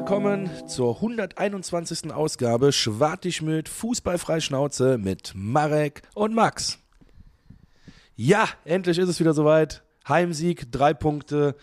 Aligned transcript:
willkommen 0.00 0.48
zur 0.66 0.94
121. 0.96 2.10
Ausgabe 2.10 2.72
Schwartig 2.72 3.42
mit 3.42 3.68
Fußballfrei 3.68 4.40
Schnauze 4.40 4.96
mit 4.96 5.32
Marek 5.34 6.00
und 6.14 6.34
Max. 6.34 6.78
Ja, 8.16 8.48
endlich 8.64 8.96
ist 8.96 9.10
es 9.10 9.20
wieder 9.20 9.34
soweit. 9.34 9.82
Heimsieg, 10.08 10.72
drei 10.72 10.94
Punkte. 10.94 11.54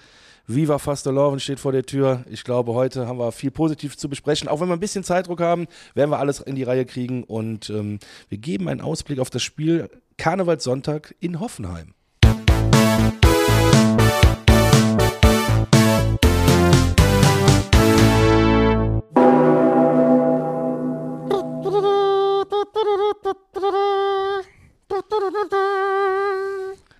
Viva 0.45 0.77
Fasteloven 0.77 1.39
steht 1.39 1.59
vor 1.59 1.71
der 1.71 1.81
Tür. 1.81 2.26
Ich 2.30 2.44
glaube, 2.44 2.76
heute 2.76 3.08
haben 3.08 3.18
wir 3.18 3.31
viel 3.31 3.50
positiv 3.50 3.98
zu 3.98 4.08
besprechen. 4.08 4.48
Auch 4.48 4.62
wenn 4.62 4.67
wir 4.67 4.76
ein 4.76 4.80
bisschen 4.80 5.04
Zeitdruck 5.04 5.41
haben, 5.41 5.66
werden 5.95 6.12
wir 6.12 6.20
alles 6.20 6.40
in 6.40 6.54
die 6.54 6.62
Reihe 6.62 6.85
kriegen. 6.85 7.23
Und 7.23 7.72
ähm, 7.72 7.98
wir 8.30 8.38
geben 8.38 8.70
einen 8.70 8.81
Ausblick 8.81 9.17
auf 9.17 9.31
das 9.31 9.41
Spiel 9.41 9.90
Karnevalssonntag 10.17 11.16
in 11.20 11.40
Hoffenheim. 11.40 11.95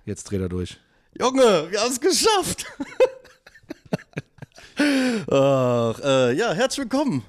Jetzt 0.08 0.24
dreht 0.24 0.40
er 0.40 0.48
durch. 0.48 0.78
Junge, 1.20 1.70
wir 1.70 1.82
haben 1.82 1.92
es 1.92 2.00
geschafft. 2.00 2.64
Ach, 5.30 6.00
äh, 6.02 6.32
ja, 6.32 6.54
herzlich 6.54 6.84
willkommen. 6.84 7.22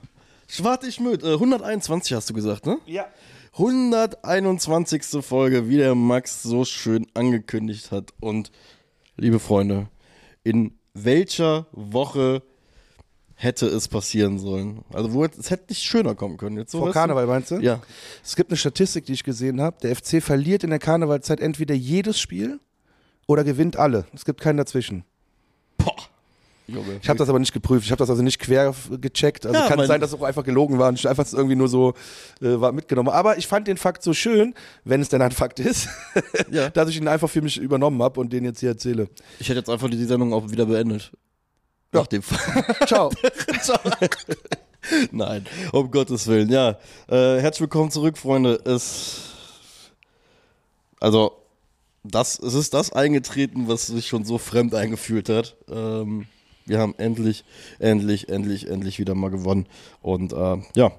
Schwartig 0.47 1.01
mit, 1.01 1.21
äh, 1.21 1.33
121 1.33 2.13
hast 2.13 2.29
du 2.29 2.33
gesagt, 2.33 2.65
ne? 2.65 2.77
Ja. 2.85 3.05
121. 3.51 5.03
Folge, 5.21 5.67
wie 5.67 5.75
der 5.75 5.93
Max 5.93 6.41
so 6.41 6.63
schön 6.63 7.05
angekündigt 7.15 7.91
hat. 7.91 8.13
Und, 8.21 8.49
liebe 9.17 9.39
Freunde, 9.39 9.89
in 10.43 10.71
welcher 10.93 11.67
Woche 11.73 12.41
hätte 13.33 13.67
es 13.67 13.89
passieren 13.89 14.39
sollen? 14.39 14.85
Also, 14.93 15.11
wo, 15.11 15.25
es 15.25 15.51
hätte 15.51 15.65
nicht 15.67 15.83
schöner 15.83 16.15
kommen 16.15 16.37
können. 16.37 16.55
Jetzt 16.55 16.71
so, 16.71 16.77
Vor 16.77 16.87
weißt 16.87 16.95
du? 16.95 16.99
Karneval 16.99 17.27
meinst 17.27 17.51
du? 17.51 17.55
Ja. 17.55 17.81
Es 18.23 18.37
gibt 18.37 18.51
eine 18.51 18.57
Statistik, 18.57 19.03
die 19.03 19.11
ich 19.11 19.25
gesehen 19.25 19.59
habe. 19.59 19.75
Der 19.83 19.93
FC 19.93 20.23
verliert 20.23 20.63
in 20.63 20.69
der 20.69 20.79
Karnevalzeit 20.79 21.41
entweder 21.41 21.75
jedes 21.75 22.17
Spiel 22.17 22.61
oder 23.29 23.43
gewinnt 23.43 23.77
alle. 23.77 24.05
Es 24.11 24.25
gibt 24.25 24.41
keinen 24.41 24.57
dazwischen. 24.57 25.03
Boah. 25.77 25.93
Junge. 26.65 26.99
Ich 26.99 27.09
habe 27.09 27.19
das 27.19 27.29
aber 27.29 27.37
nicht 27.37 27.53
geprüft. 27.53 27.85
Ich 27.85 27.91
habe 27.91 27.99
das 27.99 28.09
also 28.09 28.23
nicht 28.23 28.39
quer 28.39 28.73
gecheckt. 28.99 29.45
Also 29.45 29.59
Ja, 29.59 29.67
kann 29.67 29.85
sein, 29.85 30.01
dass 30.01 30.11
es 30.13 30.19
auch 30.19 30.23
einfach 30.23 30.43
gelogen 30.43 30.79
war 30.79 30.89
und 30.89 30.95
ich 30.97 31.07
einfach 31.07 31.31
irgendwie 31.31 31.55
nur 31.55 31.67
so 31.67 31.93
äh, 32.41 32.59
war 32.59 32.71
mitgenommen. 32.71 33.09
Aber 33.09 33.37
ich 33.37 33.45
fand 33.45 33.67
den 33.67 33.77
Fakt 33.77 34.01
so 34.01 34.13
schön, 34.13 34.55
wenn 34.83 34.99
es 34.99 35.09
denn 35.09 35.21
ein 35.21 35.31
Fakt 35.31 35.59
ist, 35.59 35.89
Ja. 36.49 36.71
dass 36.71 36.89
ich 36.89 36.97
ihn 36.97 37.07
einfach 37.07 37.29
für 37.29 37.43
mich 37.43 37.57
übernommen 37.59 38.01
habe 38.01 38.19
und 38.19 38.33
den 38.33 38.45
jetzt 38.45 38.61
hier 38.61 38.69
erzähle. 38.69 39.09
Ich 39.39 39.47
hätte 39.47 39.59
jetzt 39.59 39.69
einfach 39.69 39.91
die 39.91 40.03
Sendung 40.05 40.33
auch 40.33 40.49
wieder 40.49 40.65
beendet. 40.65 41.11
Ja. 41.93 41.99
Nach 41.99 42.07
dem 42.07 42.23
Fall. 42.23 42.65
Ciao. 42.87 43.11
Nein, 45.11 45.45
um 45.71 45.91
Gottes 45.91 46.25
Willen, 46.25 46.49
ja. 46.49 46.79
Äh, 47.07 47.39
herzlich 47.41 47.61
willkommen 47.61 47.91
zurück, 47.91 48.17
Freunde. 48.17 48.59
Es, 48.65 49.21
also, 50.99 51.33
das, 52.03 52.39
es 52.39 52.53
ist 52.53 52.73
das 52.73 52.91
eingetreten, 52.93 53.67
was 53.67 53.87
sich 53.87 54.07
schon 54.07 54.25
so 54.25 54.37
fremd 54.37 54.73
eingefühlt 54.75 55.29
hat. 55.29 55.57
Ähm, 55.69 56.25
wir 56.65 56.79
haben 56.79 56.93
endlich, 56.97 57.43
endlich, 57.79 58.29
endlich, 58.29 58.67
endlich 58.67 58.99
wieder 58.99 59.15
mal 59.15 59.29
gewonnen. 59.31 59.65
Und 60.01 60.33
äh, 60.33 60.57
ja, 60.75 60.91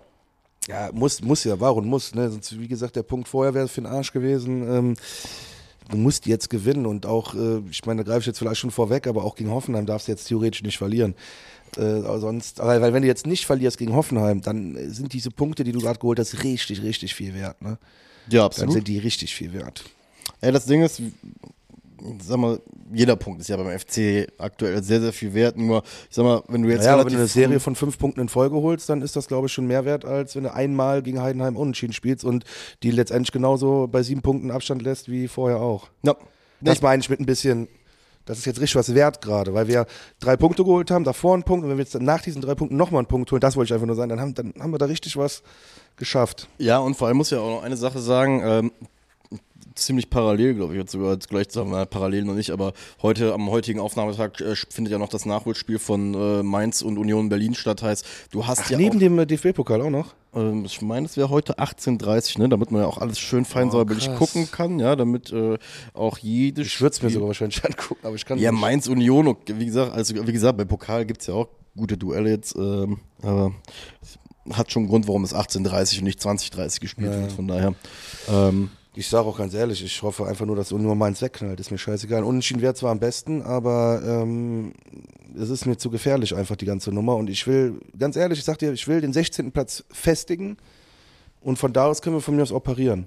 Ja, 0.68 0.90
muss, 0.92 1.22
muss 1.22 1.44
ja, 1.44 1.58
warum 1.60 1.86
muss, 1.86 2.14
ne? 2.14 2.30
Sonst, 2.30 2.58
wie 2.58 2.68
gesagt, 2.68 2.96
der 2.96 3.02
Punkt 3.02 3.28
vorher 3.28 3.54
wäre 3.54 3.68
für 3.68 3.80
den 3.80 3.86
Arsch 3.86 4.12
gewesen. 4.12 4.68
Ähm, 4.68 4.96
du 5.88 5.96
musst 5.96 6.26
jetzt 6.26 6.50
gewinnen 6.50 6.86
und 6.86 7.06
auch, 7.06 7.34
äh, 7.34 7.60
ich 7.70 7.84
meine, 7.86 8.02
da 8.02 8.10
greife 8.10 8.20
ich 8.20 8.26
jetzt 8.26 8.38
vielleicht 8.38 8.60
schon 8.60 8.70
vorweg, 8.70 9.06
aber 9.06 9.24
auch 9.24 9.36
gegen 9.36 9.50
Hoffenheim 9.50 9.86
darfst 9.86 10.08
du 10.08 10.12
jetzt 10.12 10.26
theoretisch 10.26 10.62
nicht 10.62 10.78
verlieren. 10.78 11.14
Äh, 11.76 12.00
sonst, 12.18 12.58
weil, 12.58 12.82
weil 12.82 12.92
wenn 12.92 13.02
du 13.02 13.08
jetzt 13.08 13.26
nicht 13.26 13.46
verlierst 13.46 13.78
gegen 13.78 13.94
Hoffenheim, 13.94 14.42
dann 14.42 14.76
sind 14.92 15.12
diese 15.12 15.30
Punkte, 15.30 15.62
die 15.62 15.72
du 15.72 15.80
gerade 15.80 16.00
geholt 16.00 16.18
hast, 16.18 16.42
richtig, 16.42 16.82
richtig 16.82 17.14
viel 17.14 17.32
wert. 17.34 17.62
Ne? 17.62 17.78
ja, 18.28 18.40
Dann 18.40 18.46
absolut. 18.46 18.72
sind 18.74 18.88
die 18.88 18.98
richtig 18.98 19.34
viel 19.34 19.52
wert. 19.52 19.84
Ey, 20.40 20.52
das 20.52 20.64
Ding 20.66 20.82
ist, 20.82 21.02
sag 22.22 22.38
mal, 22.38 22.60
jeder 22.92 23.16
Punkt 23.16 23.40
ist 23.40 23.48
ja 23.48 23.56
beim 23.56 23.78
FC 23.78 24.26
aktuell 24.38 24.82
sehr, 24.82 25.00
sehr 25.00 25.12
viel 25.12 25.34
wert. 25.34 25.56
Nur, 25.56 25.82
ich 26.08 26.14
sag 26.14 26.24
mal, 26.24 26.42
wenn 26.48 26.62
du 26.62 26.68
jetzt 26.68 26.84
Ja, 26.84 26.94
aber 26.94 27.04
wenn 27.04 27.12
du 27.12 27.18
eine 27.18 27.28
Serie 27.28 27.60
von 27.60 27.76
fünf 27.76 27.98
Punkten 27.98 28.20
in 28.20 28.28
Folge 28.28 28.56
holst, 28.56 28.88
dann 28.88 29.02
ist 29.02 29.16
das, 29.16 29.28
glaube 29.28 29.46
ich, 29.46 29.52
schon 29.52 29.66
mehr 29.66 29.84
wert, 29.84 30.04
als 30.04 30.34
wenn 30.34 30.44
du 30.44 30.52
einmal 30.52 31.02
gegen 31.02 31.20
Heidenheim 31.20 31.56
unentschieden 31.56 31.92
spielst 31.92 32.24
und 32.24 32.44
die 32.82 32.90
letztendlich 32.90 33.32
genauso 33.32 33.86
bei 33.86 34.02
sieben 34.02 34.22
Punkten 34.22 34.50
Abstand 34.50 34.82
lässt 34.82 35.08
wie 35.10 35.28
vorher 35.28 35.60
auch. 35.60 35.88
Ja. 36.02 36.16
Das 36.60 36.82
meine 36.82 37.00
ich 37.00 37.08
mit 37.08 37.20
ein 37.20 37.26
bisschen, 37.26 37.68
das 38.26 38.38
ist 38.38 38.44
jetzt 38.44 38.60
richtig 38.60 38.76
was 38.76 38.94
wert 38.94 39.22
gerade, 39.22 39.54
weil 39.54 39.66
wir 39.66 39.86
drei 40.18 40.36
Punkte 40.36 40.64
geholt 40.64 40.90
haben, 40.90 41.04
davor 41.04 41.34
einen 41.34 41.42
Punkt 41.42 41.64
und 41.64 41.70
wenn 41.70 41.78
wir 41.78 41.84
jetzt 41.84 41.98
nach 41.98 42.20
diesen 42.20 42.42
drei 42.42 42.54
Punkten 42.54 42.76
nochmal 42.76 43.00
einen 43.00 43.08
Punkt 43.08 43.30
holen, 43.32 43.40
das 43.40 43.56
wollte 43.56 43.68
ich 43.68 43.74
einfach 43.74 43.86
nur 43.86 43.96
sagen, 43.96 44.10
dann 44.10 44.20
haben, 44.20 44.34
dann 44.34 44.52
haben 44.58 44.72
wir 44.72 44.78
da 44.78 44.86
richtig 44.86 45.16
was 45.16 45.42
geschafft. 45.96 46.48
Ja, 46.58 46.78
und 46.78 46.96
vor 46.96 47.08
allem 47.08 47.16
muss 47.16 47.28
ich 47.28 47.38
ja 47.38 47.42
auch 47.42 47.56
noch 47.56 47.62
eine 47.62 47.76
Sache 47.76 47.98
sagen, 47.98 48.42
ähm, 48.44 48.72
ziemlich 49.80 50.10
parallel, 50.10 50.54
glaube 50.54 50.74
ich, 50.74 50.78
jetzt 50.80 50.92
sogar 50.92 51.12
jetzt 51.12 51.28
gleich 51.28 51.46
sagen 51.50 51.70
wir 51.70 51.86
parallel 51.86 52.24
noch 52.24 52.34
nicht, 52.34 52.50
aber 52.50 52.72
heute 53.02 53.32
am 53.34 53.50
heutigen 53.50 53.80
Aufnahmetag 53.80 54.40
äh, 54.40 54.54
findet 54.68 54.92
ja 54.92 54.98
noch 54.98 55.08
das 55.08 55.26
Nachholspiel 55.26 55.78
von 55.78 56.14
äh, 56.14 56.42
Mainz 56.42 56.82
und 56.82 56.98
Union 56.98 57.28
Berlin 57.28 57.54
statt. 57.54 57.82
Heißt, 57.82 58.04
du 58.30 58.46
hast 58.46 58.62
Ach, 58.64 58.70
ja 58.70 58.76
neben 58.76 58.96
auch, 58.96 59.00
dem 59.00 59.18
äh, 59.18 59.26
DFB-Pokal 59.26 59.82
auch 59.82 59.90
noch? 59.90 60.14
ähm, 60.34 60.64
ich 60.64 60.80
meine, 60.82 61.06
es 61.06 61.16
wäre 61.16 61.30
heute 61.30 61.58
18:30, 61.58 62.38
ne, 62.38 62.48
damit 62.48 62.70
man 62.70 62.82
ja 62.82 62.86
auch 62.86 62.98
alles 62.98 63.18
schön 63.18 63.44
fein 63.44 63.68
Oh, 63.68 63.72
säuberlich 63.72 64.14
gucken 64.14 64.50
kann, 64.50 64.78
ja, 64.78 64.94
damit 64.96 65.32
äh, 65.32 65.58
auch 65.94 66.18
jedes 66.18 66.66
Ich 66.68 66.80
würde 66.80 66.94
es 66.94 67.02
mir 67.02 67.10
sogar 67.10 67.28
wahrscheinlich 67.28 67.64
angucken, 67.64 68.06
aber 68.06 68.14
ich 68.14 68.24
kann 68.24 68.38
ja, 68.38 68.52
nicht. 68.52 68.60
Mainz 68.60 68.86
Union, 68.88 69.36
wie 69.46 69.66
gesagt, 69.66 69.92
also 69.92 70.14
wie 70.26 70.32
gesagt, 70.32 70.56
beim 70.58 70.68
Pokal 70.68 71.04
gibt 71.06 71.20
es 71.22 71.26
ja 71.26 71.34
auch 71.34 71.48
gute 71.76 71.96
Duelle 71.96 72.30
jetzt, 72.30 72.54
ähm, 72.56 72.98
aber 73.22 73.52
hat 74.52 74.72
schon 74.72 74.82
einen 74.82 74.90
Grund, 74.90 75.06
warum 75.06 75.22
es 75.24 75.34
18:30 75.34 75.98
und 75.98 76.04
nicht 76.04 76.20
20:30 76.20 76.80
gespielt 76.80 77.12
Ja. 77.12 77.20
wird, 77.20 77.32
von 77.32 77.46
daher. 77.46 77.74
Ähm, 78.28 78.70
Ich 78.94 79.08
sage 79.08 79.28
auch 79.28 79.38
ganz 79.38 79.54
ehrlich, 79.54 79.84
ich 79.84 80.02
hoffe 80.02 80.26
einfach 80.26 80.46
nur, 80.46 80.56
dass 80.56 80.72
nur 80.72 80.94
meins 80.96 81.22
wegknallt. 81.22 81.60
Ist 81.60 81.70
mir 81.70 81.78
scheißegal. 81.78 82.24
Unentschieden 82.24 82.60
wäre 82.60 82.74
zwar 82.74 82.90
am 82.90 82.98
besten, 82.98 83.42
aber 83.42 84.02
ähm, 84.04 84.72
es 85.40 85.48
ist 85.48 85.64
mir 85.66 85.76
zu 85.76 85.90
gefährlich 85.90 86.34
einfach 86.34 86.56
die 86.56 86.66
ganze 86.66 86.90
Nummer. 86.90 87.14
Und 87.16 87.30
ich 87.30 87.46
will, 87.46 87.80
ganz 87.96 88.16
ehrlich, 88.16 88.40
ich 88.40 88.44
sag 88.44 88.58
dir, 88.58 88.72
ich 88.72 88.88
will 88.88 89.00
den 89.00 89.12
16. 89.12 89.52
Platz 89.52 89.84
festigen 89.90 90.56
und 91.40 91.56
von 91.56 91.72
da 91.72 91.86
aus 91.86 92.02
können 92.02 92.16
wir 92.16 92.20
von 92.20 92.34
mir 92.34 92.42
aus 92.42 92.52
operieren. 92.52 93.06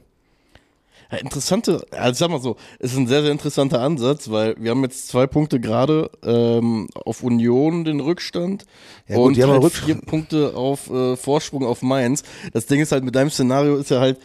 Ja, 1.11 1.17
interessante, 1.17 1.85
also 1.91 2.17
sag 2.17 2.29
mal 2.29 2.41
so, 2.41 2.55
ist 2.79 2.95
ein 2.95 3.07
sehr, 3.07 3.21
sehr 3.21 3.31
interessanter 3.31 3.81
Ansatz, 3.81 4.31
weil 4.31 4.55
wir 4.57 4.71
haben 4.71 4.81
jetzt 4.83 5.09
zwei 5.09 5.27
Punkte 5.27 5.59
gerade 5.59 6.09
ähm, 6.23 6.87
auf 7.05 7.23
Union 7.23 7.83
den 7.83 7.99
Rückstand 7.99 8.65
Ja 9.07 9.17
gut, 9.17 9.37
und 9.37 9.47
halt 9.47 9.73
vier. 9.73 9.95
Punkte 9.95 10.55
auf 10.55 10.89
äh, 10.89 11.15
Vorsprung 11.17 11.65
auf 11.65 11.81
Mainz. 11.81 12.23
Das 12.53 12.65
Ding 12.67 12.79
ist 12.79 12.91
halt, 12.91 13.03
mit 13.03 13.15
deinem 13.15 13.29
Szenario 13.29 13.75
ist 13.75 13.91
ja 13.91 13.99
halt, 13.99 14.17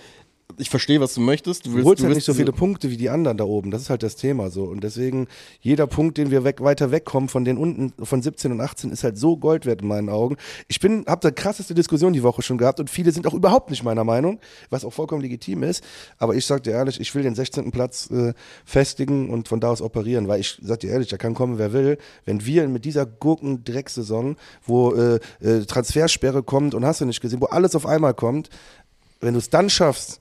ich 0.59 0.71
verstehe, 0.71 1.01
was 1.01 1.15
du 1.15 1.21
möchtest. 1.21 1.67
Du 1.67 1.75
willst, 1.75 1.87
holst 1.87 2.03
du 2.03 2.07
halt 2.07 2.17
nicht 2.17 2.25
so 2.25 2.35
viele 2.35 2.53
Punkte 2.53 2.91
wie 2.91 2.97
die 2.97 3.09
anderen 3.09 3.39
da 3.39 3.45
oben. 3.45 3.71
Das 3.71 3.83
ist 3.83 3.91
halt 3.91 4.03
das 4.03 4.17
Thema 4.17 4.51
so. 4.51 4.65
Und 4.65 4.83
deswegen, 4.83 5.29
jeder 5.61 5.87
Punkt, 5.87 6.19
den 6.19 6.31
wir 6.31 6.45
weg, 6.45 6.61
weiter 6.61 6.91
wegkommen 6.91 7.29
von 7.29 7.45
den 7.45 7.57
unten, 7.57 7.93
von 8.05 8.23
17 8.23 8.53
und 8.53 8.61
18, 8.61 8.91
ist 8.91 9.05
halt 9.05 9.19
so 9.19 9.37
Gold 9.37 9.67
wert 9.67 9.83
in 9.83 9.89
meinen 9.89 10.09
Augen. 10.09 10.37
Ich 10.67 10.81
bin, 10.81 11.05
hab 11.07 11.21
da 11.21 11.31
krasseste 11.31 11.75
Diskussion 11.75 12.13
die 12.13 12.23
Woche 12.23 12.43
schon 12.43 12.59
gehabt 12.59 12.81
und 12.81 12.91
viele 12.91 13.13
sind 13.13 13.27
auch 13.27 13.35
überhaupt 13.35 13.71
nicht 13.71 13.85
meiner 13.85 14.05
Meinung, 14.05 14.41
was 14.71 14.85
auch 14.85 14.93
vollkommen 14.93 15.23
legitim 15.23 15.63
ist. 15.63 15.85
Aber 16.19 16.35
ich 16.35 16.47
sag 16.47 16.65
dir 16.65 16.73
ehrlich, 16.73 17.01
ich 17.01 17.15
will 17.15 17.23
den 17.23 17.35
16. 17.35 17.71
Platz 17.71 18.11
äh, 18.11 18.33
festigen 18.65 19.31
und 19.31 19.49
von 19.49 19.61
da 19.61 19.71
aus 19.71 19.83
operieren, 19.83 20.29
weil 20.29 20.41
ich 20.41 20.59
sag 20.63 20.81
dir 20.81 20.91
ehrlich, 20.91 21.09
da 21.09 21.17
kann 21.17 21.35
kommen, 21.35 21.59
wer 21.59 21.73
will. 21.73 21.99
Wenn 22.25 22.45
wir 22.45 22.69
mit 22.69 22.85
dieser 22.85 23.07
Gurken-Drecksaison, 23.07 24.37
wo 24.65 24.93
äh, 24.95 25.21
äh, 25.41 25.65
Transfersperre 25.65 26.43
kommt 26.43 26.75
und 26.75 26.85
hast 26.85 27.01
du 27.01 27.05
nicht 27.05 27.21
gesehen, 27.21 27.41
wo 27.41 27.47
alles 27.47 27.75
auf 27.75 27.87
einmal 27.87 28.15
kommt, 28.15 28.51
wenn 29.21 29.35
du 29.35 29.39
es 29.39 29.51
dann 29.51 29.71
schaffst, 29.71 30.21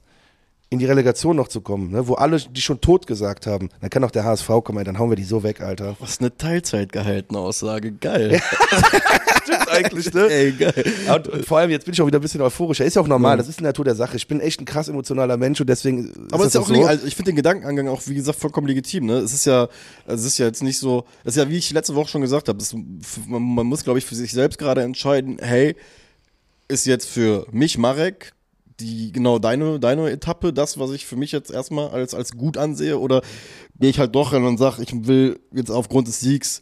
in 0.70 0.80
die 0.80 0.86
Relegation 0.86 1.36
noch 1.36 1.48
zu 1.48 1.62
kommen, 1.62 1.92
ne, 1.92 2.08
wo 2.08 2.16
alle 2.16 2.38
die 2.38 2.62
schon 2.62 2.82
tot 2.82 3.08
gesagt 3.08 3.48
haben, 3.48 3.70
dann 3.80 3.90
kann 3.90 4.04
auch 4.04 4.12
der 4.12 4.26
HSV 4.26 4.48
kommen, 4.64 4.80
ey, 4.80 4.84
dann 4.84 5.00
hauen 5.00 5.10
wir 5.10 5.16
die 5.16 5.24
so 5.24 5.44
weg, 5.44 5.62
Alter. 5.62 5.96
Was 6.00 6.20
eine 6.20 6.36
Teilzeit 6.36 6.92
gehaltene 6.92 7.40
Aussage, 7.40 7.94
geil. 7.94 8.42
Stimmt 9.44 9.70
eigentlich, 9.70 10.14
ne? 10.14 10.28
Ey, 10.30 10.52
geil. 10.52 10.86
Und, 11.16 11.28
und 11.30 11.46
vor 11.46 11.60
allem, 11.60 11.72
jetzt 11.72 11.86
bin 11.86 11.94
ich 11.94 12.02
auch 12.02 12.08
wieder 12.08 12.20
ein 12.20 12.22
bisschen 12.22 12.42
euphorischer. 12.42 12.84
Ist 12.84 12.98
ja 12.98 13.02
auch 13.02 13.08
normal, 13.08 13.38
das 13.38 13.48
ist 13.48 13.60
die 13.60 13.64
Natur 13.64 13.86
der 13.86 13.96
Sache. 13.96 14.18
Ich 14.18 14.28
bin 14.28 14.42
echt 14.42 14.60
ein 14.60 14.66
krass 14.66 14.90
emotionaler 14.90 15.38
Mensch 15.38 15.62
und 15.62 15.70
deswegen. 15.70 16.12
Aber 16.32 16.44
es 16.44 16.48
ist 16.50 16.56
ja 16.56 16.62
auch, 16.62 16.68
so. 16.68 16.86
also 16.86 17.08
ich 17.08 17.16
finde 17.16 17.32
den 17.32 17.38
Gedankenangang 17.38 17.88
auch, 17.88 18.02
wie 18.06 18.16
gesagt, 18.16 18.38
vollkommen 18.38 18.68
legitim. 18.68 19.06
Ne? 19.06 19.20
Es 19.20 19.34
ist 19.34 19.46
ja, 19.46 19.70
es 20.06 20.26
ist 20.26 20.38
ja 20.38 20.48
jetzt 20.48 20.64
nicht 20.64 20.80
so, 20.80 21.06
es 21.24 21.38
ist 21.38 21.44
ja, 21.44 21.50
wie 21.50 21.58
ich 21.58 21.72
letzte 21.72 21.96
Woche 21.96 22.10
schon 22.10 22.22
gesagt 22.22 22.50
habe, 22.50 22.62
man, 23.28 23.42
man 23.42 23.66
muss, 23.66 23.86
glaube 23.86 24.00
ich, 24.00 24.06
für 24.06 24.16
sich 24.16 24.34
selbst 24.34 24.58
gerade 24.58 24.82
entscheiden, 24.82 25.38
hey, 25.40 25.78
ist 26.68 26.86
jetzt 26.86 27.08
für 27.08 27.48
mich, 27.52 27.78
Marek, 27.78 28.34
die 28.80 29.12
genau 29.12 29.40
deine, 29.40 29.80
deine 29.80 30.10
Etappe, 30.12 30.54
das, 30.54 30.78
was 30.80 30.92
ich 30.92 31.06
für 31.06 31.16
mich 31.16 31.32
jetzt 31.32 31.52
erstmal 31.52 31.90
als, 31.90 32.14
als 32.14 32.34
gut 32.34 32.58
ansehe, 32.58 33.00
oder 33.00 33.22
gehe 33.80 33.90
ich 33.90 34.00
halt 34.00 34.14
doch 34.16 34.32
hin 34.34 34.44
und 34.46 34.58
sage, 34.58 34.84
ich 34.84 35.08
will 35.08 35.40
jetzt 35.52 35.72
aufgrund 35.72 36.08
des 36.08 36.20
Siegs 36.20 36.62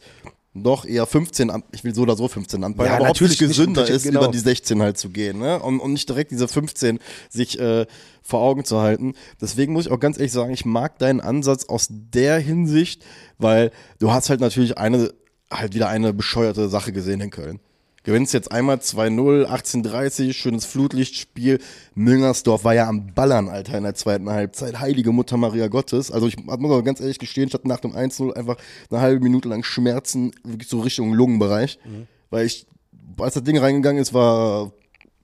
doch 0.58 0.86
eher 0.86 1.04
15 1.04 1.50
an, 1.50 1.62
ich 1.72 1.84
will 1.84 1.94
so 1.94 2.00
oder 2.00 2.16
so 2.16 2.28
15 2.28 2.64
anpeilen, 2.64 2.90
Ja, 2.90 2.96
aber 2.96 3.08
natürlich 3.08 3.38
nicht 3.38 3.48
gesünder 3.50 3.82
unter- 3.82 3.92
ist, 3.92 4.04
genau. 4.04 4.22
über 4.22 4.32
die 4.32 4.38
16 4.38 4.80
halt 4.80 4.96
zu 4.96 5.10
gehen, 5.10 5.38
ne? 5.38 5.60
Und, 5.60 5.80
und 5.80 5.92
nicht 5.92 6.08
direkt 6.08 6.30
diese 6.30 6.48
15 6.48 6.98
sich 7.28 7.60
äh, 7.60 7.84
vor 8.22 8.40
Augen 8.40 8.64
zu 8.64 8.80
halten. 8.80 9.12
Deswegen 9.38 9.74
muss 9.74 9.84
ich 9.84 9.92
auch 9.92 10.00
ganz 10.00 10.16
ehrlich 10.16 10.32
sagen, 10.32 10.54
ich 10.54 10.64
mag 10.64 10.98
deinen 10.98 11.20
Ansatz 11.20 11.66
aus 11.66 11.88
der 11.90 12.38
Hinsicht, 12.38 13.04
weil 13.36 13.70
du 13.98 14.10
hast 14.12 14.30
halt 14.30 14.40
natürlich 14.40 14.78
eine, 14.78 15.12
halt 15.50 15.74
wieder 15.74 15.88
eine 15.88 16.14
bescheuerte 16.14 16.70
Sache 16.70 16.90
gesehen 16.92 17.20
in 17.20 17.28
Köln. 17.28 17.60
Gewinnst 18.06 18.32
jetzt 18.32 18.52
einmal 18.52 18.76
2-0, 18.76 19.46
18:30, 19.46 20.32
schönes 20.32 20.64
Flutlichtspiel. 20.64 21.58
Müngersdorf 21.94 22.62
war 22.62 22.72
ja 22.72 22.88
am 22.88 23.12
Ballern, 23.14 23.48
Alter, 23.48 23.76
in 23.76 23.82
der 23.82 23.96
zweiten 23.96 24.30
Halbzeit. 24.30 24.80
Heilige 24.80 25.10
Mutter 25.10 25.36
Maria 25.36 25.66
Gottes. 25.66 26.12
Also 26.12 26.28
ich 26.28 26.36
muss 26.38 26.70
auch 26.70 26.84
ganz 26.84 27.00
ehrlich 27.00 27.18
gestehen, 27.18 27.48
ich 27.48 27.54
hatte 27.54 27.68
nach 27.68 27.80
dem 27.80 27.94
1-0 27.94 28.32
einfach 28.32 28.56
eine 28.90 29.00
halbe 29.00 29.22
Minute 29.22 29.48
lang 29.48 29.64
Schmerzen, 29.64 30.30
wirklich 30.44 30.68
so 30.68 30.80
Richtung 30.80 31.12
Lungenbereich. 31.12 31.78
Weil 32.30 32.46
ich, 32.46 32.66
als 33.18 33.34
das 33.34 33.42
Ding 33.42 33.58
reingegangen 33.58 34.00
ist, 34.00 34.14
war 34.14 34.72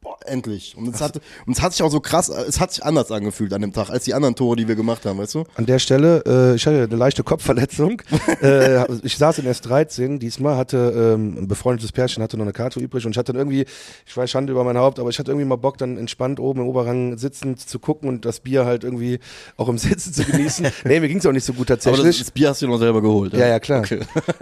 boah, 0.02 0.18
endlich. 0.26 0.76
Und 0.76 0.92
es, 0.94 1.00
hat, 1.00 1.20
und 1.46 1.56
es 1.56 1.62
hat 1.62 1.72
sich 1.72 1.82
auch 1.82 1.90
so 1.90 2.00
krass, 2.00 2.28
es 2.28 2.60
hat 2.60 2.72
sich 2.72 2.84
anders 2.84 3.10
angefühlt 3.10 3.52
an 3.52 3.62
dem 3.62 3.72
Tag, 3.72 3.88
als 3.88 4.04
die 4.04 4.14
anderen 4.14 4.34
Tore, 4.34 4.56
die 4.56 4.68
wir 4.68 4.74
gemacht 4.74 5.06
haben, 5.06 5.18
weißt 5.18 5.36
du? 5.36 5.44
An 5.54 5.66
der 5.66 5.78
Stelle, 5.78 6.22
äh, 6.26 6.56
ich 6.56 6.66
hatte 6.66 6.82
eine 6.82 6.96
leichte 6.96 7.22
Kopfverletzung. 7.22 8.02
äh, 8.42 8.84
ich 9.02 9.16
saß 9.16 9.38
in 9.38 9.46
S13 9.46 10.18
diesmal, 10.18 10.56
hatte 10.56 11.14
ähm, 11.14 11.38
ein 11.38 11.48
befreundetes 11.48 11.92
Pärchen, 11.92 12.22
hatte 12.22 12.36
noch 12.36 12.44
eine 12.44 12.52
Karte 12.52 12.80
übrig 12.80 13.06
und 13.06 13.12
ich 13.12 13.18
hatte 13.18 13.32
dann 13.32 13.40
irgendwie, 13.40 13.64
ich 14.06 14.16
weiß 14.16 14.30
Schande 14.30 14.52
über 14.52 14.64
mein 14.64 14.76
Haupt, 14.76 14.98
aber 14.98 15.08
ich 15.08 15.18
hatte 15.18 15.30
irgendwie 15.30 15.46
mal 15.46 15.56
Bock, 15.56 15.78
dann 15.78 15.96
entspannt 15.96 16.40
oben 16.40 16.60
im 16.60 16.66
Oberrang 16.66 17.16
sitzend 17.16 17.60
zu 17.60 17.78
gucken 17.78 18.08
und 18.08 18.24
das 18.24 18.40
Bier 18.40 18.64
halt 18.64 18.84
irgendwie 18.84 19.20
auch 19.56 19.68
im 19.68 19.78
Sitzen 19.82 20.12
zu 20.12 20.24
genießen. 20.24 20.66
nee, 20.84 21.00
mir 21.00 21.08
ging's 21.08 21.24
auch 21.26 21.32
nicht 21.32 21.44
so 21.44 21.52
gut 21.52 21.70
Aber 21.70 21.76
das, 21.76 21.84
tatsächlich. 21.84 22.18
das 22.18 22.30
Bier 22.32 22.48
hast 22.50 22.60
du 22.60 22.66
dir 22.66 22.72
noch 22.72 22.78
selber 22.78 23.00
geholt. 23.00 23.32
ja, 23.34 23.46
ja, 23.46 23.60
klar. 23.60 23.80
Okay. 23.80 24.00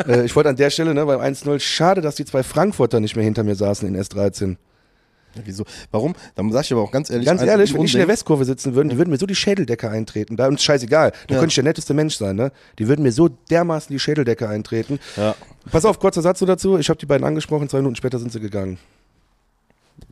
äh, 0.09 0.25
ich 0.25 0.35
wollte 0.35 0.49
an 0.49 0.57
der 0.57 0.71
Stelle, 0.71 0.95
ne, 0.95 1.05
beim 1.05 1.21
1-0, 1.21 1.61
schade, 1.61 2.01
dass 2.01 2.15
die 2.15 2.25
zwei 2.25 2.43
Frankfurter 2.43 3.01
nicht 3.01 3.15
mehr 3.15 3.25
hinter 3.25 3.43
mir 3.43 3.55
saßen 3.55 3.87
in 3.87 4.01
S13. 4.01 4.57
Ja, 5.35 5.43
wieso? 5.45 5.65
Warum? 5.91 6.15
Dann 6.35 6.51
sag 6.51 6.65
ich 6.65 6.73
aber 6.73 6.83
auch 6.83 6.91
ganz 6.91 7.09
ehrlich. 7.11 7.27
Ganz 7.27 7.43
ehrlich, 7.43 7.73
wenn 7.73 7.83
ich 7.83 7.95
in 7.95 7.99
der. 8.01 8.09
Westkurve 8.09 8.45
sitzen 8.45 8.75
würden, 8.75 8.89
die 8.89 8.99
würden 8.99 9.11
mir 9.11 9.17
so 9.19 9.27
die 9.27 9.35
Schädeldecke 9.37 9.89
eintreten. 9.89 10.37
Da 10.37 10.49
uns 10.49 10.63
scheißegal. 10.63 11.13
Da 11.29 11.35
Ja. 11.35 11.41
könnte 11.41 11.51
ich 11.53 11.55
der 11.55 11.65
netteste 11.65 11.95
Mensch 11.95 12.17
sein, 12.17 12.35
ne? 12.37 12.51
Die 12.79 12.89
würden 12.89 13.03
mir 13.03 13.13
so 13.13 13.29
dermaßen 13.29 13.93
die 13.93 13.99
Schädeldecke 14.01 14.49
eintreten. 14.49 14.99
Ja, 15.17 15.35
Pass 15.71 15.85
auf, 15.85 15.99
kurzer 16.01 16.23
Satz 16.23 16.41
dazu. 16.41 16.79
Ich 16.79 16.89
habe 16.89 16.99
die 16.99 17.07
beiden 17.07 17.25
angesprochen, 17.27 17.69
zwei 17.69 17.79
Minuten 17.79 17.95
später 17.97 18.19
sind 18.19 18.33
sie 18.33 18.41
gegangen. 18.41 18.79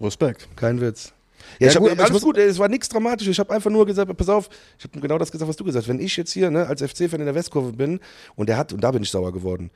Respekt. 0.01 0.49
Kein 0.57 0.81
Witz. 0.81 1.13
Ja, 1.59 1.67
Ja, 1.67 1.71
ich 1.71 1.77
hab, 1.77 1.83
gut, 1.83 1.93
ich 1.93 2.01
alles 2.01 2.23
gut, 2.23 2.37
es 2.39 2.59
war 2.59 2.69
nichts 2.69 2.89
Dramatisches. 2.89 3.33
Ich 3.33 3.39
habe 3.41 3.53
einfach 3.55 3.71
nur 3.71 3.87
gesagt, 3.87 4.15
pass 4.17 4.29
auf, 4.29 4.49
ich 4.79 4.85
habe 4.85 5.01
genau 5.01 5.19
das 5.19 5.33
gesagt, 5.33 5.49
was 5.49 5.57
du 5.57 5.65
gesagt 5.65 5.85
hast. 5.85 5.89
Wenn 5.89 6.01
ich 6.01 6.17
jetzt 6.17 6.33
hier 6.33 6.51
ne, 6.51 6.67
als 6.67 6.83
FC-Fan 6.83 7.21
in 7.21 7.27
der 7.27 7.35
Westkurve 7.35 7.73
bin 7.73 8.01
und 8.37 8.49
der 8.49 8.57
hat, 8.59 8.73
und 8.73 8.83
da 8.83 8.91
bin 8.91 9.03
ich 9.03 9.11
sauer 9.11 9.33
geworden, 9.33 9.71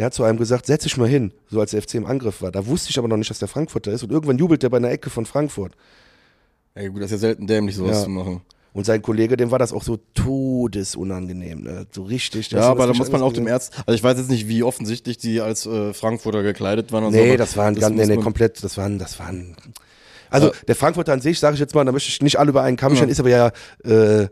der 0.00 0.06
hat 0.06 0.14
zu 0.14 0.24
einem 0.24 0.38
gesagt, 0.38 0.64
setz 0.64 0.84
dich 0.84 0.96
mal 0.96 1.06
hin, 1.06 1.30
so 1.50 1.60
als 1.60 1.72
der 1.72 1.82
FC 1.82 1.96
im 1.96 2.06
Angriff 2.06 2.40
war. 2.40 2.50
Da 2.50 2.66
wusste 2.66 2.88
ich 2.88 2.98
aber 2.98 3.06
noch 3.06 3.18
nicht, 3.18 3.28
dass 3.28 3.38
der 3.38 3.48
Frankfurter 3.48 3.92
ist 3.92 4.02
und 4.02 4.10
irgendwann 4.10 4.38
jubelt 4.38 4.62
der 4.62 4.70
bei 4.70 4.78
einer 4.78 4.90
Ecke 4.90 5.10
von 5.10 5.26
Frankfurt. 5.26 5.74
Ey, 6.74 6.88
gut, 6.88 7.02
das 7.02 7.06
ist 7.06 7.12
ja 7.12 7.18
selten 7.18 7.46
dämlich, 7.46 7.76
sowas 7.76 7.98
Ja. 7.98 8.04
zu 8.04 8.08
machen. 8.08 8.40
Und 8.72 8.86
sein 8.86 9.02
Kollege, 9.02 9.36
dem 9.36 9.50
war 9.50 9.58
das 9.58 9.74
auch 9.74 9.82
so 9.82 9.98
todesunangenehm, 10.14 11.64
ne? 11.64 11.86
so 11.92 12.04
richtig. 12.04 12.50
Ja, 12.50 12.62
aber 12.62 12.86
da 12.86 12.94
muss 12.94 13.12
man 13.12 13.20
auch 13.22 13.34
dem 13.34 13.46
Ärzt, 13.46 13.74
also 13.84 13.92
ich 13.94 14.02
weiß 14.02 14.16
jetzt 14.16 14.30
nicht, 14.30 14.48
wie 14.48 14.62
offensichtlich 14.62 15.18
die 15.18 15.42
als 15.42 15.66
äh, 15.66 15.92
Frankfurter 15.92 16.42
gekleidet 16.42 16.92
waren 16.92 17.04
und 17.04 17.12
so. 17.12 17.18
Nee, 17.18 17.28
aber 17.28 17.36
das 17.36 17.58
waren 17.58 17.74
das 17.74 17.82
ganz, 17.82 17.94
nee, 17.96 18.06
nee, 18.16 18.22
komplett, 18.22 18.64
das 18.64 18.78
waren, 18.78 18.98
das 18.98 19.18
waren. 19.18 19.54
Also 20.30 20.46
Ja. 20.46 20.52
der 20.66 20.76
Frankfurter 20.76 21.12
an 21.12 21.20
sich, 21.20 21.38
sage 21.38 21.54
ich 21.54 21.60
jetzt 21.60 21.74
mal, 21.74 21.84
da 21.84 21.92
möchte 21.92 22.08
ich 22.08 22.22
nicht 22.22 22.38
alle 22.38 22.48
über 22.48 22.62
einen 22.62 22.78
Kamm 22.78 22.94
Ja. 22.94 23.04
ist 23.04 23.20
aber 23.20 23.28
ja, 23.28 23.48
äh, 23.84 24.28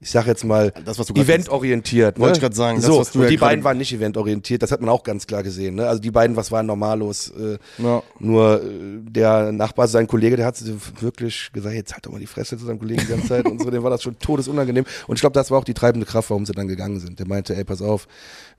ich 0.00 0.10
sage 0.10 0.28
jetzt 0.28 0.44
mal, 0.44 0.72
Das, 0.84 0.96
eventorientiert. 1.10 2.18
Ne? 2.18 2.22
Wollte 2.22 2.36
ich 2.38 2.40
grad 2.40 2.54
sagen, 2.54 2.76
das, 2.76 2.86
so, 2.86 3.02
du 3.02 3.18
und 3.18 3.24
ja 3.24 3.30
die 3.30 3.36
gerade- 3.36 3.50
beiden 3.50 3.64
waren 3.64 3.78
nicht 3.78 3.92
eventorientiert, 3.92 4.62
das 4.62 4.70
hat 4.70 4.80
man 4.80 4.90
auch 4.90 5.02
ganz 5.02 5.26
klar 5.26 5.42
gesehen. 5.42 5.74
Ne? 5.74 5.88
Also 5.88 6.00
die 6.00 6.12
beiden, 6.12 6.36
was 6.36 6.52
waren 6.52 6.66
normallos? 6.66 7.30
Äh, 7.30 7.58
Ja. 7.82 8.02
Nur 8.20 8.62
äh, 8.62 8.66
der 9.02 9.50
Nachbar, 9.50 9.88
sein 9.88 10.06
Kollege, 10.06 10.36
der 10.36 10.46
hat 10.46 10.62
wirklich 11.00 11.50
gesagt, 11.52 11.74
jetzt 11.74 11.92
halt 11.94 12.06
doch 12.06 12.12
mal 12.12 12.20
die 12.20 12.26
Fresse 12.26 12.56
zu 12.56 12.64
seinem 12.64 12.78
Kollegen 12.78 13.00
die 13.00 13.08
ganze 13.08 13.26
Zeit 13.26 13.46
und 13.46 13.60
so, 13.60 13.70
dem 13.70 13.82
war 13.82 13.90
das 13.90 14.02
schon 14.04 14.16
todesunangenehm. 14.18 14.84
Und 15.08 15.16
ich 15.16 15.20
glaube, 15.20 15.34
das 15.34 15.50
war 15.50 15.58
auch 15.58 15.64
die 15.64 15.74
treibende 15.74 16.06
Kraft, 16.06 16.30
warum 16.30 16.46
sie 16.46 16.52
dann 16.52 16.68
gegangen 16.68 17.00
sind. 17.00 17.18
Der 17.18 17.26
meinte, 17.26 17.56
ey, 17.56 17.64
pass 17.64 17.82
auf, 17.82 18.06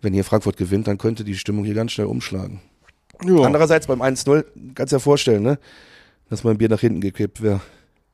wenn 0.01 0.13
hier 0.13 0.25
Frankfurt 0.25 0.57
gewinnt, 0.57 0.87
dann 0.87 0.97
könnte 0.97 1.23
die 1.23 1.35
Stimmung 1.35 1.63
hier 1.63 1.73
ganz 1.73 1.93
schnell 1.93 2.07
umschlagen. 2.07 2.59
Ja. 3.25 3.43
Andererseits 3.43 3.87
beim 3.87 4.01
1-0, 4.01 4.43
kannst 4.75 4.91
du 4.91 4.97
dir 4.97 4.99
vorstellen, 4.99 5.43
ne? 5.43 5.57
Dass 6.29 6.43
mein 6.43 6.57
Bier 6.57 6.69
nach 6.69 6.79
hinten 6.81 7.01
gekippt 7.01 7.41
wäre. 7.41 7.61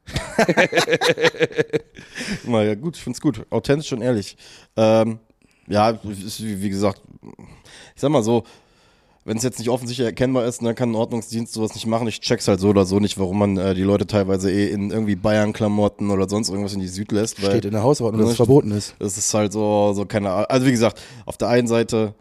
Na 2.46 2.63
ja, 2.63 2.75
gut, 2.75 2.98
ich 2.98 3.04
find's 3.04 3.22
gut. 3.22 3.46
Authentisch 3.50 3.92
und 3.94 4.02
ehrlich. 4.02 4.38
Ähm, 4.75 5.19
ja, 5.68 5.90
ist, 5.90 6.44
wie 6.44 6.69
gesagt, 6.69 7.02
ich 7.96 8.02
sag 8.02 8.12
mal 8.12 8.24
so, 8.24 8.44
wenn 9.24 9.38
es 9.38 9.44
jetzt 9.44 9.57
nicht 9.57 9.69
offensichtlich 9.69 10.06
erkennbar 10.06 10.46
ist, 10.46 10.62
dann 10.62 10.75
kann 10.75 10.92
ein 10.92 10.96
Ordnungsdienst 10.96 11.52
sowas 11.52 11.74
nicht 11.74 11.88
machen. 11.88 12.07
Ich 12.07 12.22
check's 12.22 12.48
halt 12.48 12.60
so 12.60 12.69
oder 12.69 12.86
so 12.86 13.00
nicht, 13.00 13.18
warum 13.18 13.40
man 13.40 13.57
äh, 13.57 13.74
die 13.74 13.81
Leute 13.81 14.06
teilweise 14.06 14.52
eh 14.52 14.69
in 14.69 14.92
irgendwie 14.92 15.16
Bayern-Klamotten 15.16 16.12
oder 16.12 16.30
sonst 16.30 16.50
irgendwas 16.50 16.74
in 16.74 16.81
die 16.81 16.88
Süd 16.88 17.12
lässt. 17.12 17.42
Weil 17.42 17.50
Steht 17.50 17.66
in 17.66 17.72
der 17.72 17.81
Hausordnung, 17.81 18.22
dass 18.22 18.34
es 18.34 18.38
Ja, 18.38 18.46
verboten 18.46 18.69
ist. 18.72 18.94
es 19.00 19.18
ist 19.18 19.34
halt 19.34 19.51
so, 19.51 19.94
so 19.94 20.06
keine 20.06 20.30
Ahnung. 20.30 20.46
Also 20.50 20.68
wie 20.68 20.72
gesagt, 20.72 21.01
auf 21.25 21.38
der 21.38 21.48
einen 21.48 21.68
Seite 21.68 22.13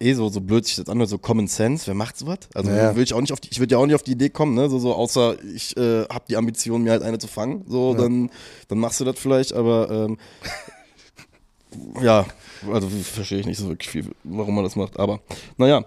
eh 0.00 0.12
so, 0.14 0.28
so 0.28 0.40
blöd 0.40 0.64
sich 0.64 0.76
das 0.76 0.88
anhört, 0.88 1.08
so 1.10 1.18
Common 1.18 1.48
Sense, 1.48 1.86
wer 1.86 1.94
macht 1.94 2.16
sowas? 2.16 2.38
Also 2.54 2.70
Ja. 2.70 2.94
will 2.94 3.02
ich 3.02 3.12
auch 3.14 3.20
nicht 3.20 3.32
auf 3.32 3.40
die, 3.40 3.48
ich 3.50 3.58
würde 3.58 3.72
ja 3.72 3.78
auch 3.78 3.86
nicht 3.86 3.94
auf 3.94 4.02
die 4.02 4.12
Idee 4.12 4.30
kommen, 4.30 4.54
ne? 4.54 4.68
So, 4.70 4.78
so 4.78 4.94
außer 4.94 5.36
ich 5.44 5.76
äh, 5.76 6.04
habe 6.04 6.24
die 6.28 6.36
Ambition, 6.36 6.82
mir 6.82 6.92
halt 6.92 7.02
eine 7.02 7.18
zu 7.18 7.26
fangen. 7.28 7.64
So, 7.68 7.92
Ja. 7.92 7.98
dann, 8.02 8.30
dann 8.68 8.78
machst 8.78 9.00
du 9.00 9.04
das 9.04 9.18
vielleicht, 9.18 9.52
aber 9.52 9.90
ähm, 9.90 10.18
ja, 12.02 12.26
also 12.72 12.88
verstehe 12.88 13.40
ich 13.40 13.46
nicht 13.46 13.58
so 13.58 13.68
wirklich 13.68 13.90
viel, 13.90 14.10
warum 14.24 14.54
man 14.54 14.64
das 14.64 14.76
macht. 14.76 14.98
Aber 14.98 15.20
naja, 15.56 15.84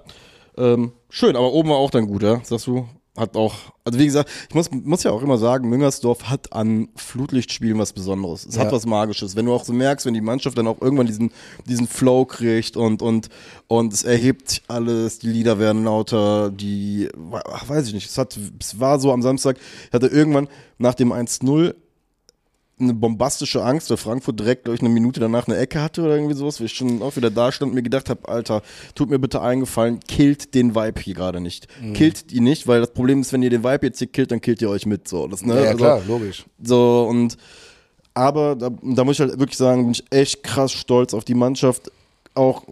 ähm, 0.57 0.92
schön, 1.10 1.36
aber 1.36 1.52
oben 1.54 1.69
war 1.69 1.78
auch 1.78 1.92
dann 1.92 2.07
gut, 2.07 2.24
ja, 2.24 2.42
sagst 2.44 2.68
du? 2.68 2.88
Hat 3.18 3.36
auch, 3.36 3.54
also 3.84 4.00
wie 4.00 4.06
gesagt, 4.06 4.30
ich 4.48 4.56
muss, 4.56 4.72
muss 4.72 5.04
ja 5.04 5.12
auch 5.12 5.22
immer 5.22 5.38
sagen, 5.38 5.68
Müngersdorf 5.68 6.30
hat 6.30 6.54
an 6.54 6.88
Flutlichtspielen 6.96 7.78
was 7.78 7.92
Besonderes. 7.92 8.46
Es 8.46 8.56
Ja. 8.56 8.62
hat 8.63 8.72
was 8.72 8.86
Magisches. 8.86 9.36
Wenn 9.36 9.48
du 9.48 9.54
auch 9.54 9.66
so 9.66 9.74
merkst, 9.74 10.06
wenn 10.06 10.13
die 10.13 10.22
Mannschaft 10.22 10.58
dann 10.58 10.66
auch 10.66 10.80
irgendwann 10.81 11.08
diesen, 11.08 11.31
diesen 11.68 11.88
Flow 11.88 12.24
kriegt 12.24 12.78
und, 12.78 13.02
und, 13.02 13.28
und 13.68 13.92
es 13.92 14.04
erhebt 14.04 14.50
sich 14.50 14.63
alles, 14.69 15.19
die 15.19 15.28
Lieder 15.28 15.60
werden 15.60 15.84
lauter, 15.84 16.52
die, 16.52 17.10
ach, 17.52 17.68
weiß 17.68 17.88
ich 17.88 17.94
nicht, 17.94 18.10
es, 18.10 18.18
hat, 18.18 18.40
es 18.62 18.80
war 18.80 18.98
so 18.98 19.12
am 19.12 19.22
Samstag, 19.22 19.57
ich 19.88 19.94
hatte 19.94 20.07
irgendwann 20.07 20.48
nach 20.78 20.94
dem 20.96 21.12
1-0 21.12 21.75
eine 22.81 22.94
bombastische 22.94 23.63
Angst, 23.63 23.89
weil 23.89 23.98
Frankfurt 23.98 24.39
direkt, 24.39 24.66
glaube 24.66 24.75
ich, 24.75 24.81
eine 24.81 24.89
Minute 24.89 25.19
danach 25.19 25.48
eine 25.48 25.57
Ecke 25.57 25.81
hatte 25.81 26.01
oder 26.01 26.16
irgendwie 26.16 26.36
sowas, 26.36 26.60
wo 26.60 26.63
ich 26.66 26.74
schon 26.74 27.01
auch 27.01 27.16
wieder 27.16 27.30
da 27.30 27.51
stand 27.51 27.72
und 27.72 27.75
mir 27.75 27.83
gedacht 27.83 28.10
habe, 28.10 28.28
Alter, 28.28 28.62
tut 28.95 29.10
mir 29.10 29.19
bitte 29.19 29.42
eingefallen, 29.42 30.00
killt 30.01 30.54
den 30.54 30.75
Vibe 30.75 31.00
hier 31.01 31.13
gerade 31.13 31.39
nicht. 31.39 31.68
Mhm. 31.81 31.94
Killt 31.94 32.31
die 32.31 32.39
nicht, 32.42 32.68
weil 32.68 32.81
das 32.81 32.92
Problem 32.92 33.22
ist, 33.22 33.31
wenn 33.33 33.44
ihr 33.44 33.50
den 33.50 33.63
Vibe 33.63 33.88
jetzt 33.88 34.00
hier 34.00 34.07
killt, 34.07 34.31
dann 34.31 34.42
killt 34.42 34.62
ihr 34.62 34.69
euch 34.69 34.86
mit. 34.86 35.07
So, 35.07 35.28
das, 35.28 35.44
ne? 35.45 35.56
Ja, 35.56 35.62
ja 35.62 35.68
Also, 35.69 35.78
klar, 35.78 36.01
logisch. 36.07 36.45
so, 36.62 37.07
und 37.10 37.38
aber 38.13 38.56
da, 38.56 38.69
da 38.81 39.04
muss 39.04 39.16
ich 39.16 39.22
halt 39.22 39.39
wirklich 39.39 39.57
sagen, 39.57 39.83
bin 39.83 39.92
ich 39.92 40.04
echt 40.10 40.44
krass 40.44 40.72
stolz 40.72 41.13
auf 41.13 41.24
die 41.24 41.33
Mannschaft. 41.35 41.92
Auch 42.33 42.64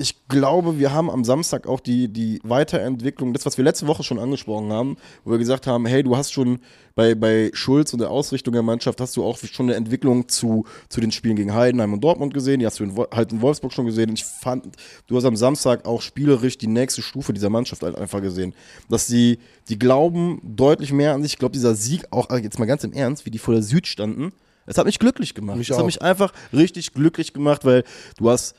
ich 0.00 0.28
glaube, 0.28 0.78
wir 0.78 0.92
haben 0.92 1.10
am 1.10 1.24
Samstag 1.24 1.66
auch 1.66 1.80
die, 1.80 2.06
die 2.06 2.38
Weiterentwicklung, 2.44 3.32
das, 3.32 3.44
was 3.46 3.58
wir 3.58 3.64
letzte 3.64 3.88
Woche 3.88 4.04
schon 4.04 4.20
angesprochen 4.20 4.72
haben, 4.72 4.96
wo 5.24 5.32
wir 5.32 5.38
gesagt 5.38 5.66
haben, 5.66 5.86
hey, 5.86 6.04
du 6.04 6.16
hast 6.16 6.32
schon 6.32 6.60
bei, 6.94 7.16
bei 7.16 7.50
Schulz 7.52 7.92
und 7.92 7.98
der 7.98 8.08
Ausrichtung 8.08 8.52
der 8.52 8.62
Mannschaft, 8.62 9.00
hast 9.00 9.16
du 9.16 9.24
auch 9.24 9.36
schon 9.38 9.66
eine 9.66 9.74
Entwicklung 9.74 10.28
zu, 10.28 10.66
zu 10.88 11.00
den 11.00 11.10
Spielen 11.10 11.34
gegen 11.34 11.52
Heidenheim 11.52 11.92
und 11.92 12.00
Dortmund 12.00 12.32
gesehen, 12.32 12.60
die 12.60 12.66
hast 12.66 12.78
du 12.78 12.84
in, 12.84 12.96
halt 12.96 13.32
in 13.32 13.40
Wolfsburg 13.40 13.72
schon 13.72 13.86
gesehen. 13.86 14.10
Und 14.10 14.20
ich 14.20 14.24
fand, 14.24 14.68
du 15.08 15.16
hast 15.16 15.24
am 15.24 15.34
Samstag 15.34 15.84
auch 15.84 16.00
spielerisch 16.00 16.58
die 16.58 16.68
nächste 16.68 17.02
Stufe 17.02 17.32
dieser 17.32 17.50
Mannschaft 17.50 17.82
halt 17.82 17.96
einfach 17.96 18.22
gesehen. 18.22 18.54
Dass 18.88 19.08
sie, 19.08 19.40
die 19.68 19.80
glauben 19.80 20.40
deutlich 20.44 20.92
mehr 20.92 21.12
an 21.12 21.22
sich. 21.22 21.32
Ich 21.32 21.38
glaube, 21.40 21.52
dieser 21.52 21.74
Sieg, 21.74 22.04
auch 22.12 22.30
äh, 22.30 22.36
jetzt 22.36 22.60
mal 22.60 22.66
ganz 22.66 22.84
im 22.84 22.92
Ernst, 22.92 23.26
wie 23.26 23.32
die 23.32 23.38
vor 23.38 23.54
der 23.54 23.64
Süd 23.64 23.88
standen, 23.88 24.32
es 24.64 24.78
hat 24.78 24.86
mich 24.86 25.00
glücklich 25.00 25.34
gemacht. 25.34 25.58
Mich 25.58 25.70
es 25.70 25.78
hat 25.78 25.86
mich 25.86 26.02
einfach 26.02 26.32
richtig 26.52 26.92
glücklich 26.92 27.32
gemacht, 27.32 27.64
weil 27.64 27.82
du 28.18 28.30
hast 28.30 28.54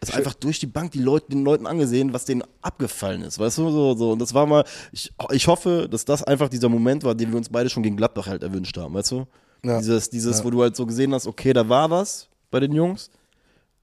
es 0.00 0.10
einfach 0.12 0.34
durch 0.34 0.58
die 0.58 0.66
Bank 0.66 0.92
die 0.92 0.98
Leute, 0.98 1.26
den 1.30 1.44
Leuten 1.44 1.66
angesehen, 1.66 2.12
was 2.12 2.24
denen 2.24 2.42
abgefallen 2.62 3.22
ist, 3.22 3.38
weißt 3.38 3.58
du, 3.58 3.70
so, 3.70 3.94
so. 3.94 4.12
Und 4.12 4.18
das 4.18 4.32
war 4.34 4.46
mal, 4.46 4.64
ich, 4.92 5.12
ich 5.30 5.46
hoffe, 5.46 5.88
dass 5.90 6.04
das 6.04 6.22
einfach 6.22 6.48
dieser 6.48 6.68
Moment 6.68 7.04
war, 7.04 7.14
den 7.14 7.30
wir 7.30 7.36
uns 7.36 7.48
beide 7.50 7.68
schon 7.68 7.82
gegen 7.82 7.96
Gladbach 7.96 8.26
halt 8.26 8.42
erwünscht 8.42 8.76
haben, 8.78 8.94
weißt 8.94 9.10
du? 9.12 9.26
Ja. 9.64 9.78
Dieses, 9.78 10.08
dieses, 10.08 10.38
Ja. 10.38 10.44
wo 10.44 10.50
du 10.50 10.62
halt 10.62 10.74
so 10.74 10.86
gesehen 10.86 11.12
hast, 11.14 11.26
okay, 11.26 11.52
da 11.52 11.68
war 11.68 11.90
was 11.90 12.28
bei 12.50 12.60
den 12.60 12.72
Jungs. 12.72 13.10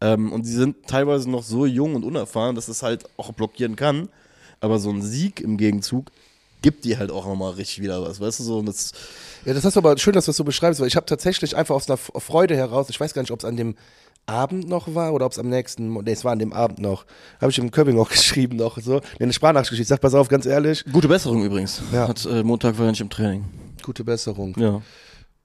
Ähm, 0.02 0.32
und 0.32 0.44
sie 0.44 0.54
sind 0.54 0.88
teilweise 0.88 1.30
noch 1.30 1.44
so 1.44 1.66
jung 1.66 1.96
und 1.96 2.04
unerfahren, 2.04 2.56
dass 2.56 2.68
es 2.68 2.84
halt 2.84 3.06
auch 3.18 3.32
blockieren 3.34 3.76
kann. 3.76 4.10
Aber 4.60 4.80
so 4.80 4.90
ein 4.90 5.02
Sieg 5.04 5.40
im 5.42 5.58
Gegenzug 5.58 6.12
gibt 6.64 6.86
dir 6.86 6.98
halt 6.98 7.12
auch 7.12 7.26
nochmal 7.28 7.52
richtig 7.54 7.82
wieder 7.82 8.02
was, 8.02 8.20
weißt 8.20 8.40
du, 8.40 8.44
so. 8.44 8.58
Und 8.60 8.66
das, 8.68 8.92
Ja, 9.46 9.54
das 9.54 9.66
ist 9.66 9.78
aber 9.78 9.96
schön, 10.00 10.14
dass 10.14 10.26
du 10.26 10.30
das 10.30 10.38
so 10.38 10.44
beschreibst, 10.44 10.80
weil 10.80 10.88
ich 10.88 10.96
habe 10.96 11.06
tatsächlich 11.06 11.56
einfach 11.56 11.76
aus 11.76 11.88
einer 11.88 11.98
Freude 11.98 12.56
heraus, 12.56 12.90
ich 12.90 13.00
weiß 13.00 13.14
gar 13.14 13.22
nicht, 13.22 13.32
ob 13.32 13.40
es 13.40 13.46
an 13.46 13.56
dem 13.58 13.76
Abend 14.28 14.68
noch 14.68 14.94
war 14.94 15.14
oder 15.14 15.26
ob 15.26 15.32
es 15.32 15.40
am 15.40 15.48
nächsten, 15.50 15.94
nee, 15.94 16.12
es 16.12 16.26
war 16.26 16.34
an 16.34 16.40
dem 16.40 16.52
Abend 16.54 16.80
noch, 16.80 17.06
habe 17.40 17.50
ich 17.50 17.58
im 17.58 17.72
Köbbing 17.72 17.98
auch 17.98 18.10
geschrieben 18.12 18.58
noch, 18.58 18.78
so, 18.80 18.96
nee, 18.96 19.24
eine 19.24 19.34
Sprachnachricht 19.34 19.82
ich 19.82 19.88
sag, 19.88 20.02
pass 20.02 20.14
auf, 20.14 20.28
ganz 20.28 20.46
ehrlich, 20.46 20.84
gute 20.92 21.08
Besserung 21.08 21.44
übrigens. 21.44 21.82
Ja. 21.94 22.08
Hat, 22.08 22.26
äh, 22.26 22.44
Montag 22.44 22.78
war 22.78 22.86
er 22.86 22.92
nicht 22.92 23.02
im 23.02 23.10
Training. 23.10 23.46
gute 23.82 24.04
Besserung. 24.04 24.54
Ja. 24.58 24.82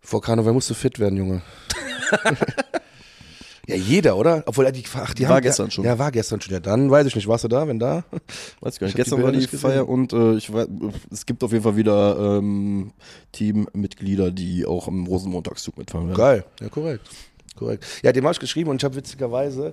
Vor 0.00 0.20
Karneval 0.20 0.52
musst 0.52 0.68
du 0.68 0.74
fit 0.74 0.98
werden, 0.98 1.16
Junge. 1.16 1.42
ja, 3.68 3.76
jeder, 3.76 4.16
oder? 4.16 4.42
Obwohl, 4.46 4.70
die, 4.72 4.82
ach, 4.94 5.14
die 5.14 5.22
War 5.22 5.36
haben, 5.36 5.42
gestern 5.42 5.66
ja, 5.66 5.70
schon. 5.70 5.84
Ja, 5.84 5.98
war 5.98 6.10
gestern 6.10 6.40
schon. 6.40 6.52
Ja, 6.52 6.58
dann 6.58 6.90
weiß 6.90 7.06
ich 7.06 7.14
nicht, 7.14 7.28
warst 7.28 7.44
du 7.44 7.48
da, 7.48 7.68
wenn 7.68 7.78
da? 7.78 8.04
Weiß 8.60 8.80
gar 8.80 8.86
nicht. 8.88 8.98
Ich 8.98 9.04
Gestern 9.04 9.22
war 9.22 9.30
die. 9.30 9.46
Feier 9.46 9.88
und 9.88 10.12
äh, 10.12 10.34
ich 10.34 10.52
weiß, 10.52 10.66
es 11.12 11.24
gibt 11.24 11.44
auf 11.44 11.52
jeden 11.52 11.62
Fall 11.62 11.76
wieder 11.76 12.38
ähm, 12.38 12.92
Teammitglieder, 13.30 14.32
die 14.32 14.66
auch 14.66 14.88
im 14.88 15.06
Rosenmontagszug 15.06 15.78
mitfahren 15.78 16.08
werden. 16.08 16.18
Geil, 16.18 16.44
ja, 16.60 16.68
korrekt. 16.68 17.08
Korrekt. 17.56 17.84
Ja, 18.02 18.12
dem 18.12 18.24
habe 18.24 18.32
ich 18.32 18.40
geschrieben 18.40 18.70
und 18.70 18.76
ich 18.80 18.84
habe 18.84 18.94
witzigerweise 18.96 19.72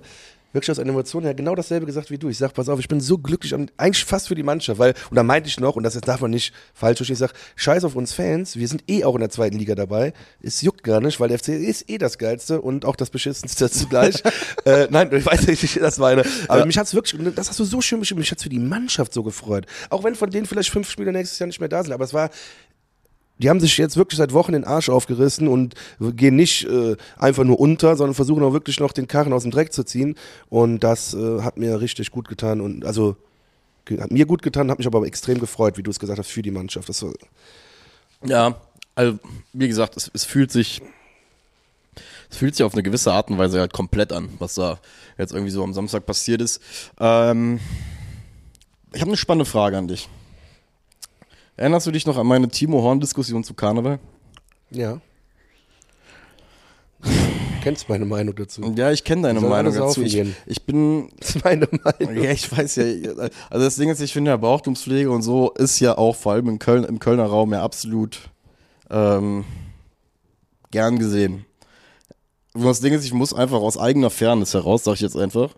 wirklich 0.52 0.72
aus 0.72 0.80
einer 0.80 0.90
Emotion 0.90 1.22
her 1.22 1.32
genau 1.32 1.54
dasselbe 1.54 1.86
gesagt 1.86 2.10
wie 2.10 2.18
du. 2.18 2.28
Ich 2.28 2.38
sag, 2.38 2.52
pass 2.52 2.68
auf, 2.68 2.80
ich 2.80 2.88
bin 2.88 3.00
so 3.00 3.18
glücklich, 3.18 3.54
eigentlich 3.54 4.04
fast 4.04 4.26
für 4.26 4.34
die 4.34 4.42
Mannschaft, 4.42 4.80
weil, 4.80 4.94
und 5.08 5.14
da 5.14 5.22
meinte 5.22 5.48
ich 5.48 5.60
noch, 5.60 5.76
und 5.76 5.84
das 5.84 5.94
jetzt 5.94 6.08
darf 6.08 6.20
man 6.20 6.32
nicht 6.32 6.52
falsch 6.74 6.96
verstehen, 6.96 7.12
ich 7.14 7.20
sag, 7.20 7.32
scheiß 7.54 7.84
auf 7.84 7.94
uns 7.94 8.12
Fans, 8.12 8.56
wir 8.56 8.66
sind 8.66 8.82
eh 8.90 9.04
auch 9.04 9.14
in 9.14 9.20
der 9.20 9.30
zweiten 9.30 9.56
Liga 9.56 9.76
dabei. 9.76 10.12
Es 10.42 10.60
juckt 10.60 10.82
gar 10.82 11.00
nicht, 11.00 11.20
weil 11.20 11.28
der 11.28 11.38
FC 11.38 11.50
ist 11.50 11.88
eh 11.88 11.98
das 11.98 12.18
Geilste 12.18 12.60
und 12.60 12.84
auch 12.84 12.96
das 12.96 13.10
Beschissenste 13.10 13.70
zugleich. 13.70 14.24
äh, 14.64 14.88
nein, 14.90 15.08
ich 15.12 15.24
weiß 15.24 15.46
nicht, 15.46 15.62
wie 15.62 15.66
ich 15.66 15.74
das 15.74 15.98
meine. 15.98 16.24
Aber 16.48 16.58
Ja. 16.58 16.66
mich 16.66 16.76
hat's 16.78 16.94
wirklich, 16.94 17.32
das 17.36 17.48
hast 17.48 17.60
du 17.60 17.64
so 17.64 17.80
schön 17.80 18.00
beschrieben, 18.00 18.18
mich 18.18 18.32
hat's 18.32 18.42
für 18.42 18.48
die 18.48 18.58
Mannschaft 18.58 19.12
so 19.14 19.22
gefreut. 19.22 19.66
Auch 19.88 20.02
wenn 20.02 20.16
von 20.16 20.30
denen 20.30 20.46
vielleicht 20.46 20.70
fünf 20.70 20.90
Spieler 20.90 21.12
nächstes 21.12 21.38
Jahr 21.38 21.46
nicht 21.46 21.60
mehr 21.60 21.68
da 21.68 21.84
sind, 21.84 21.92
aber 21.92 22.02
es 22.04 22.12
war, 22.12 22.28
die 23.40 23.48
haben 23.48 23.60
sich 23.60 23.76
jetzt 23.78 23.96
wirklich 23.96 24.18
seit 24.18 24.34
Wochen 24.34 24.52
den 24.52 24.64
Arsch 24.64 24.90
aufgerissen 24.90 25.48
und 25.48 25.74
gehen 25.98 26.36
nicht 26.36 26.64
äh, 26.66 26.96
einfach 27.16 27.44
nur 27.44 27.58
unter, 27.58 27.96
sondern 27.96 28.14
versuchen 28.14 28.42
auch 28.42 28.52
wirklich 28.52 28.80
noch 28.80 28.92
den 28.92 29.08
Karren 29.08 29.32
aus 29.32 29.42
dem 29.42 29.50
Dreck 29.50 29.72
zu 29.72 29.82
ziehen. 29.82 30.16
Und 30.50 30.80
das 30.80 31.14
äh, 31.14 31.40
hat 31.40 31.56
mir 31.56 31.80
richtig 31.80 32.10
gut 32.10 32.28
getan 32.28 32.60
und 32.60 32.84
also 32.84 33.16
hat 33.98 34.10
mir 34.10 34.26
gut 34.26 34.42
getan, 34.42 34.70
hat 34.70 34.78
mich 34.78 34.86
aber 34.86 35.04
extrem 35.06 35.40
gefreut, 35.40 35.78
wie 35.78 35.82
du 35.82 35.90
es 35.90 35.98
gesagt 35.98 36.18
hast, 36.18 36.30
für 36.30 36.42
die 36.42 36.50
Mannschaft. 36.50 36.88
Das 36.88 37.02
war, 37.02 37.12
Ja, 38.24 38.60
also 38.94 39.18
wie 39.54 39.68
gesagt, 39.68 39.96
es, 39.96 40.10
es 40.12 40.24
fühlt 40.24 40.52
sich 40.52 40.82
es 42.30 42.36
fühlt 42.36 42.54
sich 42.54 42.64
auf 42.64 42.74
eine 42.74 42.84
gewisse 42.84 43.12
Art 43.12 43.28
und 43.30 43.38
Weise 43.38 43.58
halt 43.58 43.72
komplett 43.72 44.12
an, 44.12 44.28
was 44.38 44.54
da 44.54 44.78
jetzt 45.18 45.32
irgendwie 45.32 45.50
so 45.50 45.64
am 45.64 45.72
Samstag 45.72 46.06
passiert 46.06 46.40
ist. 46.40 46.60
Ähm, 47.00 47.58
ich 48.92 49.00
habe 49.00 49.10
eine 49.10 49.16
spannende 49.16 49.50
Frage 49.50 49.78
an 49.78 49.88
dich. 49.88 50.08
Erinnerst 51.60 51.86
du 51.86 51.90
dich 51.90 52.06
noch 52.06 52.16
an 52.16 52.26
meine 52.26 52.48
Timo 52.48 52.80
Horn-Diskussion 52.80 53.44
zu 53.44 53.52
Karneval? 53.52 53.98
ja. 54.70 54.98
Kennst 57.62 57.90
meine 57.90 58.06
Meinung 58.06 58.34
dazu? 58.34 58.62
Ja, 58.74 58.90
ich 58.90 59.04
kenne 59.04 59.20
deine 59.20 59.42
Meinung 59.42 59.74
dazu. 59.74 60.02
Ich, 60.02 60.18
ich 60.46 60.62
bin 60.64 61.10
Das 61.18 61.36
ist 61.36 61.44
meine 61.44 61.68
Meinung. 61.70 62.24
Ja, 62.24 62.30
ich 62.30 62.50
weiß 62.50 62.76
ja. 62.76 62.84
Also 63.50 63.64
das 63.66 63.76
Ding 63.76 63.90
ist, 63.90 64.00
ich 64.00 64.14
finde 64.14 64.30
ja 64.30 64.38
Brauchtumspflege 64.38 65.10
und 65.10 65.20
so 65.20 65.50
ist 65.50 65.78
ja 65.80 65.98
auch 65.98 66.16
vor 66.16 66.32
allem 66.32 66.48
in 66.48 66.58
Köln, 66.58 66.84
im 66.84 66.98
Kölner 66.98 67.26
Raum 67.26 67.52
ja 67.52 67.62
absolut 67.62 68.30
ähm, 68.88 69.44
gern 70.70 70.98
gesehen. 70.98 71.44
Und 72.54 72.64
das 72.64 72.80
Ding 72.80 72.94
ist, 72.94 73.04
ich 73.04 73.12
muss 73.12 73.34
einfach 73.34 73.60
aus 73.60 73.76
eigener 73.76 74.08
Fairness 74.08 74.54
heraus, 74.54 74.84
sag 74.84 74.94
ich 74.94 75.02
jetzt 75.02 75.16
einfach, 75.16 75.50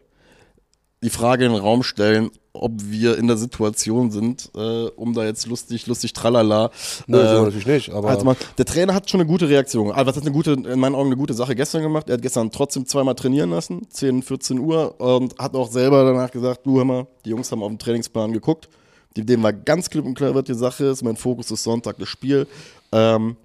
die 1.02 1.10
Frage 1.10 1.44
in 1.46 1.52
den 1.52 1.60
Raum 1.60 1.82
stellen, 1.82 2.30
ob 2.52 2.72
wir 2.84 3.16
in 3.18 3.26
der 3.26 3.36
Situation 3.38 4.10
sind, 4.10 4.50
äh, 4.54 4.84
um 4.96 5.14
da 5.14 5.24
jetzt 5.24 5.46
lustig, 5.46 5.86
lustig, 5.86 6.12
tralala. 6.12 6.70
Nö, 7.06 7.18
äh, 7.18 7.36
so 7.36 7.42
natürlich 7.44 7.66
nicht, 7.66 7.90
aber 7.90 8.10
also 8.10 8.24
mal, 8.24 8.36
der 8.58 8.64
Trainer 8.66 8.94
hat 8.94 9.08
schon 9.10 9.20
eine 9.20 9.28
gute 9.28 9.48
Reaktion. 9.48 9.90
Also 9.90 10.06
was 10.06 10.16
hat 10.16 10.22
eine 10.22 10.32
gute, 10.32 10.52
in 10.52 10.78
meinen 10.78 10.94
Augen 10.94 11.06
eine 11.08 11.16
gute 11.16 11.34
Sache 11.34 11.54
gestern 11.54 11.82
gemacht. 11.82 12.08
Er 12.08 12.14
hat 12.14 12.22
gestern 12.22 12.50
trotzdem 12.52 12.86
zweimal 12.86 13.14
trainieren 13.14 13.50
lassen, 13.50 13.86
10, 13.88 14.22
14 14.22 14.58
Uhr, 14.58 15.00
und 15.00 15.36
hat 15.38 15.54
auch 15.54 15.70
selber 15.70 16.04
danach 16.04 16.30
gesagt, 16.30 16.66
du 16.66 16.76
hör 16.78 16.84
mal, 16.84 17.06
die 17.24 17.30
Jungs 17.30 17.50
haben 17.50 17.62
auf 17.62 17.68
den 17.70 17.78
Trainingsplan 17.78 18.32
geguckt. 18.32 18.68
Die- 19.16 19.24
Dem 19.26 19.42
war 19.42 19.52
ganz 19.52 19.90
klipp 19.90 20.04
und 20.04 20.14
klar, 20.14 20.34
was 20.34 20.44
die 20.44 20.54
Sache 20.54 20.84
ist. 20.84 21.02
Mein 21.02 21.16
Fokus 21.16 21.50
ist 21.50 21.64
Sonntag 21.64 21.98
das 21.98 22.08
Spiel. 22.08 22.46
Ähm, 22.92 23.36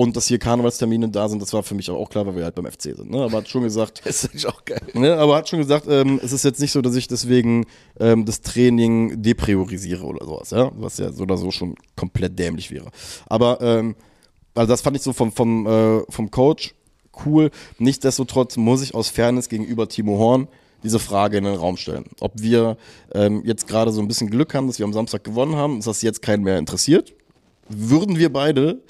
und 0.00 0.16
dass 0.16 0.28
hier 0.28 0.38
Karnevalstermine 0.38 1.10
da 1.10 1.28
sind, 1.28 1.42
das 1.42 1.52
war 1.52 1.62
für 1.62 1.74
mich 1.74 1.90
auch 1.90 2.08
klar, 2.08 2.26
weil 2.26 2.34
wir 2.34 2.44
halt 2.44 2.54
beim 2.54 2.64
FC 2.64 2.84
sind. 2.96 3.10
Ne? 3.10 3.22
Aber 3.22 3.36
hat 3.36 3.50
schon 3.50 3.64
gesagt, 3.64 4.00
das 4.06 4.24
ist 4.24 4.46
auch 4.46 4.64
geil. 4.64 4.80
Ne, 4.94 5.14
aber 5.14 5.36
hat 5.36 5.46
schon 5.50 5.58
gesagt, 5.58 5.84
ähm, 5.90 6.18
es 6.22 6.32
ist 6.32 6.42
jetzt 6.42 6.58
nicht 6.58 6.72
so, 6.72 6.80
dass 6.80 6.96
ich 6.96 7.06
deswegen 7.06 7.66
ähm, 7.98 8.24
das 8.24 8.40
Training 8.40 9.20
depriorisiere 9.20 10.02
oder 10.06 10.24
sowas, 10.24 10.52
ja, 10.52 10.72
was 10.74 10.96
ja 10.96 11.12
so 11.12 11.24
oder 11.24 11.36
so 11.36 11.50
schon 11.50 11.74
komplett 11.96 12.38
dämlich 12.38 12.70
wäre. 12.70 12.90
Aber 13.26 13.60
ähm, 13.60 13.94
also 14.54 14.72
das 14.72 14.80
fand 14.80 14.96
ich 14.96 15.02
so 15.02 15.12
vom 15.12 15.32
vom 15.32 15.66
äh, 15.66 16.00
vom 16.08 16.30
Coach 16.30 16.74
cool. 17.26 17.50
Nichtsdestotrotz 17.76 18.56
muss 18.56 18.80
ich 18.80 18.94
aus 18.94 19.10
Fairness 19.10 19.50
gegenüber 19.50 19.86
Timo 19.86 20.16
Horn 20.16 20.48
diese 20.82 20.98
Frage 20.98 21.36
in 21.36 21.44
den 21.44 21.56
Raum 21.56 21.76
stellen. 21.76 22.06
Ob 22.20 22.32
wir 22.40 22.78
ähm, 23.12 23.42
jetzt 23.44 23.68
gerade 23.68 23.92
so 23.92 24.00
ein 24.00 24.08
bisschen 24.08 24.30
Glück 24.30 24.54
haben, 24.54 24.66
dass 24.66 24.78
wir 24.78 24.86
am 24.86 24.94
Samstag 24.94 25.24
gewonnen 25.24 25.56
haben, 25.56 25.80
ist 25.80 25.86
das 25.86 26.00
jetzt 26.00 26.22
keinen 26.22 26.42
mehr 26.42 26.56
interessiert. 26.56 27.12
Würden 27.68 28.18
wir 28.18 28.32
beide 28.32 28.80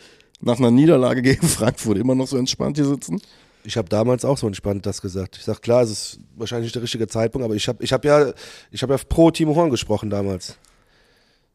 nach 0.41 0.59
einer 0.59 0.71
Niederlage 0.71 1.23
gegen 1.31 1.47
Frankfurt 1.47 1.99
immer 1.99 2.15
noch 2.15 2.27
so 2.27 2.37
entspannt 2.37 2.77
hier 2.77 2.87
sitzen? 2.87 3.21
Ich 3.63 3.77
habe 3.77 3.89
damals 3.91 4.25
auch 4.25 4.39
so 4.39 4.47
entspannt 4.47 4.87
das 4.87 5.03
gesagt. 5.03 5.37
Ich 5.37 5.45
sag 5.45 5.61
klar, 5.61 5.83
es 5.83 5.91
ist 5.91 6.21
wahrscheinlich 6.37 6.67
nicht 6.67 6.75
der 6.77 6.83
richtige 6.83 7.07
Zeitpunkt, 7.07 7.45
aber 7.45 7.55
ich 7.55 7.69
habe 7.69 7.83
ich 7.85 7.93
hab 7.93 8.05
ja, 8.07 8.33
ich 8.71 8.83
habe 8.83 8.95
ja 8.95 9.01
pro 9.07 9.31
Timo 9.31 9.55
Horn 9.55 9.69
gesprochen 9.71 10.09
damals. 10.09 10.57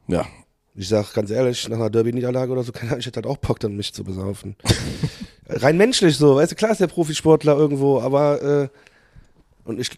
Ja, 0.07 0.27
Ich 0.75 0.87
sag 0.87 1.13
ganz 1.13 1.31
ehrlich, 1.31 1.67
nach 1.67 1.77
einer 1.77 1.89
Derby-Niederlage 1.89 2.51
oder 2.51 2.61
so, 2.63 2.71
keine 2.73 2.91
Ahnung, 2.91 2.99
ich 2.99 3.07
hätte 3.07 3.17
halt 3.17 3.25
auch 3.25 3.37
Bock, 3.37 3.59
dann 3.59 3.75
mich 3.75 3.91
zu 3.93 4.03
besaufen. 4.03 4.55
Rein 5.49 5.77
menschlich 5.77 6.17
so, 6.17 6.35
weißt 6.35 6.51
du, 6.51 6.55
klar 6.55 6.71
ist 6.71 6.81
der 6.81 6.87
Profisportler 6.87 7.55
irgendwo, 7.57 7.99
aber 7.99 8.41
äh, 8.41 8.67
und 9.63 9.79
ich. 9.79 9.89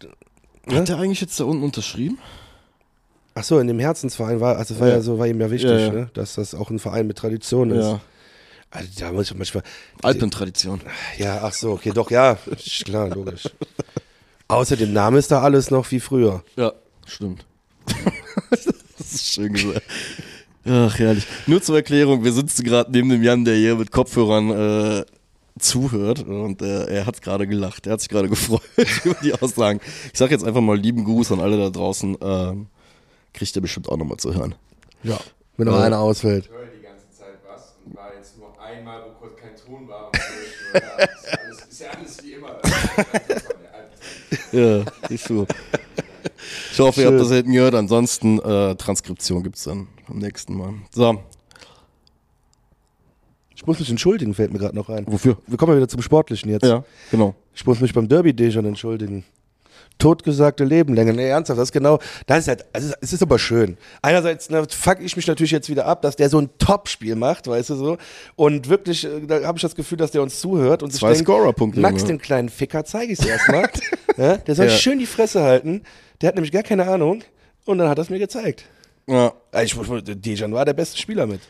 Ne? 0.65 0.75
Hat 0.77 0.88
der 0.88 0.98
eigentlich 0.98 1.20
jetzt 1.22 1.38
da 1.39 1.44
unten 1.46 1.63
unterschrieben? 1.63 2.20
Ach 3.36 3.44
so, 3.44 3.60
in 3.60 3.67
dem 3.67 3.79
Herzensverein 3.79 4.39
war, 4.39 4.58
also 4.58 4.79
war 4.79 4.88
ja, 4.88 4.96
Ja. 4.96 5.01
so, 5.01 5.20
war 5.20 5.27
ihm 5.27 5.39
ja 5.41 5.51
wichtig, 5.51 5.70
Ja, 5.72 5.77
ja. 5.77 5.91
Ne? 5.91 6.10
dass 6.13 6.36
das 6.36 6.56
auch 6.56 6.70
ein 6.70 6.79
Verein 6.79 7.06
mit 7.08 7.17
Tradition 7.17 7.72
ist. 7.72 7.98
Also, 8.69 8.89
da 9.00 9.12
muss 9.12 9.31
ich 9.31 9.38
manchmal. 9.38 9.63
Alpentradition. 10.03 10.81
Ja, 11.17 11.41
ach 11.43 11.53
so, 11.53 11.71
okay, 11.71 11.91
doch, 11.93 12.12
ja, 12.12 12.38
klar, 12.86 13.09
logisch. 13.09 13.43
Außerdem 14.50 14.91
Name 14.93 15.19
ist 15.19 15.31
da 15.31 15.41
alles 15.41 15.71
noch 15.71 15.89
wie 15.91 16.00
früher. 16.00 16.43
Ja, 16.55 16.74
stimmt. 17.05 17.45
das 18.97 19.13
ist 19.13 19.33
schön 19.33 19.53
gesagt. 19.53 19.83
Ach, 20.65 21.00
herrlich. 21.00 21.25
Nur 21.47 21.62
zur 21.62 21.77
Erklärung, 21.77 22.24
wir 22.24 22.33
sitzen 22.33 22.63
gerade 22.63 22.91
neben 22.91 23.09
dem 23.09 23.24
Jan, 23.24 23.45
der 23.45 23.55
hier 23.55 23.75
mit 23.75 23.91
Kopfhörern 23.91 24.50
äh, 25.00 25.05
zuhört 25.59 26.24
und 26.27 26.62
äh, 26.62 26.86
er 26.88 27.05
hat 27.05 27.21
gerade 27.21 27.47
gelacht. 27.47 27.88
Er 27.88 27.93
hat 27.93 28.01
sich 28.01 28.09
gerade 28.09 28.27
gefreut 28.29 28.62
über 29.05 29.15
die 29.24 29.33
Aussagen. 29.33 29.79
Ich 30.12 30.19
sage 30.19 30.33
jetzt 30.33 30.43
einfach 30.45 30.62
mal 30.62 30.77
lieben 30.77 31.05
Gruß 31.05 31.31
an 31.31 31.39
alle 31.39 31.57
da 31.57 31.69
draußen. 31.69 32.17
Ähm, 32.21 32.67
kriegt 33.33 33.55
ihr 33.55 33.62
bestimmt 33.62 33.88
auch 33.89 33.97
nochmal 33.97 34.17
zu 34.17 34.33
hören. 34.33 34.55
Ja. 35.03 35.17
Wenn 35.55 35.67
noch 35.67 35.77
Ja. 35.77 35.83
einer 35.86 36.00
ausfällt. 36.00 36.45
Ich 36.45 36.51
höre 36.51 36.65
die 36.67 36.83
ganze 36.83 37.09
Zeit 37.12 37.38
was 37.47 37.75
und 37.86 37.95
war 37.95 38.13
jetzt 38.15 38.38
nur 38.38 38.50
einmal, 38.62 39.03
wo 39.05 39.25
kurz 39.25 39.39
kein 39.39 39.55
Ton 39.55 39.88
war. 39.88 40.07
Und 40.07 40.15
so, 40.15 40.21
ja, 40.74 40.79
ist, 40.79 41.39
alles, 41.39 41.65
ist 41.69 41.81
ja 41.81 41.88
alles 41.91 42.24
wie 42.24 42.31
immer. 42.33 42.59
Ja, 44.51 44.86
siehst 45.09 45.29
du. 45.29 45.45
Ich 46.71 46.79
hoffe, 46.79 47.01
ihr 47.01 47.07
habt 47.07 47.13
Schön. 47.15 47.19
das 47.19 47.31
hinten 47.31 47.51
gehört. 47.53 47.75
Ansonsten 47.75 48.39
äh, 48.39 48.75
Transkription 48.75 49.43
gibt's 49.43 49.63
dann 49.63 49.88
beim 50.07 50.19
nächsten 50.19 50.55
Mal. 50.55 50.74
So, 50.91 51.19
Ich 53.55 53.65
muss 53.65 53.79
mich 53.79 53.89
entschuldigen, 53.89 54.33
fällt 54.33 54.53
mir 54.53 54.59
gerade 54.59 54.75
noch 54.75 54.89
ein. 54.89 55.05
wofür? 55.07 55.38
Wir 55.47 55.57
kommen 55.57 55.71
ja 55.71 55.77
wieder 55.77 55.88
zum 55.88 56.01
Sportlichen 56.01 56.51
jetzt. 56.51 56.63
Ja, 56.65 56.83
genau. 57.12 57.36
Ich 57.55 57.65
muss 57.65 57.79
mich 57.79 57.93
beim 57.93 58.07
Derby 58.07 58.33
Dejan 58.33 58.65
entschuldigen. 58.65 59.24
Totgesagte 59.97 60.63
Lebenlänge. 60.63 61.13
Nee, 61.13 61.27
ernsthaft, 61.29 61.59
das 61.59 61.69
ist 61.69 61.71
genau, 61.73 61.99
das 62.25 62.39
ist 62.39 62.47
halt, 62.47 62.65
also 62.73 62.93
es 63.01 63.13
ist 63.13 63.21
aber 63.21 63.39
schön. 63.39 63.77
Einerseits 64.01 64.49
ne, 64.49 64.65
fuck 64.69 64.99
ich 65.01 65.15
mich 65.15 65.27
natürlich 65.27 65.51
jetzt 65.51 65.69
wieder 65.69 65.85
ab, 65.85 66.01
dass 66.01 66.15
der 66.15 66.29
so 66.29 66.39
ein 66.39 66.49
Top-Spiel 66.59 67.15
macht, 67.15 67.47
weißt 67.47 67.71
du 67.71 67.75
so. 67.75 67.97
Und 68.35 68.69
wirklich, 68.69 69.05
äh, 69.05 69.21
da 69.25 69.43
habe 69.43 69.57
ich 69.57 69.61
das 69.61 69.75
Gefühl, 69.75 69.97
dass 69.97 70.11
der 70.11 70.21
uns 70.21 70.39
zuhört 70.39 70.83
und 70.83 70.91
sich 70.91 70.99
Zwei 70.99 71.13
denkt, 71.13 71.25
Scorer-Punkte, 71.27 71.79
Max, 71.79 72.03
den 72.03 72.19
kleinen 72.19 72.49
Ficker, 72.49 72.85
zeige 72.85 73.13
ich 73.13 73.19
es 73.19 73.25
erstmal. 73.25 73.69
ja, 74.17 74.37
der 74.37 74.55
soll 74.55 74.67
Ja. 74.67 74.71
schön 74.71 74.99
die 74.99 75.05
Fresse 75.05 75.41
halten. 75.43 75.83
Der 76.21 76.29
hat 76.29 76.35
nämlich 76.35 76.51
gar 76.51 76.63
keine 76.63 76.87
Ahnung. 76.87 77.23
Und 77.65 77.79
dann 77.79 77.89
hat 77.89 77.97
er 77.97 78.03
es 78.03 78.09
mir 78.09 78.19
gezeigt. 78.19 78.65
Ja, 79.07 79.33
Äh, 79.51 79.65
Ich, 79.65 79.75
Dejan 79.75 80.53
war 80.53 80.65
der 80.65 80.73
beste 80.73 80.97
Spieler 80.97 81.27
mit. 81.27 81.41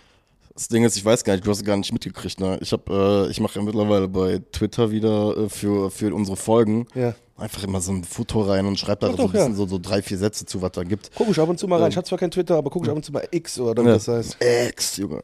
Das 0.53 0.67
Ding 0.67 0.83
ist, 0.83 0.97
ich 0.97 1.05
weiß 1.05 1.23
gar 1.23 1.33
nicht, 1.33 1.45
du 1.45 1.51
hast 1.51 1.57
es 1.59 1.63
gar 1.63 1.77
nicht 1.77 1.93
mitgekriegt. 1.93 2.39
Ne? 2.39 2.57
Ich 2.61 2.71
hab, 2.71 2.89
äh, 2.89 3.27
ich 3.29 3.39
mache 3.39 3.59
ja 3.59 3.65
mittlerweile 3.65 4.07
bei 4.07 4.41
Twitter 4.51 4.89
wieder 4.89 5.37
äh, 5.37 5.49
für, 5.49 5.91
für 5.91 6.13
unsere 6.15 6.35
Folgen 6.35 6.87
Ja. 6.95 7.13
Einfach 7.37 7.63
immer 7.63 7.81
so 7.81 7.91
ein 7.91 8.03
Foto 8.03 8.41
rein 8.41 8.65
und 8.65 8.79
schreibe 8.79 9.01
da 9.01 9.07
Doch, 9.09 9.17
so 9.17 9.23
ein 9.23 9.27
doch, 9.27 9.33
ja. 9.33 9.39
bisschen 9.41 9.55
so, 9.55 9.67
so 9.67 9.79
drei, 9.79 10.01
vier 10.01 10.17
Sätze 10.17 10.45
zu, 10.45 10.61
was 10.61 10.71
da 10.71 10.83
gibt. 10.83 11.11
Guck 11.15 11.29
ich 11.29 11.39
ab 11.39 11.47
und 11.49 11.59
zu 11.59 11.67
mal 11.67 11.79
rein. 11.79 11.89
Ich 11.91 11.97
hatte 11.97 12.09
zwar 12.09 12.17
kein 12.17 12.31
Twitter, 12.31 12.55
aber 12.55 12.69
guck 12.69 12.83
ich 12.83 12.89
ab 12.89 12.95
und 12.95 13.03
zu 13.03 13.11
mal 13.11 13.27
X 13.31 13.59
oder 13.59 13.83
wie 13.83 13.87
Ja. 13.87 13.93
das 13.93 14.07
heißt. 14.07 14.37
Ex, 14.39 14.97
Junge. 14.97 15.23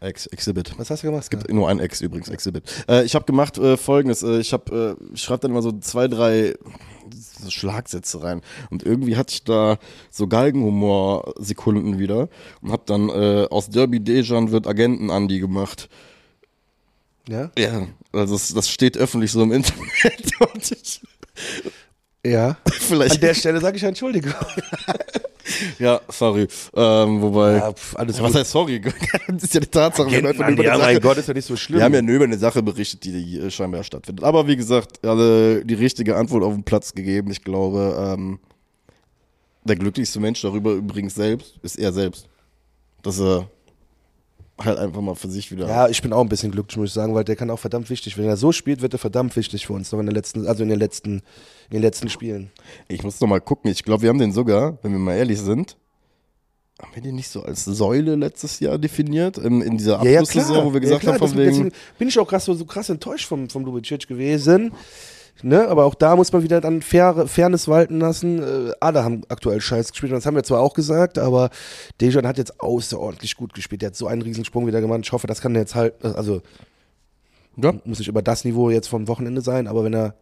Ex, 0.00 0.26
Exhibit. 0.26 0.78
Was 0.78 0.90
hast 0.90 1.02
du 1.02 1.06
gemacht? 1.08 1.22
Es 1.24 1.30
gibt 1.30 1.50
nur 1.50 1.68
ein 1.68 1.78
Ex 1.80 2.00
übrigens, 2.02 2.28
Exhibit. 2.28 2.62
Äh, 2.88 3.04
ich 3.04 3.14
habe 3.14 3.24
gemacht 3.24 3.56
äh, 3.58 3.76
folgendes, 3.76 4.22
äh, 4.22 4.38
ich 4.38 4.52
habe, 4.52 4.96
äh, 5.00 5.14
ich 5.14 5.22
schreibe 5.22 5.40
dann 5.40 5.50
immer 5.52 5.62
so 5.62 5.72
zwei, 5.80 6.08
drei 6.08 6.54
Schlagsätze 7.48 8.22
rein 8.22 8.40
und 8.70 8.82
irgendwie 8.82 9.16
hatte 9.16 9.32
ich 9.32 9.44
da 9.44 9.78
so 10.10 10.26
Galgenhumor-Sekunden 10.26 11.98
wieder 11.98 12.28
und 12.62 12.72
habe 12.72 12.82
dann 12.86 13.08
äh, 13.08 13.46
aus 13.50 13.70
Derby 13.70 14.00
Dejan 14.00 14.50
wird 14.50 14.66
Agenten 14.66 15.10
Andy 15.10 15.38
gemacht. 15.38 15.88
Ja? 17.28 17.50
Ja, 17.58 17.86
also 18.12 18.34
das, 18.34 18.54
das 18.54 18.68
steht 18.68 18.96
öffentlich 18.96 19.32
so 19.32 19.42
im 19.42 19.52
Internet 19.52 19.86
und 20.54 20.70
ich, 20.72 21.00
Ja. 22.24 22.48
An 22.64 22.72
vielleicht, 22.72 23.22
der 23.22 23.34
Stelle 23.34 23.60
sage 23.60 23.76
ich 23.76 23.82
Entschuldigung. 23.82 24.32
ja, 25.78 26.00
sorry, 26.08 26.48
ähm, 26.74 27.22
wobei, 27.22 27.56
Ja, 27.58 27.72
pf, 27.72 27.96
alles 27.96 28.20
was 28.20 28.32
gut. 28.32 28.40
heißt 28.40 28.50
sorry? 28.50 28.80
das 29.28 29.44
ist 29.44 29.54
ja 29.54 29.60
die 29.60 29.66
Tatsache, 29.68 30.10
wir 30.10 30.16
haben 30.22 30.52
über 30.54 30.64
ja, 30.64 30.72
eine 30.72 30.82
mein 30.82 30.94
Sache- 30.94 31.00
Gott, 31.00 31.16
ist 31.18 31.28
ja 31.28 31.34
nicht 31.34 31.44
so 31.46 31.56
schlimm. 31.56 31.78
Wir 31.78 31.84
haben 31.84 31.94
ja 31.94 32.02
nur 32.02 32.16
über 32.16 32.24
eine 32.24 32.38
Sache 32.38 32.62
berichtet, 32.62 33.04
die 33.04 33.48
scheinbar 33.50 33.84
stattfindet. 33.84 34.24
Aber 34.24 34.46
wie 34.48 34.56
gesagt, 34.56 35.04
alle 35.06 35.64
die 35.64 35.74
richtige 35.74 36.16
Antwort 36.16 36.42
auf 36.42 36.52
den 36.54 36.64
Platz 36.64 36.92
gegeben. 36.94 37.30
Ich 37.30 37.44
glaube, 37.44 37.96
ähm, 38.16 38.40
der 39.64 39.76
glücklichste 39.76 40.18
Mensch 40.20 40.40
darüber 40.42 40.72
übrigens 40.72 41.14
selbst 41.14 41.54
ist 41.62 41.78
er 41.78 41.92
selbst. 41.92 42.26
Dass 43.02 43.20
er 43.20 43.48
halt 44.58 44.78
einfach 44.78 45.00
mal 45.02 45.14
für 45.14 45.28
sich 45.28 45.50
wieder. 45.52 45.68
Ja, 45.68 45.88
ich 45.88 46.00
bin 46.00 46.12
auch 46.12 46.20
ein 46.22 46.28
bisschen 46.28 46.50
glücklich, 46.50 46.76
muss 46.78 46.88
ich 46.90 46.94
sagen, 46.94 47.14
weil 47.14 47.24
der 47.24 47.36
kann 47.36 47.50
auch 47.50 47.58
verdammt 47.58 47.90
wichtig. 47.90 48.16
Wenn 48.16 48.24
er 48.24 48.36
so 48.36 48.52
spielt, 48.52 48.80
wird 48.80 48.92
er 48.94 48.98
verdammt 48.98 49.36
wichtig 49.36 49.66
für 49.66 49.74
uns 49.74 49.92
noch 49.92 50.00
in 50.00 50.06
den 50.06 50.14
letzten, 50.14 50.46
also 50.46 50.62
in 50.62 50.68
den 50.70 50.78
letzten, 50.78 51.16
in 51.16 51.22
den 51.72 51.82
letzten 51.82 52.08
Spielen. 52.08 52.50
Ich 52.88 53.02
muss 53.02 53.20
noch 53.20 53.28
mal 53.28 53.40
gucken. 53.40 53.70
Ich 53.70 53.82
glaube, 53.84 54.02
wir 54.02 54.08
haben 54.08 54.18
den 54.18 54.32
sogar, 54.32 54.78
wenn 54.82 54.92
wir 54.92 54.98
mal 54.98 55.14
ehrlich 55.16 55.40
sind, 55.40 55.76
haben 56.80 56.90
wir 56.94 57.02
den 57.02 57.14
nicht 57.14 57.28
so 57.28 57.42
als 57.42 57.64
Säule 57.64 58.16
letztes 58.16 58.60
Jahr 58.60 58.76
definiert? 58.78 59.38
In, 59.38 59.62
in 59.62 59.78
dieser 59.78 60.02
Ja, 60.04 60.10
ja, 60.10 60.20
Abschlusssaison, 60.20 60.56
klar. 60.56 60.66
wo 60.66 60.72
wir 60.74 60.80
gesagt 60.80 61.02
ja, 61.04 61.10
klar, 61.10 61.20
haben, 61.20 61.28
von 61.28 61.28
das- 61.28 61.38
wegen. 61.38 61.64
deswegen 61.70 61.72
bin 61.98 62.08
ich 62.08 62.18
auch 62.18 62.28
krass, 62.28 62.44
so, 62.44 62.54
so 62.54 62.64
krass 62.66 62.88
enttäuscht 62.90 63.26
vom, 63.28 63.48
vom 63.48 63.64
Lubicic 63.64 64.06
gewesen. 64.06 64.72
Ne? 65.42 65.68
Aber 65.68 65.84
auch 65.84 65.94
da 65.94 66.16
muss 66.16 66.32
man 66.32 66.42
wieder 66.42 66.60
dann 66.60 66.80
Fair, 66.82 67.26
Fairness 67.26 67.68
walten 67.68 68.00
lassen. 68.00 68.42
Äh, 68.42 68.72
alle 68.80 69.04
haben 69.04 69.22
aktuell 69.28 69.60
scheiß 69.60 69.90
gespielt. 69.92 70.12
Und 70.12 70.16
das 70.18 70.26
haben 70.26 70.34
wir 70.34 70.42
zwar 70.44 70.60
auch 70.60 70.74
gesagt, 70.74 71.18
aber 71.18 71.50
Dejan 72.00 72.26
hat 72.26 72.38
jetzt 72.38 72.60
außerordentlich 72.60 73.36
gut 73.36 73.52
gespielt. 73.54 73.82
Der 73.82 73.88
hat 73.88 73.96
so 73.96 74.06
einen 74.06 74.22
Riesensprung 74.22 74.66
wieder 74.66 74.80
gemacht. 74.80 75.00
Ich 75.04 75.12
hoffe, 75.12 75.26
das 75.26 75.40
kann 75.40 75.54
er 75.54 75.60
jetzt 75.60 75.74
halt, 75.74 76.02
also 76.04 76.40
Ja. 77.56 77.72
muss 77.84 77.98
nicht 77.98 78.08
über 78.08 78.22
das 78.22 78.44
Niveau 78.44 78.70
jetzt 78.70 78.88
vom 78.88 79.08
Wochenende 79.08 79.40
sein, 79.42 79.66
aber 79.66 79.84
wenn 79.84 79.94
er 79.94 80.14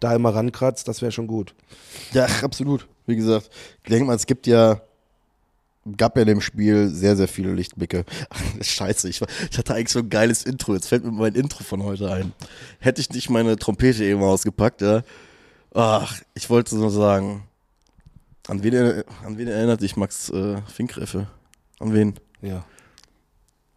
da 0.00 0.14
immer 0.14 0.34
rankratzt, 0.34 0.86
das 0.86 1.02
wäre 1.02 1.12
schon 1.12 1.26
gut. 1.26 1.54
Ja, 2.12 2.26
absolut. 2.42 2.86
Wie 3.06 3.16
gesagt, 3.16 3.50
ich 3.84 3.90
denke 3.90 4.04
mal, 4.06 4.14
es 4.16 4.26
gibt 4.26 4.46
ja, 4.46 4.80
gab 5.96 6.16
ja 6.16 6.22
in 6.22 6.28
dem 6.28 6.40
Spiel 6.40 6.88
sehr, 6.88 7.16
sehr 7.16 7.28
viele 7.28 7.52
Lichtblicke. 7.52 8.04
Scheiße, 8.60 9.08
ich, 9.08 9.20
ich 9.50 9.58
hatte 9.58 9.74
eigentlich 9.74 9.92
so 9.92 10.00
ein 10.00 10.10
geiles 10.10 10.44
Intro. 10.44 10.74
Jetzt 10.74 10.88
fällt 10.88 11.04
mir 11.04 11.12
mein 11.12 11.34
Intro 11.34 11.64
von 11.64 11.82
heute 11.82 12.10
ein. 12.10 12.32
Hätte 12.78 13.00
ich 13.00 13.10
nicht 13.10 13.30
meine 13.30 13.56
Trompete 13.56 14.04
eben 14.04 14.22
ausgepackt, 14.22 14.82
ja. 14.82 15.02
Ach, 15.74 16.20
ich 16.34 16.48
wollte 16.50 16.76
nur 16.76 16.90
sagen, 16.90 17.44
an 18.48 18.62
wen, 18.62 19.04
an 19.24 19.36
wen 19.38 19.48
erinnert 19.48 19.82
dich 19.82 19.96
Max 19.96 20.30
äh, 20.30 20.60
Finkgräfe? 20.62 21.28
An 21.78 21.92
wen? 21.92 22.14
Ja. 22.40 22.64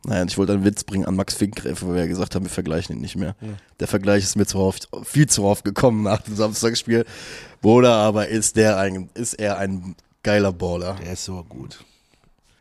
Naja, 0.04 0.26
ich 0.26 0.38
wollte 0.38 0.54
einen 0.54 0.66
Witz 0.66 0.84
bringen 0.84 1.06
an 1.06 1.16
Max 1.16 1.36
Finkgräfe, 1.36 1.88
weil 1.88 1.96
wir 1.96 2.02
ja 2.02 2.08
gesagt 2.08 2.34
haben, 2.34 2.44
wir 2.44 2.50
vergleichen 2.50 2.96
ihn 2.96 3.02
nicht 3.02 3.16
mehr. 3.16 3.36
Der 3.80 3.88
Vergleich 3.88 4.24
ist 4.24 4.36
mir 4.36 4.48
zu 4.48 4.58
oft, 4.58 4.90
viel 5.04 5.28
zu 5.28 5.44
oft 5.44 5.64
gekommen 5.64 6.04
nach 6.04 6.22
dem 6.22 6.36
Samstagsspiel. 6.36 7.06
Bruder, 7.62 7.94
aber 7.94 8.28
ist 8.28 8.56
der 8.56 8.78
ein, 8.78 9.10
ist 9.14 9.36
er 9.36 9.60
ein 9.60 9.96
geiler 10.24 10.54
Baller. 10.54 10.98
Der 11.04 11.14
ist 11.14 11.26
so 11.26 11.44
gut. 11.44 11.86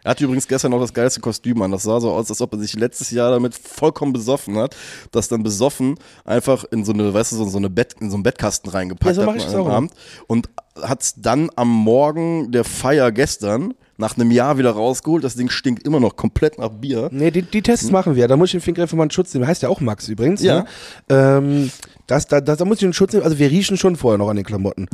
Er 0.02 0.12
hatte 0.12 0.24
übrigens 0.24 0.48
gestern 0.48 0.70
noch 0.70 0.80
das 0.80 0.94
geilste 0.94 1.20
Kostüm 1.20 1.60
an. 1.62 1.70
Das 1.70 1.82
sah 1.82 2.00
so 2.00 2.10
aus, 2.10 2.30
als 2.30 2.40
ob 2.40 2.52
er 2.54 2.58
sich 2.58 2.74
letztes 2.74 3.10
Jahr 3.10 3.30
damit 3.30 3.54
vollkommen 3.54 4.12
besoffen 4.12 4.56
hat, 4.56 4.76
das 5.12 5.28
dann 5.28 5.42
besoffen 5.42 5.96
einfach 6.24 6.64
in 6.64 6.84
so 6.84 6.92
eine, 6.92 7.12
weißt 7.12 7.32
du, 7.32 7.44
so, 7.44 7.58
eine 7.58 7.70
Bett, 7.70 7.96
in 8.00 8.10
so 8.10 8.16
einen 8.16 8.22
Bettkasten 8.22 8.70
reingepackt 8.70 9.16
Ja, 9.16 9.22
so 9.22 9.28
hat 9.28 9.36
ich 9.36 9.44
an 9.44 9.52
das 9.52 9.60
einem. 9.60 9.70
Abend 9.70 9.92
und 10.26 10.48
hat's 10.80 11.14
dann 11.16 11.50
am 11.56 11.68
Morgen 11.68 12.52
der 12.52 12.64
Feier 12.64 13.12
gestern 13.12 13.74
nach 14.00 14.16
einem 14.16 14.30
Jahr 14.30 14.58
wieder 14.58 14.72
rausgeholt. 14.72 15.22
Das 15.22 15.36
Ding 15.36 15.48
stinkt 15.50 15.86
immer 15.86 16.00
noch 16.00 16.16
komplett 16.16 16.58
nach 16.58 16.70
Bier. 16.70 17.08
Nee, 17.12 17.30
die, 17.30 17.42
die 17.42 17.62
Tests 17.62 17.90
machen 17.90 18.16
wir. 18.16 18.26
Da 18.26 18.36
muss 18.36 18.48
ich 18.48 18.52
den 18.52 18.60
Finger 18.60 18.86
mal 18.96 19.02
einen 19.02 19.10
Schutz 19.10 19.32
nehmen. 19.32 19.46
Heißt 19.46 19.62
ja 19.62 19.68
auch 19.68 19.80
Max 19.80 20.08
übrigens. 20.08 20.42
Ja. 20.42 20.60
Ne? 20.60 20.66
Ähm, 21.08 21.70
das, 22.06 22.26
da, 22.26 22.40
da, 22.40 22.56
da 22.56 22.64
muss 22.64 22.78
ich 22.78 22.84
einen 22.84 22.92
Schutz 22.92 23.12
nehmen. 23.12 23.24
Also 23.24 23.38
wir 23.38 23.50
riechen 23.50 23.76
schon 23.76 23.94
vorher 23.94 24.18
noch 24.18 24.28
an 24.28 24.36
den 24.36 24.44
Klamotten. 24.44 24.88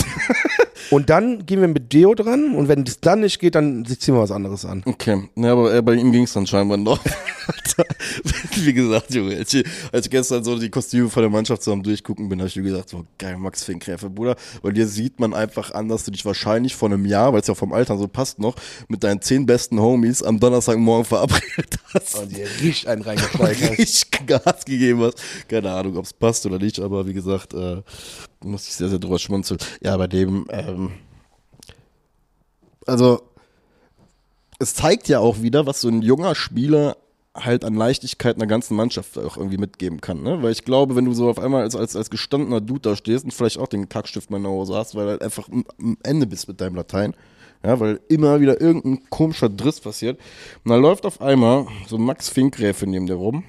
und 0.90 1.08
dann 1.08 1.46
gehen 1.46 1.60
wir 1.60 1.68
mit 1.68 1.92
Deo 1.92 2.14
dran 2.14 2.54
und 2.54 2.68
wenn 2.68 2.84
das 2.84 3.00
dann 3.00 3.20
nicht 3.20 3.38
geht, 3.38 3.54
dann 3.54 3.86
ziehen 3.86 4.14
wir 4.14 4.20
was 4.20 4.30
anderes 4.30 4.66
an. 4.66 4.82
Okay, 4.84 5.22
ja, 5.36 5.52
aber 5.52 5.72
äh, 5.72 5.80
bei 5.80 5.94
ihm 5.94 6.12
ging 6.12 6.24
es 6.24 6.34
dann 6.34 6.46
scheinbar 6.46 6.76
noch. 6.76 7.00
Wie 8.64 8.72
gesagt, 8.72 9.14
Junge, 9.14 9.36
als 9.36 9.52
ich, 9.54 9.66
als 9.92 10.06
ich 10.06 10.10
gestern 10.10 10.44
so 10.44 10.58
die 10.58 10.70
Kostüme 10.70 11.10
von 11.10 11.22
der 11.22 11.30
Mannschaft 11.30 11.62
zusammen 11.62 11.82
durchgucken 11.82 12.28
bin, 12.28 12.38
habe 12.38 12.48
ich 12.48 12.56
mir 12.56 12.62
gesagt, 12.62 12.90
so 12.90 13.04
geil, 13.18 13.36
Max 13.36 13.64
Finkgräfe, 13.64 14.08
Bruder. 14.08 14.36
Weil 14.62 14.72
dir 14.72 14.86
sieht 14.86 15.20
man 15.20 15.34
einfach 15.34 15.72
an, 15.72 15.88
dass 15.88 16.04
du 16.04 16.10
dich 16.10 16.24
wahrscheinlich 16.24 16.74
vor 16.74 16.88
einem 16.88 17.04
Jahr, 17.04 17.32
weil 17.32 17.40
es 17.40 17.46
ja 17.46 17.54
vom 17.54 17.72
Alter 17.72 17.98
so 17.98 18.08
passt 18.08 18.38
noch, 18.38 18.56
mit 18.88 19.04
deinen 19.04 19.20
zehn 19.20 19.46
besten 19.46 19.80
Homies 19.80 20.22
am 20.22 20.40
Donnerstagmorgen 20.40 21.04
verabredet 21.04 21.78
hast. 21.92 22.18
Und 22.18 22.36
ihr 22.36 22.48
riecht 22.60 22.86
einen 22.86 23.02
reingestreichert. 23.02 23.78
richtig 23.78 24.26
Gas 24.26 24.64
gegeben 24.64 25.02
hast. 25.02 25.18
Keine 25.48 25.72
Ahnung, 25.72 25.96
ob 25.96 26.04
es 26.04 26.12
passt 26.12 26.46
oder 26.46 26.58
nicht, 26.58 26.80
aber 26.80 27.06
wie 27.06 27.14
gesagt, 27.14 27.54
äh, 27.54 27.82
muss 28.42 28.66
ich 28.66 28.74
sehr, 28.74 28.88
sehr 28.88 28.98
drüber 28.98 29.18
schmunzeln. 29.18 29.58
Ja, 29.80 29.96
bei 29.96 30.06
dem, 30.06 30.46
ähm, 30.50 30.92
also, 32.86 33.20
es 34.58 34.74
zeigt 34.74 35.08
ja 35.08 35.18
auch 35.18 35.42
wieder, 35.42 35.66
was 35.66 35.80
so 35.80 35.88
ein 35.88 36.02
junger 36.02 36.34
Spieler 36.34 36.96
halt 37.36 37.64
an 37.64 37.74
Leichtigkeit 37.74 38.36
einer 38.36 38.46
ganzen 38.46 38.76
Mannschaft 38.76 39.16
auch 39.18 39.36
irgendwie 39.36 39.58
mitgeben 39.58 40.00
kann, 40.00 40.22
ne? 40.22 40.42
Weil 40.42 40.52
ich 40.52 40.64
glaube, 40.64 40.96
wenn 40.96 41.04
du 41.04 41.12
so 41.12 41.28
auf 41.28 41.38
einmal 41.38 41.62
als, 41.62 41.76
als, 41.76 41.94
als 41.96 42.10
gestandener 42.10 42.60
Dude 42.60 42.80
da 42.80 42.96
stehst 42.96 43.24
und 43.24 43.32
vielleicht 43.32 43.58
auch 43.58 43.68
den 43.68 43.88
Kackstift 43.88 44.30
mal 44.30 44.38
in 44.38 44.44
der 44.44 44.52
Hose 44.52 44.74
hast, 44.74 44.94
weil 44.94 45.04
du 45.04 45.10
halt 45.12 45.22
einfach 45.22 45.48
am- 45.48 45.96
Ende 46.02 46.26
bist 46.26 46.48
mit 46.48 46.60
deinem 46.60 46.74
Latein, 46.74 47.14
ja, 47.64 47.78
weil 47.80 48.00
immer 48.08 48.40
wieder 48.40 48.60
irgendein 48.60 49.08
komischer 49.10 49.48
Driss 49.48 49.80
passiert. 49.80 50.18
Und 50.64 50.70
dann 50.70 50.80
läuft 50.82 51.06
auf 51.06 51.20
einmal 51.20 51.66
so 51.86 51.98
Max 51.98 52.28
Finkgräfe 52.28 52.86
neben 52.86 53.06
dir 53.06 53.14
rum, 53.14 53.44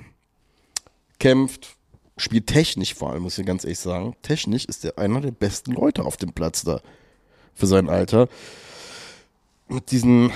kämpft, 1.19 1.75
spielt 2.17 2.47
technisch 2.47 2.93
vor 2.93 3.11
allem, 3.11 3.23
muss 3.23 3.37
ich 3.37 3.45
ganz 3.45 3.63
ehrlich 3.63 3.79
sagen. 3.79 4.15
Technisch 4.21 4.65
ist 4.65 4.85
er 4.85 4.97
einer 4.97 5.21
der 5.21 5.31
besten 5.31 5.71
Leute 5.73 6.03
auf 6.05 6.17
dem 6.17 6.33
Platz 6.33 6.63
da. 6.63 6.81
Für 7.53 7.67
sein 7.67 7.89
Alter. 7.89 8.27
Mit 9.69 9.91
diesen, 9.91 10.31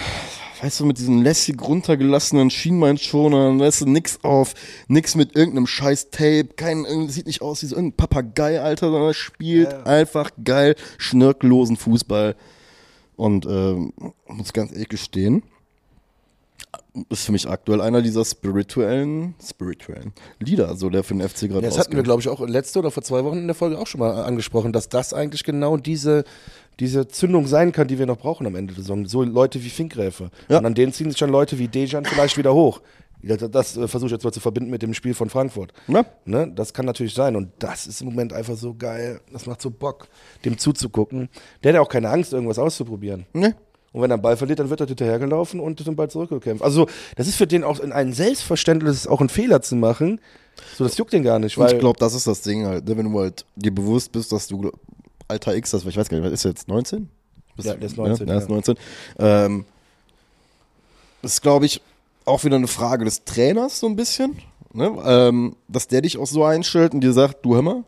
weißt 0.61 0.81
du, 0.81 0.85
mit 0.85 0.97
diesen 0.97 1.21
lässig 1.23 1.61
runtergelassenen 1.61 2.49
Schienbeinschonern, 2.49 3.59
weißt 3.59 3.81
du, 3.81 3.85
nix 3.89 4.19
auf, 4.23 4.53
nix 4.87 5.15
mit 5.15 5.35
irgendeinem 5.35 5.67
scheiß 5.67 6.09
Tape, 6.11 6.49
kein, 6.55 6.85
sieht 7.09 7.27
nicht 7.27 7.41
aus 7.41 7.61
wie 7.61 7.67
so 7.67 7.75
irgendein 7.75 7.95
Papagei, 7.97 8.59
Alter, 8.61 8.87
sondern 8.91 9.09
er 9.09 9.13
spielt 9.13 9.71
Ja. 9.71 9.83
einfach 9.83 10.31
geil, 10.43 10.75
schnörkellosen 10.97 11.77
Fußball. 11.77 12.35
Und 13.15 13.45
ähm, 13.45 13.93
muss 14.27 14.51
ganz 14.51 14.71
ehrlich 14.71 14.89
gestehen, 14.89 15.43
ist 17.09 17.25
für 17.25 17.31
mich 17.31 17.47
aktuell 17.47 17.79
einer 17.81 18.01
dieser 18.01 18.25
spirituellen, 18.25 19.35
spirituellen 19.45 20.11
Lieder, 20.39 20.75
so 20.75 20.89
der 20.89 21.03
für 21.03 21.13
den 21.13 21.27
FC 21.27 21.41
gerade 21.41 21.61
Ja, 21.63 21.69
das 21.69 21.77
hatten 21.77 21.95
wir, 21.95 22.03
glaube 22.03 22.21
ich, 22.21 22.27
auch 22.27 22.41
letzte 22.45 22.79
oder 22.79 22.91
vor 22.91 23.03
zwei 23.03 23.23
Wochen 23.23 23.37
in 23.37 23.47
der 23.47 23.55
Folge 23.55 23.77
auch 23.77 23.87
schon 23.87 23.99
mal 23.99 24.23
angesprochen, 24.23 24.73
dass 24.73 24.89
das 24.89 25.13
eigentlich 25.13 25.43
genau 25.43 25.77
diese, 25.77 26.25
diese 26.79 27.07
Zündung 27.07 27.47
sein 27.47 27.71
kann, 27.71 27.87
die 27.87 27.99
wir 27.99 28.05
noch 28.05 28.17
brauchen 28.17 28.47
am 28.47 28.55
Ende 28.55 28.73
der 28.73 28.83
Saison. 28.83 29.05
So 29.05 29.23
Leute 29.23 29.63
wie 29.63 29.69
Finkgräfe. 29.69 30.31
Ja. 30.49 30.59
Und 30.59 30.65
an 30.65 30.73
denen 30.73 30.93
ziehen 30.93 31.09
sich 31.09 31.19
dann 31.19 31.29
Leute 31.29 31.59
wie 31.59 31.67
Dejan 31.67 32.05
vielleicht 32.05 32.37
wieder 32.37 32.53
hoch. 32.53 32.81
Das, 33.23 33.51
das 33.51 33.77
äh, 33.77 33.87
versuche 33.87 34.07
ich 34.07 34.11
jetzt 34.13 34.23
mal 34.23 34.31
zu 34.31 34.39
verbinden 34.39 34.71
mit 34.71 34.81
dem 34.81 34.93
Spiel 34.93 35.13
von 35.13 35.29
Frankfurt. 35.29 35.73
Ja. 35.87 36.05
Ne? 36.25 36.51
Das 36.55 36.73
kann 36.73 36.85
natürlich 36.85 37.13
sein. 37.13 37.35
Und 37.35 37.51
das 37.59 37.87
ist 37.87 38.01
im 38.01 38.07
Moment 38.07 38.33
einfach 38.33 38.55
so 38.55 38.73
geil. 38.73 39.21
Das 39.31 39.45
macht 39.45 39.61
so 39.61 39.69
Bock, 39.69 40.07
dem 40.43 40.57
zuzugucken. 40.57 41.29
Der 41.63 41.69
hat 41.69 41.75
ja 41.75 41.81
auch 41.81 41.89
keine 41.89 42.09
Angst, 42.09 42.33
irgendwas 42.33 42.57
auszuprobieren. 42.57 43.25
Ne? 43.33 43.55
Und 43.93 44.01
wenn 44.01 44.09
er 44.09 44.15
einen 44.15 44.23
Ball 44.23 44.37
verliert, 44.37 44.59
dann 44.59 44.69
wird 44.69 44.79
er 44.79 44.87
hinterhergelaufen 44.87 45.59
und 45.59 45.85
den 45.85 45.95
Ball 45.95 46.09
zurückgekämpft. 46.09 46.63
Also, 46.63 46.87
das 47.17 47.27
ist 47.27 47.35
für 47.35 47.47
den 47.47 47.63
auch 47.63 47.79
in 47.79 47.91
ein 47.91 48.13
Selbstverständnis, 48.13 49.05
auch 49.05 49.19
einen 49.19 49.29
Fehler 49.29 49.61
zu 49.61 49.75
machen. 49.75 50.21
So, 50.77 50.85
das 50.85 50.97
juckt 50.97 51.11
den 51.11 51.23
gar 51.23 51.39
nicht. 51.39 51.57
Und 51.57 51.65
Weil 51.65 51.73
ich 51.73 51.79
glaube, 51.79 51.99
das 51.99 52.13
ist 52.13 52.25
das 52.25 52.41
Ding 52.41 52.65
halt, 52.65 52.87
ne? 52.87 52.97
wenn 52.97 53.11
du 53.11 53.19
halt 53.19 53.45
dir 53.55 53.73
bewusst 53.73 54.11
bist, 54.13 54.31
dass 54.31 54.47
du 54.47 54.71
Alter 55.31 55.55
X 55.55 55.73
weil 55.73 55.87
ich 55.87 55.97
weiß 55.97 56.09
gar 56.09 56.17
nicht, 56.17 56.25
was 56.25 56.33
ist 56.33 56.43
jetzt 56.43 56.67
19? 56.67 57.09
Bist 57.55 57.67
Ja, 57.67 57.73
der 57.75 57.87
ist 57.87 57.97
19, 57.97 58.27
Ja, 58.27 58.33
der 58.33 58.41
ist 58.43 58.49
ja. 58.49 58.53
19. 58.55 58.75
Ähm, 59.19 59.65
das 61.21 61.33
ist, 61.33 61.41
glaube 61.41 61.65
ich, 61.65 61.81
auch 62.25 62.43
wieder 62.43 62.55
eine 62.55 62.67
Frage 62.67 63.05
des 63.05 63.23
Trainers 63.23 63.79
so 63.79 63.87
ein 63.87 63.95
bisschen, 63.95 64.39
ne? 64.73 64.91
ähm, 65.05 65.55
dass 65.67 65.87
der 65.87 66.01
dich 66.01 66.17
auch 66.17 66.27
so 66.27 66.43
einstellt 66.43 66.93
und 66.93 67.01
dir 67.01 67.13
sagt, 67.13 67.45
du 67.45 67.55
hör 67.55 67.61
mal, 67.61 67.83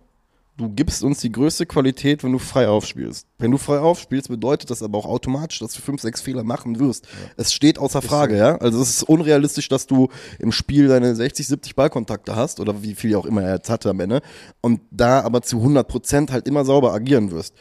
du 0.57 0.69
gibst 0.69 1.03
uns 1.03 1.19
die 1.19 1.31
größte 1.31 1.65
Qualität, 1.65 2.23
wenn 2.23 2.31
du 2.31 2.39
frei 2.39 2.67
aufspielst. 2.67 3.27
Wenn 3.39 3.51
du 3.51 3.57
frei 3.57 3.79
aufspielst, 3.79 4.27
bedeutet 4.27 4.69
das 4.69 4.83
aber 4.83 4.97
auch 4.99 5.05
automatisch, 5.05 5.59
dass 5.59 5.73
du 5.73 5.81
fünf, 5.81 6.01
sechs 6.01 6.21
Fehler 6.21 6.43
machen 6.43 6.79
wirst. 6.79 7.07
Es 7.37 7.53
steht 7.53 7.79
außer 7.79 8.01
Frage, 8.01 8.37
ja. 8.37 8.57
Also 8.57 8.81
es 8.81 8.89
ist 8.89 9.03
unrealistisch, 9.03 9.67
dass 9.67 9.87
du 9.87 10.09
im 10.39 10.51
Spiel 10.51 10.87
deine 10.87 11.15
60, 11.15 11.47
70 11.47 11.75
Ballkontakte 11.75 12.35
hast 12.35 12.59
oder 12.59 12.83
wie 12.83 12.95
viel 12.95 13.15
auch 13.15 13.25
immer 13.25 13.41
er 13.43 13.55
jetzt 13.55 13.69
hatte 13.69 13.89
am 13.89 13.99
Ende 13.99 14.21
und 14.61 14.81
da 14.91 15.21
aber 15.21 15.41
zu 15.41 15.57
100 15.57 15.87
Prozent 15.87 16.31
halt 16.31 16.47
immer 16.47 16.65
sauber 16.65 16.93
agieren 16.93 17.31
wirst. 17.31 17.55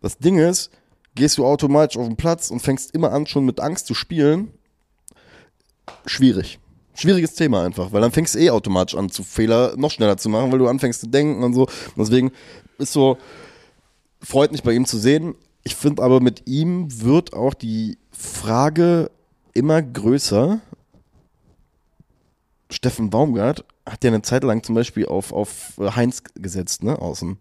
Das 0.00 0.18
Ding 0.18 0.38
ist, 0.38 0.70
gehst 1.14 1.38
du 1.38 1.44
automatisch 1.44 1.98
auf 1.98 2.06
den 2.06 2.16
Platz 2.16 2.50
und 2.50 2.60
fängst 2.60 2.94
immer 2.94 3.12
an, 3.12 3.26
schon 3.26 3.44
mit 3.44 3.60
Angst 3.60 3.86
zu 3.86 3.94
spielen, 3.94 4.52
schwierig. 6.06 6.58
Schwieriges 6.94 7.34
Thema 7.34 7.64
einfach, 7.64 7.92
weil 7.92 8.02
dann 8.02 8.12
fängst 8.12 8.34
du 8.34 8.38
eh 8.38 8.50
automatisch 8.50 8.96
an, 8.96 9.10
zu 9.10 9.22
Fehler 9.22 9.74
noch 9.76 9.90
schneller 9.90 10.18
zu 10.18 10.28
machen, 10.28 10.52
weil 10.52 10.58
du 10.58 10.68
anfängst 10.68 11.00
zu 11.00 11.08
denken 11.08 11.42
und 11.42 11.54
so. 11.54 11.66
Deswegen 11.96 12.32
ist 12.78 12.92
so, 12.92 13.16
freut 14.20 14.52
mich 14.52 14.62
bei 14.62 14.72
ihm 14.72 14.84
zu 14.84 14.98
sehen. 14.98 15.34
Ich 15.64 15.74
finde 15.74 16.02
aber 16.02 16.20
mit 16.20 16.46
ihm 16.46 17.02
wird 17.02 17.32
auch 17.32 17.54
die 17.54 17.98
Frage 18.10 19.10
immer 19.54 19.80
größer. 19.80 20.60
Steffen 22.70 23.10
Baumgart 23.10 23.64
hat 23.86 24.04
ja 24.04 24.10
eine 24.10 24.22
Zeit 24.22 24.44
lang 24.44 24.62
zum 24.62 24.74
Beispiel 24.74 25.06
auf, 25.06 25.32
auf 25.32 25.74
Heinz 25.78 26.22
gesetzt, 26.34 26.82
ne, 26.82 26.98
außen. 26.98 27.38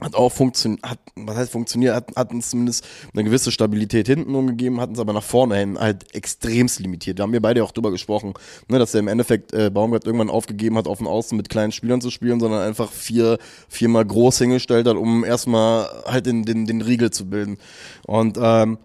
Hat 0.00 0.14
auch 0.14 0.30
funktioniert, 0.30 0.82
hat, 0.84 1.00
was 1.16 1.36
heißt 1.36 1.52
funktioniert, 1.52 1.94
hat, 1.94 2.14
hat 2.14 2.30
uns 2.30 2.50
zumindest 2.50 2.86
eine 3.12 3.24
gewisse 3.24 3.50
Stabilität 3.50 4.06
hinten 4.06 4.34
umgegeben, 4.34 4.80
hat 4.80 4.90
uns 4.90 5.00
aber 5.00 5.12
nach 5.12 5.24
vorne 5.24 5.56
hin 5.56 5.78
halt 5.78 6.14
extremst 6.14 6.78
limitiert. 6.78 7.18
Da 7.18 7.24
haben 7.24 7.32
wir 7.32 7.42
beide 7.42 7.64
auch 7.64 7.72
drüber 7.72 7.90
gesprochen, 7.90 8.34
ne, 8.68 8.78
dass 8.78 8.94
er 8.94 9.00
im 9.00 9.08
Endeffekt 9.08 9.52
äh, 9.52 9.70
Baumgart 9.70 10.04
irgendwann 10.04 10.30
aufgegeben 10.30 10.76
hat, 10.78 10.86
auf 10.86 10.98
dem 10.98 11.08
Außen 11.08 11.36
mit 11.36 11.48
kleinen 11.48 11.72
Spielern 11.72 12.00
zu 12.00 12.10
spielen, 12.10 12.38
sondern 12.38 12.62
einfach 12.62 12.92
vier, 12.92 13.38
viermal 13.68 14.04
groß 14.04 14.38
hingestellt 14.38 14.86
hat, 14.86 14.96
um 14.96 15.24
erstmal 15.24 15.88
halt 16.06 16.26
den, 16.26 16.44
den, 16.44 16.66
den 16.66 16.80
Riegel 16.80 17.10
zu 17.10 17.28
bilden. 17.28 17.58
Und 18.06 18.38
ähm, 18.40 18.78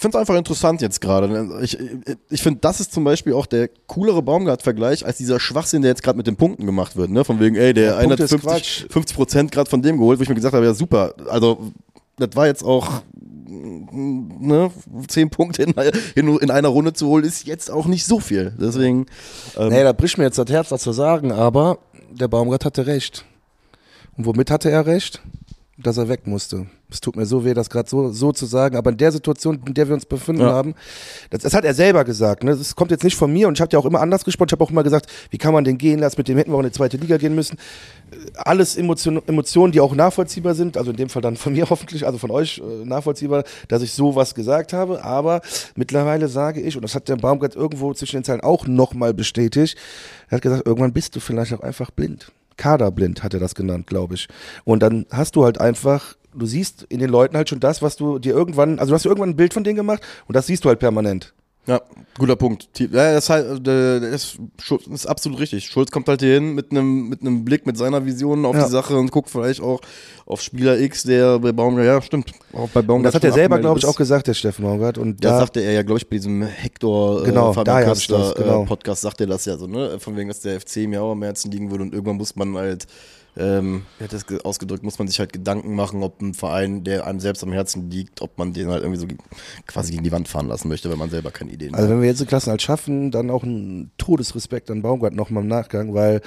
finde 0.00 0.16
es 0.16 0.20
einfach 0.20 0.36
interessant 0.36 0.80
jetzt 0.80 1.00
gerade. 1.00 1.60
Ich, 1.62 1.78
ich 2.30 2.42
finde, 2.42 2.60
das 2.60 2.80
ist 2.80 2.92
zum 2.92 3.04
Beispiel 3.04 3.34
auch 3.34 3.46
der 3.46 3.68
coolere 3.86 4.22
Baumgart-Vergleich 4.22 5.04
als 5.04 5.18
dieser 5.18 5.38
Schwachsinn, 5.38 5.82
der 5.82 5.90
jetzt 5.90 6.02
gerade 6.02 6.16
mit 6.16 6.26
den 6.26 6.36
Punkten 6.36 6.64
gemacht 6.64 6.96
wird. 6.96 7.10
Ne? 7.10 7.24
Von 7.24 7.40
wegen, 7.40 7.56
ey, 7.56 7.74
der 7.74 7.84
Ja, 7.84 7.96
eine 7.96 8.12
hat 8.12 8.18
Punkte 8.18 8.24
ist 8.24 8.30
50, 8.30 8.50
Quatsch. 8.50 8.92
50 8.92 9.16
Prozent 9.16 9.52
gerade 9.52 9.68
von 9.68 9.82
dem 9.82 9.98
geholt, 9.98 10.18
wo 10.18 10.22
ich 10.22 10.28
mir 10.28 10.34
gesagt 10.34 10.54
habe, 10.54 10.64
ja 10.64 10.74
super. 10.74 11.14
Also, 11.28 11.72
das 12.16 12.30
war 12.34 12.46
jetzt 12.46 12.62
auch 12.62 13.02
ne, 13.52 14.70
10 15.08 15.30
Punkte 15.30 15.62
in, 15.62 15.74
in, 16.14 16.38
in 16.38 16.50
einer 16.50 16.68
Runde 16.68 16.92
zu 16.92 17.06
holen, 17.08 17.24
ist 17.24 17.46
jetzt 17.46 17.70
auch 17.70 17.86
nicht 17.86 18.06
so 18.06 18.20
viel. 18.20 18.54
Deswegen, 18.58 19.06
ähm, 19.58 19.68
Nee, 19.68 19.82
da 19.82 19.92
bricht 19.92 20.18
mir 20.18 20.24
jetzt 20.24 20.38
das 20.38 20.50
Herz, 20.50 20.70
das 20.70 20.82
zu 20.82 20.92
sagen, 20.92 21.32
aber 21.32 21.78
der 22.10 22.28
Baumgart 22.28 22.64
hatte 22.64 22.86
recht. 22.86 23.24
Und 24.16 24.26
womit 24.26 24.50
hatte 24.50 24.70
er 24.70 24.86
recht? 24.86 25.22
Dass 25.78 25.96
er 25.96 26.06
weg 26.08 26.26
musste. 26.26 26.66
Es 26.90 27.00
tut 27.00 27.16
mir 27.16 27.24
so 27.24 27.46
weh, 27.46 27.54
das 27.54 27.70
gerade 27.70 27.88
so, 27.88 28.10
so 28.10 28.30
zu 28.32 28.44
sagen, 28.44 28.76
aber 28.76 28.90
in 28.90 28.98
der 28.98 29.10
Situation, 29.10 29.58
in 29.66 29.72
der 29.72 29.88
wir 29.88 29.94
uns 29.94 30.04
befinden 30.04 30.42
Ja. 30.42 30.52
haben, 30.52 30.74
das, 31.30 31.40
das 31.42 31.54
hat 31.54 31.64
er 31.64 31.72
selber 31.72 32.04
gesagt. 32.04 32.44
Ne? 32.44 32.54
Das 32.54 32.76
kommt 32.76 32.90
jetzt 32.90 33.02
nicht 33.04 33.16
von 33.16 33.32
mir 33.32 33.48
und 33.48 33.54
ich 33.54 33.62
habe 33.62 33.70
ja 33.72 33.78
auch 33.78 33.86
immer 33.86 34.00
anders 34.02 34.22
gesprochen. 34.22 34.48
Ich 34.50 34.52
habe 34.52 34.64
auch 34.64 34.70
immer 34.70 34.82
gesagt, 34.82 35.06
wie 35.30 35.38
kann 35.38 35.54
man 35.54 35.64
den 35.64 35.78
gehen 35.78 35.98
lassen? 35.98 36.16
Mit 36.18 36.28
dem 36.28 36.36
hätten 36.36 36.50
wir 36.52 36.56
auch 36.56 36.60
in 36.60 36.66
die 36.66 36.72
zweite 36.72 36.98
Liga 36.98 37.16
gehen 37.16 37.34
müssen. 37.34 37.56
Äh, 38.10 38.16
Alles 38.36 38.76
Emotion, 38.76 39.22
Emotionen, 39.26 39.72
die 39.72 39.80
auch 39.80 39.94
nachvollziehbar 39.94 40.54
sind, 40.54 40.76
also 40.76 40.90
in 40.90 40.98
dem 40.98 41.08
Fall 41.08 41.22
dann 41.22 41.36
von 41.36 41.52
mir 41.54 41.70
hoffentlich, 41.70 42.04
also 42.04 42.18
von 42.18 42.30
euch 42.30 42.58
äh, 42.58 42.84
nachvollziehbar, 42.84 43.44
dass 43.68 43.80
ich 43.80 43.94
sowas 43.94 44.34
gesagt 44.34 44.74
habe. 44.74 45.02
Aber 45.02 45.40
mittlerweile 45.74 46.28
sage 46.28 46.60
ich, 46.60 46.76
und 46.76 46.82
das 46.82 46.94
hat 46.94 47.08
der 47.08 47.16
Baumgart 47.16 47.56
irgendwo 47.56 47.94
zwischen 47.94 48.16
den 48.16 48.24
Zeilen 48.24 48.42
auch 48.42 48.66
nochmal 48.66 49.14
bestätigt, 49.14 49.78
er 50.28 50.36
hat 50.36 50.42
gesagt, 50.42 50.66
irgendwann 50.66 50.92
bist 50.92 51.16
du 51.16 51.20
vielleicht 51.20 51.54
auch 51.54 51.60
einfach 51.60 51.90
blind. 51.90 52.30
Kaderblind 52.62 53.24
hat 53.24 53.34
er 53.34 53.40
das 53.40 53.56
genannt, 53.56 53.88
glaube 53.88 54.14
ich. 54.14 54.28
Und 54.62 54.84
dann 54.84 55.04
hast 55.10 55.34
du 55.34 55.44
halt 55.44 55.60
einfach, 55.60 56.14
du 56.32 56.46
siehst 56.46 56.84
in 56.88 57.00
den 57.00 57.10
Leuten 57.10 57.36
halt 57.36 57.48
schon 57.48 57.58
das, 57.58 57.82
was 57.82 57.96
du 57.96 58.20
dir 58.20 58.34
irgendwann, 58.34 58.78
also 58.78 58.90
du 58.90 58.94
hast 58.94 59.04
dir 59.04 59.08
irgendwann 59.08 59.30
ein 59.30 59.36
Bild 59.36 59.52
von 59.52 59.64
denen 59.64 59.74
gemacht 59.74 60.02
und 60.28 60.36
das 60.36 60.46
siehst 60.46 60.64
du 60.64 60.68
halt 60.68 60.78
permanent. 60.78 61.34
Ja, 61.64 61.80
guter 62.18 62.34
Punkt. 62.34 62.68
Ja, 62.80 62.88
das 63.14 63.24
ist, 63.24 63.30
halt, 63.30 63.68
äh, 63.68 64.00
das 64.00 64.10
ist, 64.10 64.38
Schulz- 64.60 64.82
das 64.86 65.00
ist 65.02 65.06
absolut 65.06 65.38
richtig. 65.38 65.64
Schulz 65.66 65.92
kommt 65.92 66.08
halt 66.08 66.20
hier 66.20 66.34
hin 66.34 66.54
mit 66.56 66.72
einem 66.72 67.08
mit 67.08 67.20
einem 67.20 67.44
Blick, 67.44 67.66
mit 67.66 67.76
seiner 67.78 68.04
Vision 68.04 68.44
auf 68.44 68.56
Ja. 68.56 68.64
die 68.64 68.70
Sache 68.70 68.96
und 68.96 69.12
guckt 69.12 69.30
vielleicht 69.30 69.60
auch 69.60 69.80
auf 70.26 70.42
Spieler 70.42 70.80
X, 70.80 71.04
der 71.04 71.38
bei 71.38 71.52
Baumgart, 71.52 71.86
ja, 71.86 72.02
stimmt. 72.02 72.32
Auch 72.52 72.68
bei 72.70 72.82
Baumgart 72.82 73.14
das 73.14 73.14
hat 73.14 73.24
er 73.24 73.32
selber, 73.32 73.60
glaube 73.60 73.78
ich, 73.78 73.86
auch 73.86 73.94
gesagt, 73.94 74.26
der 74.26 74.34
Steffen 74.34 74.64
Baumgart. 74.64 74.98
Und 74.98 75.22
Das 75.24 75.30
da, 75.32 75.38
sagte 75.38 75.60
er 75.60 75.72
ja, 75.72 75.82
glaube 75.82 75.98
ich, 75.98 76.08
bei 76.08 76.16
diesem 76.16 76.42
Hector 76.42 77.22
Genau, 77.22 77.52
äh, 77.52 77.54
Fabian 77.54 77.84
Köster, 77.84 78.18
das, 78.18 78.34
genau. 78.34 78.62
äh, 78.64 78.66
Podcast 78.66 79.02
sagt 79.02 79.20
er 79.20 79.28
das 79.28 79.44
ja 79.44 79.56
so, 79.56 79.68
ne? 79.68 80.00
Von 80.00 80.16
wegen, 80.16 80.28
dass 80.28 80.40
der 80.40 80.60
FC 80.60 80.88
mir 80.88 81.00
auch 81.00 81.12
am 81.12 81.22
Herzen 81.22 81.52
liegen 81.52 81.70
würde 81.70 81.84
und 81.84 81.92
irgendwann 81.94 82.16
muss 82.16 82.34
man 82.34 82.56
halt, 82.56 82.86
ähm, 83.36 83.86
wie 83.98 84.04
hat 84.04 84.12
das 84.12 84.26
ge- 84.26 84.40
ausgedrückt, 84.42 84.82
muss 84.82 84.98
man 84.98 85.08
sich 85.08 85.18
halt 85.18 85.32
Gedanken 85.32 85.74
machen, 85.74 86.02
ob 86.02 86.20
ein 86.20 86.34
Verein, 86.34 86.84
der 86.84 87.06
einem 87.06 87.20
selbst 87.20 87.42
am 87.42 87.52
Herzen 87.52 87.90
liegt, 87.90 88.20
ob 88.20 88.36
man 88.38 88.52
den 88.52 88.68
halt 88.68 88.82
irgendwie 88.82 89.00
so 89.00 89.06
quasi 89.66 89.92
gegen 89.92 90.04
die 90.04 90.12
Wand 90.12 90.28
fahren 90.28 90.48
lassen 90.48 90.68
möchte, 90.68 90.90
wenn 90.90 90.98
man 90.98 91.10
selber 91.10 91.30
keine 91.30 91.50
Ideen 91.50 91.74
also 91.74 91.84
hat. 91.86 91.90
wenn 91.94 92.02
wir 92.02 92.08
jetzt 92.08 92.20
die 92.20 92.26
Klassenhalt 92.26 92.60
schaffen, 92.60 93.10
dann 93.10 93.30
auch 93.30 93.42
ein 93.42 93.90
Todesrespekt 93.96 94.70
an 94.70 94.82
Baumgart 94.82 95.14
nochmal 95.14 95.42
im 95.42 95.48
Nachgang, 95.48 95.94
weil 95.94 96.20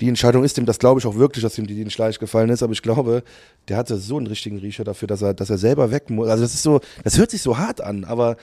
die 0.00 0.08
Entscheidung 0.08 0.44
ist 0.44 0.58
ihm, 0.58 0.66
das 0.66 0.78
glaube 0.78 1.00
ich 1.00 1.06
auch 1.06 1.16
wirklich, 1.16 1.42
dass 1.42 1.58
ihm 1.58 1.66
die 1.66 1.84
nicht 1.84 1.98
leicht 1.98 2.20
gefallen 2.20 2.50
ist, 2.50 2.62
aber 2.62 2.72
ich 2.72 2.82
glaube, 2.82 3.22
der 3.68 3.76
hatte 3.76 3.96
so 3.96 4.16
einen 4.16 4.26
richtigen 4.26 4.58
Riecher 4.58 4.84
dafür, 4.84 5.08
dass 5.08 5.22
er, 5.22 5.34
dass 5.34 5.50
er 5.50 5.58
selber 5.58 5.90
weg 5.90 6.10
muss. 6.10 6.28
Also 6.28 6.42
das 6.42 6.54
ist 6.54 6.62
so, 6.62 6.80
das 7.02 7.18
hört 7.18 7.30
sich 7.30 7.42
so 7.42 7.58
hart 7.58 7.80
an, 7.80 8.04
aber 8.04 8.36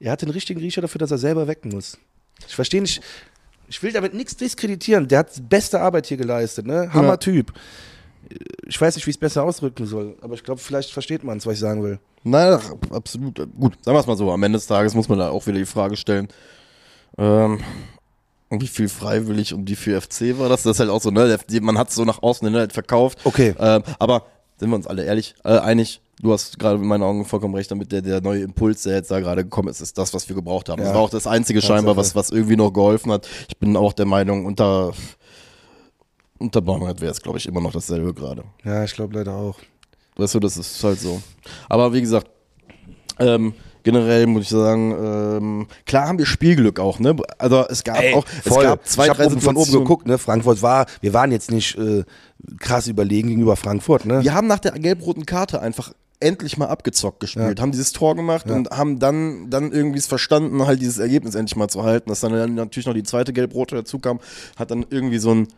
er 0.00 0.12
hatte 0.12 0.26
einen 0.26 0.32
richtigen 0.32 0.60
Riecher 0.60 0.80
dafür, 0.82 0.98
dass 0.98 1.10
er 1.10 1.18
selber 1.18 1.46
weg 1.46 1.64
muss. 1.64 1.98
Ich 2.46 2.54
verstehe 2.54 2.82
nicht, 2.82 3.00
ich 3.68 3.82
will 3.82 3.92
damit 3.92 4.14
nichts 4.14 4.36
diskreditieren. 4.36 5.08
Der 5.08 5.20
hat 5.20 5.30
beste 5.48 5.80
Arbeit 5.80 6.06
hier 6.06 6.16
geleistet, 6.16 6.66
ne? 6.66 6.92
Hammer-Typ. 6.92 7.52
Ich 8.66 8.80
weiß 8.80 8.94
nicht, 8.96 9.06
wie 9.06 9.10
ich 9.10 9.16
es 9.16 9.20
besser 9.20 9.42
ausdrücken 9.42 9.86
soll, 9.86 10.16
aber 10.20 10.34
ich 10.34 10.42
glaube, 10.42 10.60
vielleicht 10.60 10.90
versteht 10.90 11.24
man 11.24 11.38
es, 11.38 11.46
was 11.46 11.54
ich 11.54 11.60
sagen 11.60 11.82
will. 11.82 11.98
Nein, 12.22 12.58
ach, 12.58 12.72
absolut. 12.90 13.36
Gut, 13.58 13.74
sagen 13.82 13.96
wir 13.96 14.00
es 14.00 14.06
mal 14.06 14.16
so. 14.16 14.32
Am 14.32 14.42
Ende 14.42 14.58
des 14.58 14.66
Tages 14.66 14.94
muss 14.94 15.08
man 15.08 15.18
da 15.18 15.28
auch 15.28 15.46
wieder 15.46 15.58
die 15.58 15.66
Frage 15.66 15.96
stellen, 15.96 16.28
ähm, 17.18 17.60
wie 18.50 18.66
viel 18.66 18.88
freiwillig 18.88 19.52
und 19.52 19.68
wie 19.68 19.76
viel 19.76 20.00
FC 20.00 20.38
war 20.38 20.48
das? 20.48 20.62
Das 20.62 20.76
ist 20.76 20.80
halt 20.80 20.90
auch 20.90 21.02
so, 21.02 21.10
ne? 21.10 21.38
Man 21.60 21.76
hat 21.76 21.90
es 21.90 21.94
so 21.94 22.04
nach 22.04 22.22
außen 22.22 22.46
hin 22.46 22.56
halt 22.56 22.72
verkauft. 22.72 23.18
Okay. 23.24 23.54
Ähm, 23.58 23.82
aber 23.98 24.26
sind 24.56 24.70
wir 24.70 24.76
uns 24.76 24.86
alle 24.86 25.04
ehrlich, 25.04 25.34
äh, 25.44 25.58
einig, 25.58 26.00
du 26.20 26.32
hast 26.32 26.58
gerade 26.58 26.76
in 26.76 26.86
meinen 26.86 27.02
Augen 27.02 27.24
vollkommen 27.24 27.54
recht 27.54 27.70
damit, 27.70 27.92
der, 27.92 28.02
der 28.02 28.20
neue 28.20 28.42
Impuls, 28.42 28.82
der 28.82 28.94
jetzt 28.94 29.10
da 29.10 29.20
gerade 29.20 29.44
gekommen 29.44 29.68
ist, 29.68 29.80
ist 29.80 29.98
das, 29.98 30.14
was 30.14 30.28
wir 30.28 30.36
gebraucht 30.36 30.68
haben. 30.68 30.80
Ja. 30.80 30.86
Das 30.86 30.94
war 30.94 31.02
auch 31.02 31.10
das 31.10 31.26
einzige 31.26 31.60
scheinbar, 31.60 31.96
was, 31.96 32.14
was 32.14 32.30
irgendwie 32.30 32.56
noch 32.56 32.72
geholfen 32.72 33.12
hat. 33.12 33.28
Ich 33.48 33.58
bin 33.58 33.76
auch 33.76 33.92
der 33.92 34.06
Meinung, 34.06 34.46
unter, 34.46 34.92
unter 36.38 36.60
Baumgart 36.60 37.00
wäre 37.00 37.12
es, 37.12 37.20
glaube 37.20 37.38
ich, 37.38 37.46
immer 37.46 37.60
noch 37.60 37.72
dasselbe 37.72 38.14
gerade. 38.14 38.44
Ja, 38.64 38.84
ich 38.84 38.94
glaube 38.94 39.14
leider 39.16 39.34
auch. 39.34 39.58
Weißt 40.16 40.34
du, 40.34 40.40
das 40.40 40.56
ist 40.56 40.82
halt 40.84 41.00
so. 41.00 41.20
Aber 41.68 41.92
wie 41.92 42.00
gesagt, 42.00 42.28
ähm, 43.18 43.54
generell 43.84 44.26
muss 44.26 44.42
ich 44.42 44.48
sagen, 44.48 44.90
ähm, 44.92 45.66
klar 45.86 46.08
haben 46.08 46.18
wir 46.18 46.26
Spielglück 46.26 46.80
auch, 46.80 46.98
ne? 46.98 47.14
Also 47.38 47.64
es 47.68 47.84
gab 47.84 47.98
auch, 48.14 48.24
es 48.44 48.54
gab 48.54 48.86
zwei, 48.86 49.06
ich 49.06 49.12
drei 49.12 49.26
oben 49.26 49.40
von 49.40 49.56
oben 49.56 49.70
geguckt, 49.70 50.06
ne? 50.06 50.18
Frankfurt 50.18 50.62
war, 50.62 50.86
wir 51.00 51.14
waren 51.14 51.30
jetzt 51.30 51.50
nicht 51.50 51.78
äh, 51.78 52.04
krass 52.58 52.88
überlegen 52.88 53.28
gegenüber 53.28 53.56
Frankfurt, 53.56 54.06
ne? 54.06 54.22
Wir 54.22 54.34
haben 54.34 54.48
nach 54.48 54.58
der 54.58 54.72
gelb-roten 54.72 55.26
Karte 55.26 55.60
einfach 55.60 55.92
endlich 56.20 56.56
mal 56.56 56.68
abgezockt 56.68 57.20
gespielt, 57.20 57.60
haben 57.60 57.72
dieses 57.72 57.92
Tor 57.92 58.16
gemacht 58.16 58.50
und 58.50 58.70
haben 58.70 58.98
dann, 58.98 59.50
dann 59.50 59.72
irgendwie 59.72 59.98
es 59.98 60.06
verstanden, 60.06 60.66
halt 60.66 60.80
dieses 60.80 60.98
Ergebnis 60.98 61.34
endlich 61.34 61.56
mal 61.56 61.68
zu 61.68 61.82
halten. 61.82 62.08
Dass 62.08 62.20
dann 62.20 62.54
natürlich 62.54 62.86
noch 62.86 62.94
die 62.94 63.02
zweite 63.02 63.32
gelb-rote 63.32 63.76
dazu 63.76 63.98
kam, 63.98 64.20
hat 64.56 64.70
dann 64.70 64.86
irgendwie 64.88 65.18
so 65.18 65.34
ein 65.34 65.48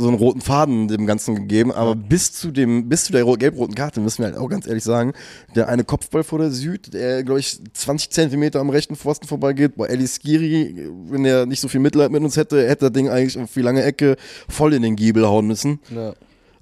so 0.00 0.08
einen 0.08 0.16
roten 0.16 0.40
Faden 0.40 0.88
dem 0.88 1.06
Ganzen 1.06 1.34
gegeben, 1.34 1.70
aber 1.72 1.94
bis 1.94 2.32
zu 2.32 2.50
dem, 2.50 2.88
bis 2.88 3.04
zu 3.04 3.12
der 3.12 3.22
ro- 3.24 3.34
gelb-roten 3.34 3.74
Karte, 3.74 4.00
müssen 4.00 4.18
wir 4.22 4.26
halt 4.26 4.36
auch 4.38 4.48
ganz 4.48 4.66
ehrlich 4.66 4.82
sagen, 4.84 5.12
der 5.54 5.68
eine 5.68 5.84
Kopfball 5.84 6.24
vor 6.24 6.38
der 6.38 6.50
Süd, 6.50 6.92
der, 6.94 7.22
glaube 7.22 7.40
ich, 7.40 7.60
20 7.72 8.10
Zentimeter 8.10 8.60
am 8.60 8.70
rechten 8.70 8.96
Pfosten 8.96 9.26
vorbeigeht, 9.26 9.76
bei 9.76 9.86
Eli 9.86 10.06
Skiri, 10.08 10.88
wenn 11.08 11.24
er 11.24 11.46
nicht 11.46 11.60
so 11.60 11.68
viel 11.68 11.80
Mitleid 11.80 12.10
mit 12.10 12.22
uns 12.22 12.36
hätte, 12.36 12.68
hätte 12.68 12.86
das 12.86 12.92
Ding 12.92 13.08
eigentlich 13.08 13.38
auf 13.38 13.52
die 13.52 13.62
lange 13.62 13.82
Ecke 13.82 14.16
voll 14.48 14.74
in 14.74 14.82
den 14.82 14.96
Giebel 14.96 15.26
hauen 15.26 15.46
müssen. 15.46 15.80
Ja. 15.94 16.14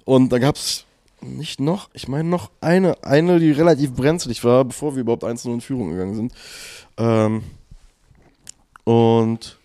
Und 0.05 0.31
da 0.31 0.39
gab 0.39 0.55
es 0.55 0.85
nicht 1.21 1.59
noch, 1.59 1.89
ich 1.93 2.07
meine 2.07 2.27
noch 2.29 2.49
eine, 2.61 2.95
eine, 3.03 3.39
die 3.39 3.51
relativ 3.51 3.93
brenzlig 3.93 4.43
war, 4.43 4.63
bevor 4.65 4.95
wir 4.95 5.01
überhaupt 5.01 5.23
1 5.23 5.45
in 5.45 5.61
Führung 5.61 5.91
gegangen 5.91 6.15
sind. 6.15 6.33
Ähm, 6.97 7.43
und 8.83 9.57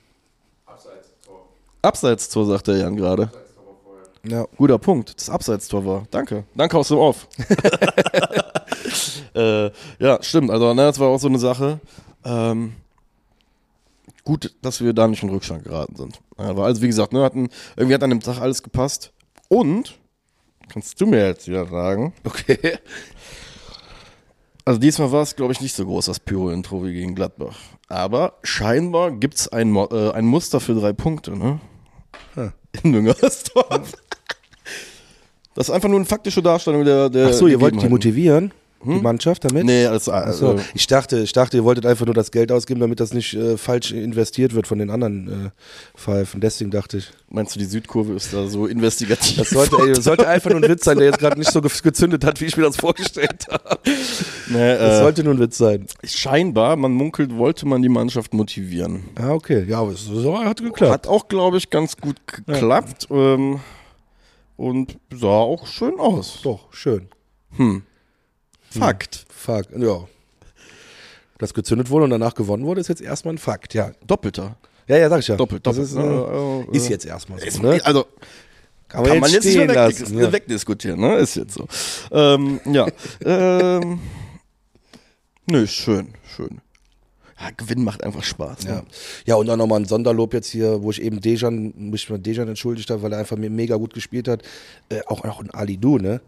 Abseits 0.67 1.09
Tor. 1.25 1.47
Abseits-Tor, 1.83 2.47
sagt 2.47 2.67
der 2.69 2.79
Jan 2.79 2.97
gerade. 2.97 3.25
Abseits 3.25 3.55
Tor 3.55 3.67
war 3.67 3.75
vorher. 3.85 4.05
Ja. 4.25 4.47
Guter 4.57 4.79
Punkt, 4.79 5.15
das 5.17 5.31
Abseits-Tor 5.31 5.87
war. 5.87 6.07
Danke. 6.11 6.45
Danke 6.55 6.77
aus 6.79 6.89
dem 6.89 6.99
Off. 6.99 7.29
äh, 9.35 9.71
ja, 9.99 10.23
stimmt. 10.23 10.51
Also, 10.51 10.75
ne, 10.75 10.83
das 10.83 10.99
war 10.99 11.09
auch 11.09 11.19
so 11.19 11.29
eine 11.29 11.39
Sache. 11.39 11.81
Ähm, 12.25 12.75
gut, 14.25 14.55
dass 14.63 14.81
wir 14.81 14.93
da 14.93 15.07
nicht 15.07 15.23
in 15.23 15.31
Rückstand 15.31 15.65
geraten 15.65 15.97
sind. 15.97 16.21
Aber 16.37 16.65
also, 16.65 16.83
wie 16.83 16.87
gesagt, 16.87 17.13
ne, 17.13 17.23
hatten, 17.23 17.49
irgendwie 17.77 17.95
hat 17.95 18.03
an 18.03 18.11
dem 18.11 18.21
Tag 18.21 18.41
alles 18.41 18.63
gepasst. 18.63 19.13
Und, 19.49 19.99
kannst 20.69 21.01
du 21.01 21.07
mir 21.07 21.27
jetzt 21.27 21.49
wieder 21.49 21.67
sagen, 21.67 22.13
Okay. 22.25 22.79
Also 24.67 24.81
diesmal 24.81 25.13
war 25.13 25.23
es, 25.23 25.37
glaube 25.37 25.53
ich, 25.53 25.61
nicht 25.61 25.75
so 25.75 25.85
groß, 25.85 26.07
das 26.07 26.21
Pyro-Intro 26.21 26.83
wie 26.85 26.95
gegen 26.95 27.15
Gladbach. 27.15 27.59
Aber 27.89 28.39
scheinbar 28.43 29.11
gibt 29.11 29.35
es 29.35 29.49
ein, 29.49 29.77
äh, 29.77 30.11
ein 30.13 30.25
Muster 30.25 30.59
für 30.59 30.75
drei 30.75 30.95
Punkte, 30.95 31.37
ne? 31.37 31.61
Hm. 32.35 32.53
In 32.83 32.91
Müngersdorf. 32.91 33.93
Das 35.55 35.69
ist 35.69 35.75
einfach 35.75 35.89
nur 35.89 35.99
eine 35.99 36.07
faktische 36.07 36.43
Darstellung 36.43 36.85
der, 36.85 37.09
der 37.11 37.29
Ach 37.29 37.33
so, 37.33 37.47
ihr 37.47 37.61
wollt 37.61 37.81
die 37.81 37.89
motivieren, 37.89 38.53
die 38.85 39.01
Mannschaft 39.01 39.45
damit? 39.45 39.65
Nee, 39.65 39.87
also, 39.87 40.13
also 40.13 40.57
Ich 40.75 40.87
dachte, 40.87 41.21
ich 41.21 41.33
dachte, 41.33 41.57
ihr 41.57 41.65
wolltet 41.65 41.87
einfach 41.87 42.05
nur 42.05 42.15
das 42.15 42.31
Geld 42.31 42.53
ausgeben, 42.53 42.81
damit 42.81 43.01
das 43.01 43.15
nicht 43.15 43.35
äh, 43.35 43.57
falsch 43.57 43.93
investiert 43.93 44.55
wird 44.55 44.67
von 44.67 44.79
den 44.79 44.91
anderen 44.91 45.29
äh, 45.47 45.51
Pfeifen. 45.99 46.41
Deswegen 46.41 46.71
dachte 46.71 46.99
ich. 46.99 47.11
meinst 47.31 47.55
du, 47.55 47.61
die 47.61 47.65
Südkurve 47.65 48.13
ist 48.15 48.35
da 48.35 48.47
so 48.47 48.67
investigativ? 48.67 49.37
Das 49.39 49.51
sollte, 49.51 49.77
ey, 49.77 49.95
sollte 49.95 50.29
einfach 50.29 50.51
nur 50.51 50.63
ein 50.63 50.69
Witz 50.69 50.85
sein, 50.85 50.99
der 50.99 51.07
jetzt 51.07 51.19
gerade 51.19 51.39
nicht 51.39 51.51
so 51.51 51.63
ge 51.63 51.71
gezündet 51.83 52.25
hat, 52.25 52.41
wie 52.41 52.47
ich 52.47 52.57
mir 52.57 52.65
das 52.65 52.77
vorgestellt 52.77 53.47
habe. 53.51 53.79
nee, 54.49 54.77
Das 54.77 54.99
äh, 54.99 55.03
sollte 55.03 55.25
nur 55.25 55.35
ein 55.35 55.39
Witz 55.41 55.57
sein. 55.57 55.87
scheinbar, 56.05 56.77
man 56.77 56.93
munkelt, 56.93 57.35
wollte 57.37 57.67
man 57.67 57.81
die 57.81 57.89
Mannschaft 57.89 58.35
motivieren. 58.35 59.05
Ah, 59.15 59.31
okay. 59.31 59.65
Ja, 59.69 59.81
aber 59.81 59.93
es 59.93 60.05
so 60.05 60.39
hat 60.39 60.61
geklappt. 60.63 60.93
Hat 60.93 61.07
auch, 61.07 61.29
glaube 61.29 61.57
ich, 61.57 61.71
ganz 61.71 61.97
gut 61.97 62.17
geklappt. 62.27 63.07
Ähm, 63.11 63.61
und 64.57 64.99
sah 65.13 65.29
auch 65.29 65.67
schön 65.67 65.99
aus. 65.99 66.41
Doch, 66.43 66.73
schön. 66.73 67.09
Fakt. 68.71 69.27
Fuck, 69.29 69.67
ja. 69.77 70.05
Dass 71.39 71.55
gezündet 71.55 71.91
wurde 71.91 72.05
und 72.05 72.11
danach 72.11 72.35
gewonnen 72.35 72.65
wurde, 72.65 72.81
ist 72.81 72.89
jetzt 72.89 73.03
erstmal 73.03 73.35
ein 73.35 73.39
Fakt, 73.39 73.75
ja. 73.75 73.93
Doppelter. 74.07 74.57
Ja, 74.87 74.99
ja, 74.99 75.09
sag 75.09 75.21
ich 75.21 75.29
ja. 75.29 75.37
Doppelt, 75.37 75.67
doppelt. 75.67 75.85
ist, 75.85 75.97
äh, 75.97 76.77
ist 76.77 76.89
jetzt 76.89 77.07
erstmal 77.07 77.41
so. 77.41 77.47
Ist, 77.47 77.63
Ne? 77.63 77.81
Also 77.85 78.07
Kann 78.89 79.05
kann 79.05 79.21
man 79.21 79.31
jetzt 79.31 79.45
nicht 79.45 79.57
weg, 79.57 79.75
lassen. 79.75 80.19
Ja. 80.19 80.33
wegdiskutieren, 80.33 81.01
ne? 81.01 81.17
Ist 81.17 81.37
jetzt 81.37 81.55
so. 81.55 81.67
Ähm, 82.13 82.61
ja. 82.67 82.87
ähm, 83.25 84.01
nö, 85.47 85.67
schön, 85.67 86.15
schön. 86.37 86.61
Ja, 87.41 87.51
Gewinn 87.57 87.83
macht 87.83 88.05
einfach 88.05 88.23
Spaß. 88.23 88.65
Ja. 88.65 88.77
Ne? 88.77 88.83
ja, 89.27 89.35
und 89.35 89.51
auch 89.51 89.57
nochmal 89.57 89.81
ein 89.81 89.87
Sonderlob 89.87 90.35
jetzt 90.35 90.49
hier, 90.49 90.83
wo 90.83 90.91
ich 90.91 91.03
eben 91.03 91.21
Dejan, 91.21 91.75
mich 91.77 92.09
mal 92.09 92.19
Dejan 92.19 92.49
entschuldigt 92.49 92.91
habe, 92.91 93.03
weil 93.03 93.13
er 93.13 93.19
einfach 93.19 93.37
mega 93.37 93.77
gut 93.77 93.95
gespielt 93.95 94.29
hat. 94.29 94.43
Äh, 94.89 95.01
auch, 95.07 95.25
auch 95.25 95.41
ein 95.41 95.51
Ali 95.51 95.77
Du, 95.77 95.99
ne? 95.99 96.21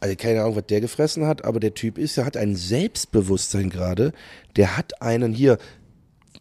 Also 0.00 0.16
keine 0.16 0.42
Ahnung, 0.42 0.56
was 0.56 0.66
der 0.66 0.80
gefressen 0.80 1.26
hat, 1.26 1.44
aber 1.44 1.60
der 1.60 1.72
Typ 1.72 1.96
ist, 1.96 2.16
der 2.16 2.26
hat 2.26 2.36
ein 2.36 2.56
Selbstbewusstsein 2.56 3.70
gerade. 3.70 4.12
Der 4.56 4.76
hat 4.76 5.00
einen 5.00 5.32
hier, 5.32 5.56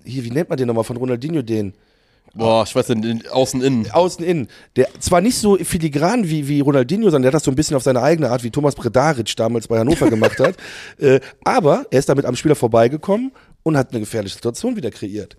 hier, 0.03 0.25
wie 0.25 0.31
nennt 0.31 0.49
man 0.49 0.57
den 0.57 0.67
nochmal 0.67 0.83
von 0.83 0.97
Ronaldinho 0.97 1.43
den? 1.43 1.73
Boah, 2.35 2.63
ich 2.63 2.75
weiß 2.75 2.89
nicht, 2.89 3.29
außen 3.29 3.61
innen. 3.61 3.91
Außen 3.91 4.25
innen. 4.25 4.47
Der 4.75 4.87
zwar 4.99 5.21
nicht 5.21 5.37
so 5.37 5.55
filigran 5.57 6.27
wie, 6.27 6.47
wie 6.47 6.61
Ronaldinho, 6.61 7.05
sondern 7.05 7.21
der 7.21 7.29
hat 7.29 7.35
das 7.35 7.43
so 7.43 7.51
ein 7.51 7.55
bisschen 7.55 7.77
auf 7.77 7.83
seine 7.83 8.01
eigene 8.01 8.31
Art, 8.31 8.43
wie 8.43 8.49
Thomas 8.49 8.73
Bredaric 8.73 9.35
damals 9.35 9.67
bei 9.67 9.77
Hannover 9.77 10.09
gemacht 10.09 10.39
hat. 10.39 10.55
Äh, 10.99 11.19
aber 11.43 11.85
er 11.89 11.99
ist 11.99 12.09
damit 12.09 12.25
am 12.25 12.35
Spieler 12.35 12.55
vorbeigekommen 12.55 13.31
und 13.63 13.77
hat 13.77 13.91
eine 13.91 14.01
gefährliche 14.01 14.35
Situation 14.35 14.75
wieder 14.75 14.91
kreiert. 14.91 15.35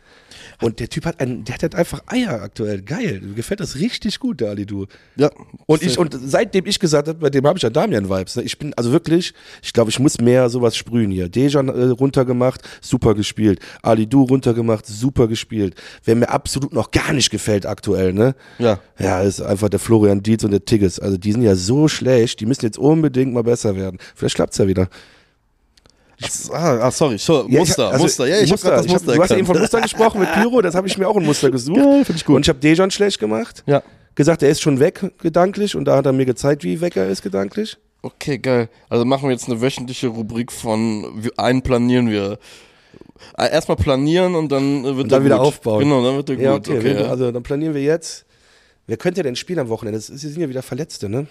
Und 0.60 0.80
der 0.80 0.88
Typ 0.88 1.04
hat 1.04 1.20
einen, 1.20 1.44
der 1.44 1.54
hat 1.54 1.62
halt 1.62 1.74
einfach 1.74 2.02
Eier 2.06 2.42
aktuell. 2.42 2.82
Geil. 2.82 3.20
Mir 3.22 3.34
gefällt 3.34 3.60
das 3.60 3.76
richtig 3.76 4.18
gut, 4.18 4.40
der 4.40 4.50
Ali, 4.50 4.66
du. 4.66 4.86
Ja. 5.16 5.30
Und 5.66 5.82
ich, 5.82 5.98
und 5.98 6.16
seitdem 6.24 6.66
ich 6.66 6.78
gesagt 6.78 7.08
habe, 7.08 7.18
bei 7.18 7.30
dem 7.30 7.46
habe 7.46 7.58
ich 7.58 7.62
ja 7.62 7.70
Damian-Vibes. 7.70 8.36
Ne? 8.36 8.42
Ich 8.42 8.58
bin 8.58 8.72
also 8.74 8.92
wirklich, 8.92 9.34
ich 9.62 9.72
glaube, 9.72 9.90
ich 9.90 9.98
muss 9.98 10.20
mehr 10.20 10.48
sowas 10.48 10.76
sprühen 10.76 11.10
hier. 11.10 11.28
Dejan 11.28 11.68
äh, 11.68 11.84
runtergemacht, 11.84 12.62
super 12.80 13.14
gespielt. 13.14 13.60
Ali 13.82 14.06
Du 14.06 14.22
runtergemacht, 14.22 14.86
super 14.86 15.28
gespielt. 15.28 15.74
Wer 16.04 16.16
mir 16.16 16.30
absolut 16.30 16.72
noch 16.72 16.90
gar 16.90 17.12
nicht 17.12 17.30
gefällt 17.30 17.66
aktuell, 17.66 18.12
ne? 18.12 18.34
Ja. 18.58 18.80
Ja, 18.98 19.22
ist 19.22 19.40
einfach 19.40 19.68
der 19.68 19.80
Florian 19.80 20.22
Dietz 20.22 20.44
und 20.44 20.52
der 20.52 20.64
Tigges. 20.64 20.98
Also 20.98 21.16
die 21.16 21.32
sind 21.32 21.42
ja 21.42 21.56
so 21.56 21.88
schlecht, 21.88 22.40
die 22.40 22.46
müssen 22.46 22.64
jetzt 22.64 22.78
unbedingt 22.78 23.34
mal 23.34 23.42
besser 23.42 23.76
werden. 23.76 23.98
Vielleicht 24.14 24.36
klappt's 24.36 24.58
ja 24.58 24.66
wieder. 24.66 24.88
Ah, 26.52 26.78
ah, 26.86 26.90
sorry, 26.90 27.18
so, 27.18 27.46
Ja, 27.48 27.58
Muster, 27.58 27.86
ich, 27.88 27.92
also, 27.92 28.02
Muster. 28.04 28.26
Ja, 28.26 28.40
ich 28.40 28.50
Muster. 28.50 28.68
hab 28.70 28.76
das 28.76 28.86
Ich 28.86 28.92
hab, 28.92 29.00
Muster 29.02 29.14
Du 29.16 29.22
hast 29.22 29.30
ja 29.30 29.36
eben 29.36 29.46
von. 29.46 29.58
Muster 29.58 29.80
gesprochen 29.80 30.20
mit 30.20 30.32
Pyro, 30.32 30.62
das 30.62 30.74
habe 30.74 30.86
ich 30.86 30.96
mir 30.98 31.08
auch 31.08 31.16
ein 31.16 31.24
Muster 31.24 31.50
gesucht. 31.50 31.76
Geil, 31.78 32.04
find 32.04 32.18
ich 32.18 32.24
gut. 32.24 32.36
Und 32.36 32.42
ich 32.42 32.48
habe 32.48 32.58
Dejan 32.60 32.90
schlecht 32.90 33.18
gemacht. 33.18 33.62
Ja. 33.66 33.82
Gesagt, 34.14 34.42
er 34.44 34.48
ist 34.50 34.60
schon 34.62 34.78
weg 34.78 35.12
gedanklich 35.20 35.74
und 35.74 35.86
da 35.86 35.96
hat 35.96 36.06
er 36.06 36.12
mir 36.12 36.24
gezeigt, 36.24 36.62
wie 36.62 36.80
weg 36.80 36.96
er 36.96 37.08
ist 37.08 37.22
gedanklich. 37.22 37.76
Okay, 38.02 38.38
geil. 38.38 38.68
Also 38.88 39.04
machen 39.04 39.24
wir 39.28 39.32
jetzt 39.32 39.48
eine 39.48 39.60
wöchentliche 39.60 40.08
Rubrik 40.08 40.52
von 40.52 41.22
einen 41.36 41.62
planieren 41.62 42.08
wir. 42.10 42.38
Äh, 43.38 43.50
Erstmal 43.50 43.76
planieren 43.76 44.34
und 44.34 44.52
dann 44.52 44.84
wird 44.84 44.96
Und 44.96 45.10
dann 45.12 45.22
er 45.22 45.24
wieder 45.24 45.38
gut. 45.38 45.46
aufbauen. 45.46 45.80
Genau, 45.82 46.04
dann 46.04 46.16
wird 46.16 46.30
er 46.30 46.36
Ja, 46.38 46.52
gut. 46.58 46.68
okay. 46.68 46.78
Okay, 46.78 46.84
wir- 46.84 47.00
ja. 47.00 47.08
Also 47.08 47.32
dann 47.32 47.42
planieren 47.42 47.74
wir 47.74 47.82
jetzt. 47.82 48.24
Wer 48.86 48.98
könnte 48.98 49.22
denn 49.22 49.34
spielen 49.34 49.58
am 49.60 49.68
Wochenende? 49.70 49.98
Das 49.98 50.10
ist, 50.10 50.20
sie 50.20 50.28
sind 50.28 50.42
ja 50.42 50.48
wieder 50.48 50.62
Verletzte, 50.62 51.08
ne? 51.08 51.26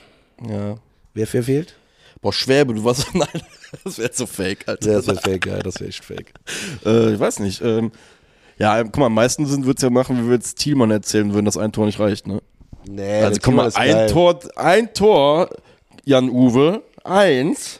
ja. 0.49 0.75
Wer, 1.13 1.27
wer 1.31 1.43
fehlt? 1.43 1.75
Boah, 2.23 2.33
Schwäbe, 2.33 2.73
du 2.73 2.83
warst. 2.83 3.05
Nein, 3.13 3.27
das 3.83 3.99
wäre 3.99 4.09
so 4.11 4.25
fake, 4.25 4.67
Alter. 4.67 4.89
Ja, 4.89 4.95
das 4.95 5.07
wäre 5.07 5.17
fake, 5.17 5.45
ja, 5.45 5.59
das 5.59 5.79
wäre 5.79 5.89
echt 5.89 6.03
fake. 6.03 6.33
Äh, 6.85 7.13
ich 7.13 7.19
weiß 7.19 7.39
nicht. 7.39 7.61
Ähm, 7.61 7.91
ja, 8.57 8.81
guck 8.83 8.97
mal, 8.97 9.05
am 9.07 9.13
meisten 9.13 9.45
sind 9.45 9.65
wird's 9.65 9.81
ja 9.81 9.89
machen, 9.89 10.23
wie 10.23 10.27
wir 10.27 10.35
jetzt 10.35 10.57
Thielmann 10.57 10.89
erzählen 10.89 11.33
würden, 11.33 11.45
dass 11.45 11.57
ein 11.57 11.71
Tor 11.71 11.85
nicht 11.85 11.99
reicht, 11.99 12.25
ne? 12.27 12.41
Nee, 12.87 13.21
Also 13.23 13.39
guck 13.41 13.53
mal, 13.53 13.69
ein 13.75 14.07
Tor, 14.07 14.39
ein 14.55 14.93
Tor, 14.93 15.49
Jan-Uwe, 16.05 16.81
eins. 17.03 17.79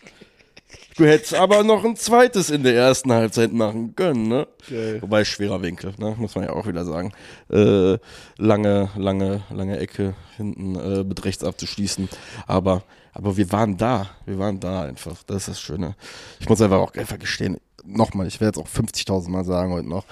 Du 0.97 1.05
hättest 1.05 1.33
aber 1.33 1.63
noch 1.63 1.83
ein 1.83 1.95
zweites 1.95 2.49
in 2.49 2.63
der 2.63 2.75
ersten 2.75 3.11
Halbzeit 3.11 3.51
machen 3.51 3.95
können, 3.95 4.27
ne? 4.27 4.47
Geil. 4.69 5.01
Wobei 5.01 5.25
schwerer 5.25 5.61
Winkel, 5.61 5.93
ne? 5.97 6.15
Muss 6.17 6.35
man 6.35 6.43
ja 6.45 6.51
auch 6.51 6.67
wieder 6.67 6.85
sagen. 6.85 7.13
Äh, 7.51 7.97
lange, 8.37 8.89
lange, 8.95 9.41
lange 9.49 9.79
Ecke 9.79 10.15
hinten 10.37 10.75
äh, 10.75 11.03
mit 11.03 11.23
rechts 11.25 11.43
abzuschließen. 11.43 12.09
Aber, 12.45 12.83
aber 13.13 13.37
wir 13.37 13.51
waren 13.51 13.77
da. 13.77 14.09
Wir 14.25 14.37
waren 14.39 14.59
da 14.59 14.83
einfach. 14.83 15.23
Das 15.27 15.37
ist 15.43 15.47
das 15.49 15.61
Schöne. 15.61 15.95
Ich 16.39 16.49
muss 16.49 16.61
einfach 16.61 16.79
auch 16.79 16.93
einfach 16.93 17.19
gestehen, 17.19 17.57
nochmal, 17.85 18.27
ich 18.27 18.39
werde 18.41 18.59
es 18.59 18.65
auch 18.65 18.69
50.000 18.69 19.29
Mal 19.29 19.45
sagen 19.45 19.71
heute 19.73 19.87
noch. 19.87 20.05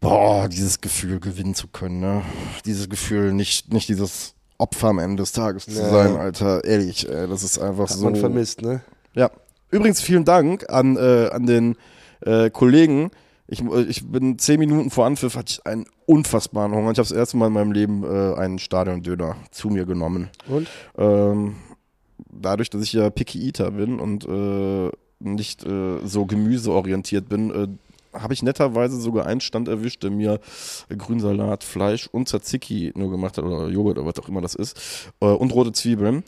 Boah, 0.00 0.48
dieses 0.48 0.80
Gefühl 0.80 1.18
gewinnen 1.20 1.54
zu 1.54 1.68
können, 1.68 2.00
ne? 2.00 2.22
Dieses 2.66 2.88
Gefühl, 2.90 3.32
nicht, 3.32 3.72
nicht 3.72 3.88
dieses 3.88 4.34
Opfer 4.58 4.88
am 4.88 4.98
Ende 4.98 5.22
des 5.22 5.32
Tages 5.32 5.64
zu 5.64 5.72
Ja. 5.72 5.88
sein, 5.88 6.16
Alter. 6.16 6.62
Ehrlich, 6.64 7.08
ey, 7.08 7.26
das 7.26 7.42
ist 7.42 7.58
einfach 7.58 7.88
Hat 7.88 7.96
so. 7.96 8.04
man 8.04 8.16
vermisst, 8.16 8.60
ne? 8.60 8.82
Ja. 9.14 9.30
Übrigens 9.70 10.00
vielen 10.02 10.24
Dank 10.24 10.68
an, 10.70 10.96
äh, 10.96 11.30
an 11.32 11.46
den 11.46 11.76
äh, 12.20 12.50
Kollegen. 12.50 13.10
Ich, 13.46 13.62
ich 13.62 14.06
bin 14.10 14.38
zehn 14.38 14.58
Minuten 14.60 14.90
vor 14.90 15.06
Anpfiff, 15.06 15.36
hatte 15.36 15.52
ich 15.52 15.66
einen 15.66 15.86
unfassbaren 16.06 16.72
Hunger. 16.72 16.92
Ich 16.92 16.98
habe 16.98 17.08
das 17.08 17.12
erste 17.16 17.36
Mal 17.36 17.48
in 17.48 17.52
meinem 17.54 17.72
Leben 17.72 18.04
äh, 18.04 18.34
einen 18.38 18.58
Stadion-Döner 18.58 19.36
zu 19.50 19.68
mir 19.68 19.84
genommen. 19.86 20.28
Und? 20.48 20.68
Ähm, 20.96 21.56
dadurch, 22.30 22.70
dass 22.70 22.82
ich 22.82 22.92
ja 22.92 23.10
Picky 23.10 23.46
Eater 23.46 23.70
bin 23.72 24.00
und 24.00 24.26
äh, 24.26 24.90
nicht 25.20 25.64
äh, 25.64 25.98
so 26.04 26.26
gemüseorientiert 26.26 27.28
bin, 27.28 27.50
äh, 27.50 27.68
habe 28.18 28.32
ich 28.32 28.42
netterweise 28.42 29.00
sogar 29.00 29.26
einen 29.26 29.40
Stand 29.40 29.68
erwischt, 29.68 30.02
der 30.02 30.10
mir 30.10 30.40
Grünsalat, 30.88 31.64
Fleisch 31.64 32.06
und 32.06 32.28
Tzatziki 32.28 32.92
nur 32.94 33.10
gemacht 33.10 33.38
hat, 33.38 33.44
oder 33.44 33.68
Joghurt 33.68 33.98
oder 33.98 34.06
was 34.06 34.18
auch 34.18 34.28
immer 34.28 34.40
das 34.40 34.54
ist, 34.54 35.10
äh, 35.20 35.26
und 35.26 35.52
rote 35.52 35.72
Zwiebeln. 35.72 36.24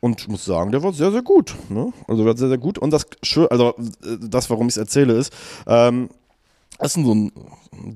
Und 0.00 0.20
ich 0.20 0.28
muss 0.28 0.44
sagen, 0.44 0.70
der 0.70 0.82
war 0.82 0.92
sehr, 0.92 1.10
sehr 1.10 1.22
gut. 1.22 1.56
Ne? 1.68 1.92
Also 2.06 2.22
der 2.22 2.30
war 2.30 2.36
sehr, 2.36 2.48
sehr 2.48 2.58
gut. 2.58 2.78
Und 2.78 2.92
das, 2.92 3.06
also 3.50 3.74
äh, 4.04 4.16
das, 4.20 4.48
warum 4.48 4.68
ich 4.68 4.74
es 4.74 4.76
erzähle, 4.76 5.14
ist, 5.14 5.32
ähm, 5.66 6.08
das 6.78 6.96
ist 6.96 7.04
so 7.04 7.14
ein 7.14 7.32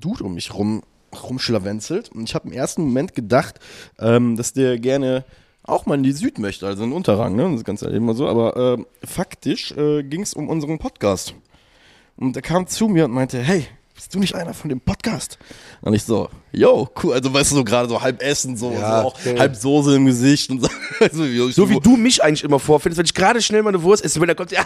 Dude 0.01 0.25
um 0.25 0.35
mich 0.35 0.53
rum 0.55 0.83
rumschlawenzelt. 1.23 2.11
Und 2.11 2.29
ich 2.29 2.35
habe 2.35 2.49
im 2.49 2.55
ersten 2.55 2.83
Moment 2.83 3.15
gedacht, 3.15 3.61
ähm, 3.99 4.37
dass 4.37 4.53
der 4.53 4.79
gerne 4.79 5.25
auch 5.65 5.87
mal 5.87 5.95
in 5.95 6.03
die 6.03 6.13
Süd 6.13 6.39
möchte, 6.39 6.67
also 6.67 6.83
in 6.85 6.93
Unterrang, 6.93 7.37
ne? 7.37 7.45
Das 7.45 7.55
ist 7.61 7.65
ganz 7.65 7.83
ehrlich 7.83 7.99
immer 7.99 8.15
so. 8.15 8.29
Aber 8.29 8.57
ähm, 8.57 8.87
faktisch 9.05 9.73
äh, 9.73 10.03
ging 10.03 10.23
es 10.23 10.35
um 10.35 10.49
unseren 10.49 10.79
Podcast. 10.79 11.35
Und 12.17 12.37
er 12.37 12.43
kam 12.43 12.67
zu 12.67 12.89
mir 12.89 13.05
und 13.07 13.13
meinte, 13.13 13.39
hey, 13.41 13.67
bist 13.95 14.15
du 14.15 14.19
nicht 14.19 14.35
einer 14.35 14.55
von 14.55 14.69
dem 14.69 14.81
Podcast? 14.81 15.39
Und 15.81 15.95
ich 15.95 16.03
so, 16.03 16.29
yo, 16.51 16.89
cool. 17.03 17.13
Also 17.15 17.33
weißt 17.33 17.53
du, 17.53 17.57
so 17.57 17.65
gerade 17.65 17.89
so 17.89 18.01
halb 18.03 18.23
Essen, 18.23 18.57
so, 18.57 18.73
Ja, 18.73 19.03
so 19.03 19.09
auch 19.09 19.15
okay. 19.19 19.39
halb 19.39 19.55
Soße 19.55 19.95
im 19.97 20.07
Gesicht 20.07 20.51
und 20.51 20.63
so. 20.63 20.69
Also, 21.01 21.25
ich 21.25 21.55
So 21.55 21.69
wie 21.69 21.81
du 21.81 21.97
mich 21.97 22.23
eigentlich 22.23 22.45
immer 22.45 22.59
vorfindest, 22.61 22.99
wenn 22.99 23.07
ich 23.07 23.15
gerade 23.15 23.41
schnell 23.43 23.63
mal 23.63 23.71
eine 23.71 23.83
Wurst 23.83 24.05
esse, 24.05 24.21
wenn 24.21 24.29
er 24.29 24.35
kommt, 24.37 24.51
ja, 24.53 24.63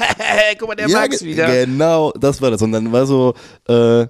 guck 0.59 0.69
mal, 0.69 0.75
der 0.75 0.89
ja, 0.89 1.07
ge- 1.07 1.21
wieder. 1.21 1.65
Genau, 1.67 2.13
das 2.13 2.41
war 2.43 2.51
das. 2.51 2.61
Und 2.63 2.73
dann 2.73 2.93
war 2.93 3.07
so, 3.07 3.35
äh, 3.69 4.07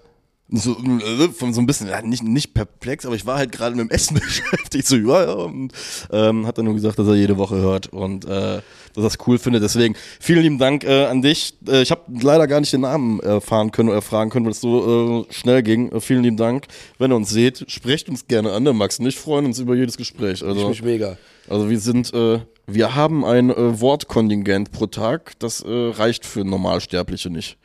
so, 0.48 0.76
äh, 0.78 1.28
von 1.30 1.52
so 1.52 1.60
ein 1.60 1.66
bisschen, 1.66 1.88
ja, 1.88 2.00
nicht, 2.02 2.22
nicht 2.22 2.54
perplex, 2.54 3.04
aber 3.04 3.16
ich 3.16 3.26
war 3.26 3.36
halt 3.38 3.50
gerade 3.50 3.74
mit 3.74 3.88
dem 3.88 3.90
Essen 3.90 4.14
beschäftigt. 4.20 4.86
So, 4.86 4.96
ja, 4.96 5.22
ja. 5.24 5.32
Und 5.32 5.72
ähm, 6.12 6.46
hat 6.46 6.58
dann 6.58 6.66
nur 6.66 6.74
gesagt, 6.74 6.98
dass 6.98 7.08
er 7.08 7.14
jede 7.16 7.36
Woche 7.36 7.56
hört 7.56 7.88
und 7.88 8.24
äh, 8.26 8.28
dass 8.28 8.62
er 8.94 9.02
das 9.02 9.18
cool 9.26 9.38
findet. 9.38 9.62
Deswegen 9.62 9.96
vielen 10.20 10.42
lieben 10.42 10.58
Dank 10.58 10.84
äh, 10.84 11.06
an 11.06 11.20
dich. 11.20 11.54
Äh, 11.66 11.82
ich 11.82 11.90
habe 11.90 12.02
leider 12.20 12.46
gar 12.46 12.60
nicht 12.60 12.72
den 12.72 12.82
Namen 12.82 13.18
erfahren 13.20 13.72
können 13.72 13.88
oder 13.88 14.02
fragen 14.02 14.30
können, 14.30 14.44
weil 14.46 14.52
es 14.52 14.60
so 14.60 15.26
äh, 15.28 15.32
schnell 15.32 15.62
ging. 15.64 15.90
Äh, 15.90 16.00
vielen 16.00 16.22
lieben 16.22 16.36
Dank. 16.36 16.66
Wenn 16.98 17.10
ihr 17.10 17.16
uns 17.16 17.30
seht, 17.30 17.64
sprecht 17.68 18.08
uns 18.08 18.28
gerne 18.28 18.52
an, 18.52 18.64
der 18.64 18.72
Max 18.72 19.00
und 19.00 19.06
ich 19.06 19.18
freuen 19.18 19.46
uns 19.46 19.58
über 19.58 19.74
jedes 19.74 19.96
Gespräch. 19.96 20.42
Ich 20.42 20.44
Also, 20.46 20.68
mich 20.68 20.82
mega. 20.82 21.16
also 21.48 21.68
wir 21.68 21.80
sind, 21.80 22.14
äh, 22.14 22.38
wir 22.68 22.94
haben 22.94 23.24
ein 23.24 23.50
äh, 23.50 23.80
Wortkontingent 23.80 24.70
pro 24.70 24.86
Tag, 24.86 25.32
das 25.40 25.60
äh, 25.60 25.68
reicht 25.70 26.24
für 26.24 26.44
Normalsterbliche 26.44 27.30
nicht. 27.30 27.58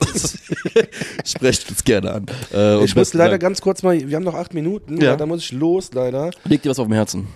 Sprecht 1.24 1.68
uns 1.70 1.84
gerne 1.84 2.12
an. 2.12 2.26
Äh, 2.52 2.84
Ich 2.84 2.94
muss 2.96 3.14
leider 3.14 3.30
Dank. 3.32 3.42
ganz 3.42 3.60
kurz 3.60 3.82
mal, 3.82 4.08
wir 4.08 4.16
haben 4.16 4.24
noch 4.24 4.34
acht 4.34 4.54
Minuten, 4.54 4.98
Ja. 4.98 5.10
ja. 5.10 5.16
da 5.16 5.26
muss 5.26 5.40
ich 5.44 5.52
los, 5.52 5.90
leider. 5.92 6.30
Leg 6.44 6.62
dir 6.62 6.70
was 6.70 6.78
auf 6.78 6.86
dem 6.86 6.94
Herzen. 6.94 7.28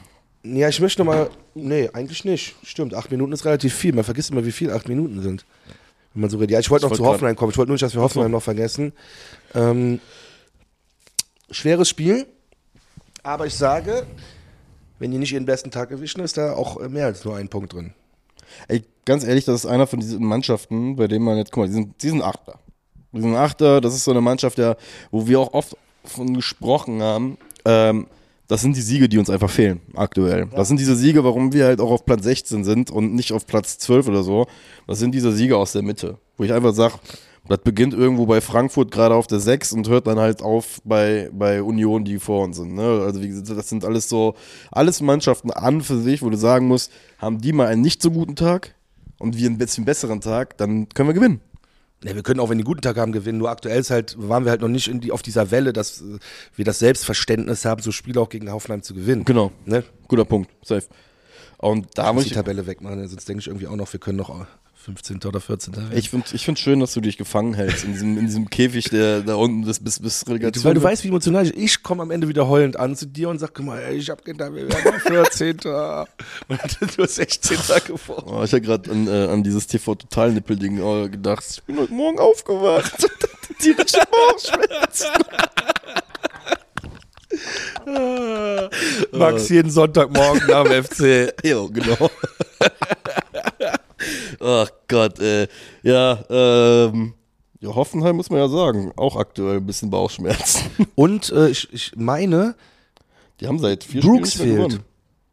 Ja, 0.43 0.69
ich 0.69 0.81
möchte 0.81 1.03
noch 1.03 1.07
mal, 1.13 1.31
nee, 1.55 1.89
eigentlich 1.93 2.25
nicht. 2.25 2.55
Stimmt, 2.65 2.95
acht 2.95 3.11
Minuten 3.11 3.33
ist 3.33 3.45
relativ 3.45 3.75
viel. 3.75 3.95
Man 3.95 4.05
vergisst 4.05 4.31
immer, 4.31 4.45
wie 4.45 4.53
viel 4.53 4.71
acht 4.71 4.89
Minuten 4.89 5.23
sind. 5.23 5.45
Wenn 6.13 6.21
man 6.21 6.31
so 6.31 6.37
redet. 6.37 6.51
Ja, 6.53 6.61
ich 6.61 6.71
wollte 6.71 6.85
noch 6.85 6.91
wollte 6.91 7.03
zu 7.03 7.09
Hoffenheim 7.09 7.35
kommen. 7.37 7.51
Ich 7.51 7.57
wollte 7.59 7.71
nur 7.71 7.75
nicht, 7.75 7.83
dass 7.83 7.95
wir 7.95 8.03
Hoffenheim 8.03 8.31
noch 8.31 8.43
vergessen. 8.43 8.93
Ähm, 9.55 10.01
schweres 11.51 11.89
Spiel, 11.89 12.27
aber 13.23 13.47
ich 13.47 13.55
sage, 13.55 14.07
wenn 14.99 15.11
die 15.11 15.19
nicht 15.19 15.33
ihren 15.33 15.47
besten 15.47 15.71
Tag 15.71 15.91
erwischen, 15.91 16.21
ist 16.21 16.37
da 16.37 16.53
auch 16.53 16.79
mehr 16.89 17.07
als 17.07 17.25
nur 17.25 17.37
ein 17.37 17.49
Punkt 17.49 17.73
drin. 17.73 17.95
Ey, 18.69 18.83
ganz 19.05 19.25
ehrlich, 19.25 19.45
das 19.45 19.65
ist 19.65 19.67
einer 19.67 19.87
von 19.87 20.01
diesen 20.01 20.25
Mannschaften, 20.25 20.97
bei 20.97 21.09
denen 21.09 21.25
man 21.25 21.37
jetzt, 21.37 21.53
guck 21.53 21.63
mal, 21.63 21.67
die 21.67 21.75
sind, 21.75 22.03
die 22.03 22.09
sind 22.09 22.23
Achter. 22.23 22.59
Die 23.13 23.21
sind 23.21 23.35
Achter, 23.37 23.81
das 23.81 23.95
ist 23.95 24.05
so 24.05 24.11
eine 24.11 24.21
Mannschaft, 24.21 24.59
ja, 24.59 24.77
wo 25.11 25.27
wir 25.27 25.41
auch 25.41 25.53
oft 25.53 25.77
von 26.05 26.35
gesprochen 26.35 27.03
haben, 27.03 27.39
ähm, 27.65 28.07
das 28.47 28.61
sind 28.61 28.77
die 28.77 28.83
Siege, 28.83 29.09
die 29.09 29.19
uns 29.19 29.31
einfach 29.31 29.49
fehlen, 29.49 29.81
aktuell. 29.95 30.47
Das 30.55 30.69
sind 30.69 30.79
diese 30.79 30.97
Siege, 30.97 31.25
warum 31.25 31.53
wir 31.55 31.65
halt 31.65 31.81
auch 31.81 31.91
auf 31.91 32.05
Platz 32.05 32.25
16 32.25 32.65
sind 32.65 32.91
und 32.91 33.15
nicht 33.15 33.33
auf 33.33 33.47
Platz 33.47 33.79
12 33.79 34.09
oder 34.09 34.23
so. 34.23 34.47
Das 34.87 34.99
sind 34.99 35.15
diese 35.15 35.33
Siege 35.33 35.57
aus 35.57 35.73
der 35.73 35.83
Mitte, 35.83 36.19
wo 36.37 36.45
ich 36.45 36.53
einfach 36.53 36.75
sage, 36.75 36.95
das 37.49 37.59
beginnt 37.59 37.93
irgendwo 37.93 38.27
bei 38.27 38.41
Frankfurt 38.41 38.91
gerade 38.91 39.15
auf 39.15 39.27
der 39.27 39.41
6 39.41 39.73
und 39.73 39.89
hört 39.89 40.07
dann 40.07 40.19
halt 40.19 40.43
auf 40.43 40.81
bei, 40.85 41.31
bei 41.33 41.63
Union, 41.63 42.05
die 42.05 42.19
vor 42.19 42.45
uns 42.45 42.57
sind. 42.57 42.75
Ne? 42.75 43.03
Also 43.05 43.23
wie 43.23 43.29
gesagt, 43.29 43.51
das 43.51 43.69
sind 43.69 43.85
alles 43.85 44.09
so, 44.09 44.35
alles 44.71 45.01
Mannschaften 45.03 45.51
an 45.51 45.83
für 45.83 45.99
sich, 45.99 46.23
wo 46.23 46.31
du 46.31 46.37
sagen 46.37 46.67
musst, 46.67 46.91
haben 47.19 47.41
die 47.41 47.53
mal 47.53 47.67
einen 47.67 47.83
nicht 47.83 48.01
so 48.01 48.11
guten 48.11 48.37
Tag 48.37 48.75
und 49.19 49.37
wir 49.37 49.47
einen 49.47 49.59
bisschen 49.59 49.85
besseren 49.85 50.21
Tag, 50.21 50.57
dann 50.57 50.89
können 50.89 51.09
wir 51.09 51.15
gewinnen. 51.15 51.41
Ja, 52.03 52.15
wir 52.15 52.23
können 52.23 52.41
auch, 52.41 52.51
wenn 52.51 52.59
die 52.59 52.63
einen 52.63 52.67
guten 52.67 52.83
Tag 52.83 52.99
haben, 52.99 53.13
gewinnen. 53.13 53.39
Nur 53.39 53.51
aktuell 53.51 53.81
ist 53.81 53.91
halt, 53.91 54.17
waren 54.19 54.45
wir 54.45 54.51
halt 54.51 54.61
noch 54.61 54.69
nicht 54.69 54.91
die, 55.03 55.11
auf 55.11 55.23
dieser 55.23 55.51
Welle, 55.51 55.73
dass 55.73 56.03
äh, 56.03 56.19
wir 56.55 56.65
das 56.67 56.79
Selbstverständnis 56.79 57.65
haben, 57.65 57.81
so 57.81 57.93
Spiele 57.93 58.21
auch 58.21 58.29
gegen 58.29 58.51
Hoffenheim 58.51 58.83
zu 58.83 58.93
gewinnen. 58.95 59.25
Genau. 59.25 59.53
Ne? 59.65 59.85
Guter 60.07 60.27
Punkt. 60.27 60.51
Safe. 60.63 60.85
Und 61.57 61.87
da 61.95 62.05
Da 62.05 62.13
muss 62.13 62.25
ich 62.25 62.29
die 62.29 62.33
ich. 62.35 62.37
Tabelle 62.37 62.67
wegmachen, 62.67 63.09
sonst 63.09 63.27
denke 63.27 63.41
ich 63.41 63.47
irgendwie 63.47 63.69
auch 63.69 63.77
noch, 63.77 63.91
wir 63.91 64.01
können 64.01 64.19
noch 64.19 64.47
15. 64.85 65.21
oder 65.25 65.41
14. 65.41 65.75
Ich 65.95 66.11
finde 66.11 66.27
ich 66.33 66.45
find 66.45 66.59
schön, 66.59 66.81
dass 66.81 66.93
du 66.93 67.01
dich 67.01 67.17
gefangen 67.17 67.55
hältst 67.55 67.85
in 67.85 67.93
diesem, 67.93 68.19
in 68.19 68.27
diesem 68.27 68.51
Käfig, 68.51 68.91
der 68.91 69.23
da 69.23 69.35
unten 69.37 69.65
bis, 69.65 69.81
bis, 69.83 69.99
bis 69.99 70.27
Relegation. 70.29 70.65
Weil 70.65 70.75
du 70.75 70.83
weißt, 70.83 71.05
wie 71.05 71.09
emotional 71.09 71.47
ich 71.47 71.57
Ich 71.57 71.83
komme 71.83 72.03
am 72.03 72.11
Ende 72.11 72.29
wieder 72.29 72.49
heulend 72.49 72.77
an 72.77 72.95
zu 72.95 73.07
dir 73.07 73.31
und 73.31 73.39
sag, 73.39 73.55
guck 73.55 73.65
mal, 73.65 73.79
ey, 73.81 73.97
ich 73.97 74.11
hab 74.11 74.23
gedacht, 74.25 74.53
wir 74.55 74.69
werden 74.69 75.01
14. 75.01 75.57
und 75.57 75.63
du 76.99 77.03
hast 77.03 77.15
16. 77.15 77.57
geworden. 77.87 78.27
Oh, 78.27 78.43
ich 78.45 78.53
habe 78.53 78.61
gerade 78.61 78.91
an, 78.91 79.09
äh, 79.09 79.27
an 79.29 79.43
dieses 79.43 79.67
TV-Total-Nippel-Ding 79.67 80.79
äh, 80.79 81.09
gedacht. 81.09 81.45
Ich 81.49 81.63
bin 81.63 81.79
heute 81.79 81.93
Morgen 81.93 82.19
aufgewacht. 82.19 82.93
Tierische 83.59 84.03
Bauchschmerzen. 84.11 85.09
Max 89.13 89.49
jeden 89.49 89.71
Sonntagmorgen 89.71 90.47
dem 90.47 90.85
FC. 90.85 91.33
Jo, 91.45 91.69
genau. 91.69 92.11
Ach 94.45 94.71
Gott, 94.89 95.19
ey. 95.21 95.47
Ja, 95.83 96.23
ähm, 96.29 97.15
ja, 97.61 97.75
Hoffenheim 97.75 98.17
muss 98.17 98.29
man 98.29 98.41
ja 98.41 98.49
sagen, 98.49 98.93
auch 98.97 99.17
aktuell 99.17 99.57
ein 99.57 99.67
bisschen 99.67 99.89
Bauchschmerzen. 99.91 100.71
Und 100.95 101.31
äh, 101.33 101.49
ich, 101.49 101.73
ich 101.73 101.93
meine, 101.97 102.55
Die 103.41 103.47
haben 103.47 103.59
seit 103.59 103.85
vier 103.85 104.03
Brooks 104.03 104.35
Spielen 104.35 104.49
fehlt. 104.57 104.69
gewonnen. 104.69 104.85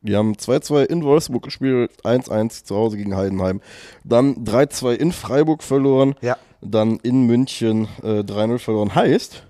Die 0.03 0.15
haben 0.15 0.33
2-2 0.33 0.85
in 0.85 1.03
Wolfsburg 1.03 1.43
gespielt, 1.43 1.91
1-1 2.03 2.63
zu 2.63 2.75
Hause 2.75 2.97
gegen 2.97 3.15
Heidenheim. 3.15 3.61
Dann 4.03 4.45
3-2 4.45 4.93
in 4.93 5.11
Freiburg 5.11 5.61
verloren. 5.61 6.15
Ja. 6.21 6.37
Dann 6.61 6.97
in 7.03 7.27
München 7.27 7.87
äh, 8.01 8.21
3-0 8.21 8.57
verloren. 8.59 8.95
Heißt, 8.95 9.43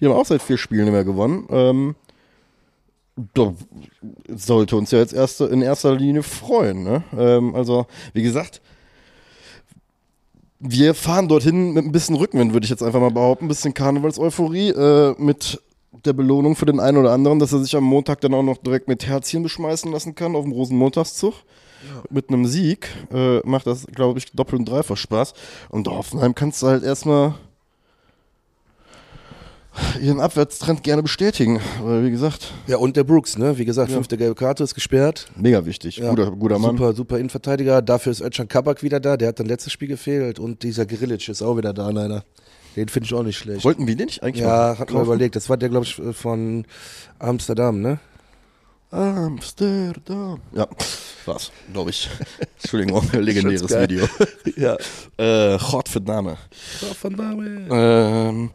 die 0.00 0.06
haben 0.06 0.12
auch 0.14 0.24
seit 0.26 0.42
vier 0.42 0.58
Spielen 0.58 0.84
nicht 0.84 0.92
mehr 0.94 1.04
gewonnen. 1.04 1.46
Ähm, 1.50 1.94
da 3.34 3.52
sollte 4.34 4.76
uns 4.76 4.90
ja 4.92 4.98
jetzt 4.98 5.12
erste, 5.12 5.44
in 5.46 5.62
erster 5.62 5.94
Linie 5.94 6.22
freuen. 6.22 6.82
Ne? 6.84 7.02
Ähm, 7.16 7.54
also, 7.54 7.86
wie 8.14 8.22
gesagt, 8.22 8.60
wir 10.60 10.94
fahren 10.94 11.28
dorthin 11.28 11.72
mit 11.72 11.84
ein 11.84 11.92
bisschen 11.92 12.16
Rückenwind, 12.16 12.52
würde 12.52 12.64
ich 12.64 12.70
jetzt 12.70 12.82
einfach 12.82 13.00
mal 13.00 13.10
behaupten. 13.10 13.44
Ein 13.44 13.48
bisschen 13.48 13.74
Karnevals-Euphorie 13.74 14.70
äh, 14.70 15.14
mit 15.18 15.60
der 16.04 16.12
Belohnung 16.12 16.56
für 16.56 16.66
den 16.66 16.80
einen 16.80 16.98
oder 16.98 17.12
anderen, 17.12 17.38
dass 17.38 17.52
er 17.52 17.60
sich 17.60 17.74
am 17.76 17.84
Montag 17.84 18.20
dann 18.20 18.34
auch 18.34 18.42
noch 18.42 18.58
direkt 18.58 18.88
mit 18.88 19.06
Herzchen 19.06 19.42
beschmeißen 19.42 19.90
lassen 19.90 20.14
kann 20.14 20.36
auf 20.36 20.44
dem 20.44 20.52
Rosenmontagszug. 20.52 21.34
Mit 22.10 22.28
einem 22.28 22.44
Sieg 22.44 22.88
äh, 23.12 23.38
macht 23.46 23.68
das, 23.68 23.86
glaube 23.86 24.18
ich, 24.18 24.32
doppelt 24.32 24.58
und 24.60 24.68
dreifach 24.68 24.96
Spaß. 24.96 25.32
Und 25.68 25.86
Hoffenheim 25.86 26.34
kannst 26.34 26.60
du 26.62 26.66
halt 26.66 26.82
erstmal 26.82 27.34
ihren 30.00 30.20
Abwärtstrend 30.20 30.82
gerne 30.82 31.02
bestätigen. 31.02 31.60
Weil, 31.82 32.04
wie 32.04 32.10
gesagt, 32.10 32.52
ja, 32.66 32.76
und 32.78 32.96
der 32.96 33.04
Brooks, 33.04 33.38
ne? 33.38 33.58
Wie 33.58 33.64
gesagt, 33.64 33.90
fünfte 33.90 34.16
gelbe 34.16 34.34
Karte 34.34 34.64
ist 34.64 34.74
gesperrt. 34.74 35.30
mega 35.36 35.64
wichtig. 35.66 35.98
Ja. 35.98 36.10
Guter, 36.10 36.30
guter 36.30 36.58
Mann. 36.58 36.76
Super, 36.76 36.92
super 36.94 37.18
Innenverteidiger. 37.18 37.82
Dafür 37.82 38.12
ist 38.12 38.20
Özcan 38.20 38.48
Kabak 38.48 38.82
wieder 38.82 39.00
da. 39.00 39.16
Der 39.16 39.28
hat 39.28 39.40
dann 39.40 39.46
letztes 39.46 39.72
Spiel 39.72 39.88
gefehlt. 39.88 40.38
Und 40.38 40.62
dieser 40.62 40.86
Grilic 40.86 41.28
ist 41.28 41.42
auch 41.42 41.56
wieder 41.56 41.72
da, 41.72 41.90
leider. 41.90 42.24
Den 42.76 42.88
finde 42.88 43.06
ich 43.06 43.14
auch 43.14 43.22
nicht 43.22 43.38
schlecht. 43.38 43.64
Wollten 43.64 43.86
wir 43.86 43.96
den 43.96 44.06
nicht 44.06 44.22
eigentlich 44.22 44.44
ja, 44.44 44.78
hat 44.78 44.92
man 44.92 45.02
überlegt. 45.02 45.34
Das 45.36 45.48
war 45.48 45.56
der, 45.56 45.68
glaube 45.68 45.86
ich, 45.86 46.00
von 46.16 46.64
Amsterdam, 47.18 47.80
ne? 47.80 47.98
Amsterdam. 48.90 50.40
Ja, 50.52 50.66
war's, 51.26 51.50
glaube 51.72 51.90
ich. 51.90 52.08
Entschuldigung, 52.62 53.04
legendäres. 53.12 53.70
Video. 53.70 54.06
Ja. 54.56 54.76
äh, 55.18 55.58
Gottverdame. 55.58 56.36
Von 57.00 57.12
Name. 57.12 57.68
Ähm, 57.70 58.50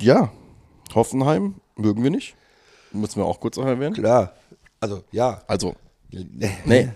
ja, 0.00 0.32
Hoffenheim 0.94 1.56
mögen 1.76 2.02
wir 2.02 2.10
nicht. 2.10 2.34
Müssen 2.92 3.16
wir 3.16 3.26
auch 3.26 3.40
kurz 3.40 3.56
noch 3.56 3.66
erwähnen. 3.66 3.94
Klar. 3.94 4.34
Also, 4.80 5.02
ja. 5.10 5.42
Also, 5.46 5.74
Nee. 6.10 6.90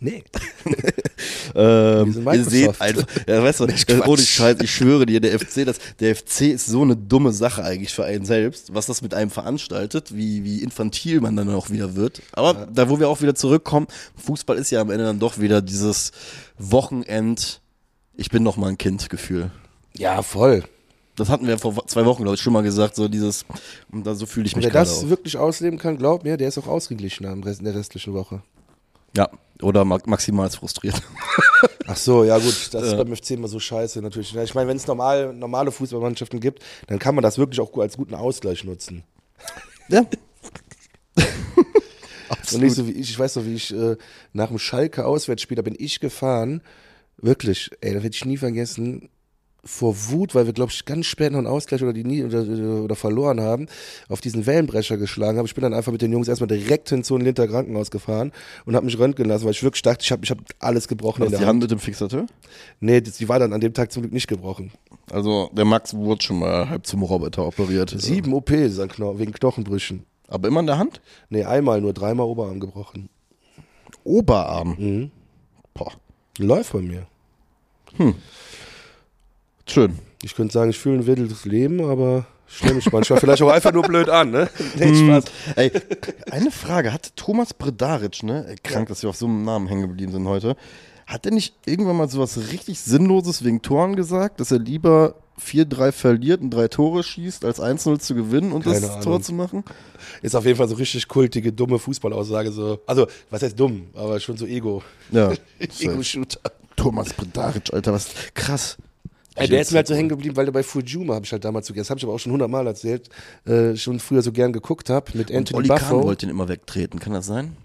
nee. 0.00 0.24
Ähm, 1.54 2.26
ihr 2.32 2.44
seht 2.44 2.80
einfach, 2.80 3.06
ja, 3.26 3.42
weißt 3.42 3.60
du, 3.60 3.64
ohne 4.06 4.22
Scheiß, 4.22 4.58
ich 4.62 4.70
schwöre 4.70 5.06
dir, 5.06 5.20
der 5.20 5.38
FC, 5.38 5.64
das, 5.64 5.78
der 5.98 6.14
FC 6.14 6.42
ist 6.42 6.66
so 6.66 6.82
eine 6.82 6.96
dumme 6.96 7.32
Sache 7.32 7.64
eigentlich 7.64 7.92
für 7.92 8.04
einen 8.04 8.24
selbst, 8.24 8.74
was 8.74 8.86
das 8.86 9.02
mit 9.02 9.14
einem 9.14 9.30
veranstaltet, 9.30 10.14
wie, 10.14 10.44
wie 10.44 10.62
infantil 10.62 11.20
man 11.20 11.36
dann 11.36 11.48
auch 11.50 11.70
wieder 11.70 11.96
wird. 11.96 12.22
Aber 12.32 12.68
da, 12.72 12.88
wo 12.88 13.00
wir 13.00 13.08
auch 13.08 13.22
wieder 13.22 13.34
zurückkommen, 13.34 13.86
Fußball 14.16 14.56
ist 14.56 14.70
ja 14.70 14.80
am 14.80 14.90
Ende 14.90 15.04
dann 15.04 15.18
doch 15.18 15.38
wieder 15.38 15.62
dieses 15.62 16.12
Wochenend, 16.58 17.60
ich 18.14 18.30
bin 18.30 18.42
noch 18.42 18.56
mal 18.56 18.68
ein 18.68 18.78
Kind 18.78 19.08
Gefühl. 19.08 19.50
Ja, 19.96 20.22
voll. 20.22 20.64
Das 21.18 21.28
hatten 21.28 21.46
wir 21.46 21.58
vor 21.58 21.86
zwei 21.86 22.04
Wochen, 22.04 22.22
glaube 22.22 22.36
ich, 22.36 22.40
schon 22.40 22.52
mal 22.52 22.62
gesagt, 22.62 22.94
so 22.94 23.08
dieses, 23.08 23.44
und 23.90 24.06
da 24.06 24.14
so 24.14 24.24
fühle 24.24 24.46
ich 24.46 24.54
mich 24.54 24.64
wer 24.64 24.72
das 24.72 25.04
auch. 25.04 25.08
wirklich 25.10 25.36
ausleben 25.36 25.78
kann, 25.78 25.98
glaub 25.98 26.22
mir, 26.22 26.36
der 26.36 26.48
ist 26.48 26.58
auch 26.58 26.68
ausgeglichen 26.68 27.26
am 27.26 27.42
Rest, 27.42 27.58
in 27.58 27.64
der 27.64 27.74
restlichen 27.74 28.14
Woche. 28.14 28.42
Ja, 29.16 29.28
oder 29.60 29.84
ma 29.84 29.98
maximal 30.06 30.48
frustriert. 30.50 31.02
Ach 31.86 31.96
so, 31.96 32.22
ja 32.22 32.38
gut, 32.38 32.68
das 32.72 32.82
ist 32.82 32.96
beim 32.96 33.16
FC 33.16 33.32
immer 33.32 33.48
so 33.48 33.58
scheiße 33.58 34.00
natürlich. 34.00 34.36
Ich 34.36 34.54
meine, 34.54 34.68
wenn 34.68 34.76
es 34.76 34.86
normal, 34.86 35.34
normale 35.34 35.72
Fußballmannschaften 35.72 36.38
gibt, 36.38 36.62
dann 36.86 36.98
kann 36.98 37.14
man 37.14 37.22
das 37.22 37.38
wirklich 37.38 37.60
auch 37.60 37.76
als 37.78 37.96
guten 37.96 38.14
Ausgleich 38.14 38.62
nutzen. 38.64 39.02
ja. 39.88 40.04
Und 42.52 42.60
nicht 42.60 42.74
so 42.74 42.86
wie 42.86 42.92
ich, 42.92 43.10
ich 43.10 43.18
weiß 43.18 43.36
noch, 43.36 43.44
wie 43.44 43.54
ich 43.54 43.74
äh, 43.74 43.96
nach 44.32 44.48
dem 44.48 44.58
Schalke 44.58 45.06
Auswärtsspiel, 45.06 45.56
da 45.56 45.62
bin 45.62 45.74
ich 45.78 45.98
gefahren, 45.98 46.62
wirklich, 47.16 47.70
ey, 47.80 47.94
da 47.94 48.02
werde 48.02 48.14
ich 48.14 48.24
nie 48.24 48.36
vergessen, 48.36 49.08
vor 49.64 49.94
Wut, 50.10 50.34
weil 50.34 50.46
wir, 50.46 50.52
glaube 50.52 50.72
ich, 50.72 50.84
ganz 50.84 51.06
spät 51.06 51.32
noch 51.32 51.38
einen 51.38 51.46
Ausgleich 51.46 51.82
oder, 51.82 51.92
die 51.92 52.04
nie, 52.04 52.24
oder, 52.24 52.42
oder 52.82 52.94
verloren 52.94 53.40
haben, 53.40 53.66
auf 54.08 54.20
diesen 54.20 54.46
Wellenbrecher 54.46 54.96
geschlagen 54.96 55.38
habe. 55.38 55.48
Ich 55.48 55.54
bin 55.54 55.62
dann 55.62 55.74
einfach 55.74 55.92
mit 55.92 56.00
den 56.00 56.12
Jungs 56.12 56.28
erstmal 56.28 56.48
direkt 56.48 56.88
hin 56.88 57.04
zu 57.04 57.14
einem 57.14 57.24
Linter 57.24 57.48
Krankenhaus 57.48 57.90
gefahren 57.90 58.32
und 58.64 58.76
habe 58.76 58.86
mich 58.86 58.98
röntgen 58.98 59.26
lassen, 59.26 59.44
weil 59.44 59.52
ich 59.52 59.62
wirklich 59.62 59.82
dachte, 59.82 60.02
ich 60.02 60.12
habe 60.12 60.24
ich 60.24 60.30
hab 60.30 60.38
alles 60.60 60.88
gebrochen 60.88 61.22
der 61.22 61.30
die 61.30 61.36
Hand. 61.36 61.46
Hand 61.46 61.62
mit 61.62 61.70
dem 61.70 61.78
Fixateur? 61.80 62.26
Nee, 62.80 63.00
das, 63.00 63.16
die 63.18 63.28
war 63.28 63.38
dann 63.38 63.52
an 63.52 63.60
dem 63.60 63.74
Tag 63.74 63.92
zum 63.92 64.02
Glück 64.02 64.12
nicht 64.12 64.28
gebrochen. 64.28 64.72
Also 65.10 65.50
der 65.52 65.64
Max 65.64 65.94
wurde 65.94 66.22
schon 66.22 66.38
mal 66.38 66.68
halb 66.68 66.86
zum 66.86 67.02
Roboter 67.02 67.46
operiert. 67.46 67.94
Sieben 67.96 68.32
OPs 68.32 68.78
an 68.78 68.88
Kno 68.88 69.18
wegen 69.18 69.32
Knochenbrüchen. 69.32 70.04
Aber 70.28 70.48
immer 70.48 70.60
in 70.60 70.66
der 70.66 70.78
Hand? 70.78 71.00
Nee, 71.30 71.44
einmal 71.44 71.80
nur, 71.80 71.92
dreimal 71.92 72.26
Oberarm 72.26 72.60
gebrochen. 72.60 73.08
Oberarm. 74.04 74.76
Mhm. 74.78 75.10
Boah. 75.74 75.92
Läuft 76.38 76.72
bei 76.72 76.80
mir. 76.80 77.06
Schön. 79.68 79.98
Ich 80.22 80.34
könnte 80.34 80.52
sagen, 80.52 80.70
ich 80.70 80.78
fühle 80.78 80.96
ein 80.98 81.06
wildes 81.06 81.44
Leben, 81.44 81.84
aber 81.84 82.26
ich 82.48 82.56
stelle 82.56 82.74
mich 82.74 82.90
manchmal 82.90 83.20
vielleicht 83.20 83.42
auch 83.42 83.50
einfach 83.50 83.72
nur 83.72 83.82
blöd 83.82 84.08
an, 84.08 84.30
ne? 84.30 84.48
Nee, 84.76 84.94
Spaß. 84.94 85.24
Ey, 85.56 85.70
eine 86.30 86.50
Frage. 86.50 86.92
Hat 86.92 87.12
Thomas 87.16 87.54
Bredaric, 87.54 88.22
ne? 88.22 88.56
Krank, 88.64 88.88
dass 88.88 89.02
wir 89.02 89.10
auf 89.10 89.16
so 89.16 89.26
einem 89.26 89.44
Namen 89.44 89.68
hängen 89.68 89.82
geblieben 89.82 90.12
sind 90.12 90.26
heute. 90.26 90.56
Hat 91.06 91.26
er 91.26 91.32
nicht 91.32 91.54
irgendwann 91.66 91.96
mal 91.96 92.08
sowas 92.08 92.38
richtig 92.52 92.80
Sinnloses 92.80 93.44
wegen 93.44 93.62
Toren 93.62 93.96
gesagt, 93.96 94.40
dass 94.40 94.50
er 94.50 94.58
lieber 94.58 95.14
4-3 95.40 95.92
verliert 95.92 96.40
und 96.40 96.50
drei 96.50 96.68
Tore 96.68 97.02
schießt, 97.02 97.44
als 97.44 97.60
1-0 97.60 97.98
zu 97.98 98.14
gewinnen 98.14 98.52
und 98.52 98.64
Keine 98.64 98.80
das 98.80 98.90
Ahnung. 98.90 99.02
Tor 99.02 99.22
zu 99.22 99.32
machen? 99.32 99.64
Ist 100.22 100.34
auf 100.34 100.44
jeden 100.44 100.56
Fall 100.56 100.68
so 100.68 100.74
richtig 100.74 101.06
kultige, 101.08 101.52
dumme 101.52 101.78
Fußballaussage. 101.78 102.50
So. 102.50 102.80
Also, 102.86 103.06
was 103.30 103.42
heißt 103.42 103.58
dumm, 103.58 103.88
aber 103.94 104.18
schon 104.20 104.36
so 104.36 104.46
Ego. 104.46 104.82
Ja. 105.10 105.32
Ego-Shooter. 105.78 106.40
Thomas 106.76 107.12
Bredaric, 107.12 107.72
Alter, 107.72 107.92
was 107.92 108.08
krass. 108.34 108.76
Ey, 109.38 109.48
der 109.48 109.60
ist 109.60 109.72
mir 109.72 109.78
halt 109.78 109.86
so 109.86 109.94
hängen 109.94 110.08
geblieben, 110.08 110.36
weil 110.36 110.44
der 110.44 110.52
bei 110.52 110.62
Fujuma, 110.62 111.14
habe 111.14 111.24
ich 111.24 111.32
halt 111.32 111.44
damals 111.44 111.66
so 111.66 111.74
gern, 111.74 111.82
das 111.82 111.90
habe 111.90 111.98
ich 111.98 112.04
aber 112.04 112.14
auch 112.14 112.18
schon 112.18 112.32
hundertmal 112.32 112.66
erzählt, 112.66 113.08
äh, 113.44 113.76
schon 113.76 114.00
früher 114.00 114.22
so 114.22 114.32
gern 114.32 114.52
geguckt 114.52 114.90
habe 114.90 115.16
mit 115.16 115.32
Anthony 115.32 115.68
Kahn 115.68 115.78
Buffo. 115.78 116.02
wollte 116.04 116.26
ihn 116.26 116.30
immer 116.30 116.48
wegtreten, 116.48 117.00
kann 117.00 117.12
das 117.12 117.26
sein? 117.26 117.56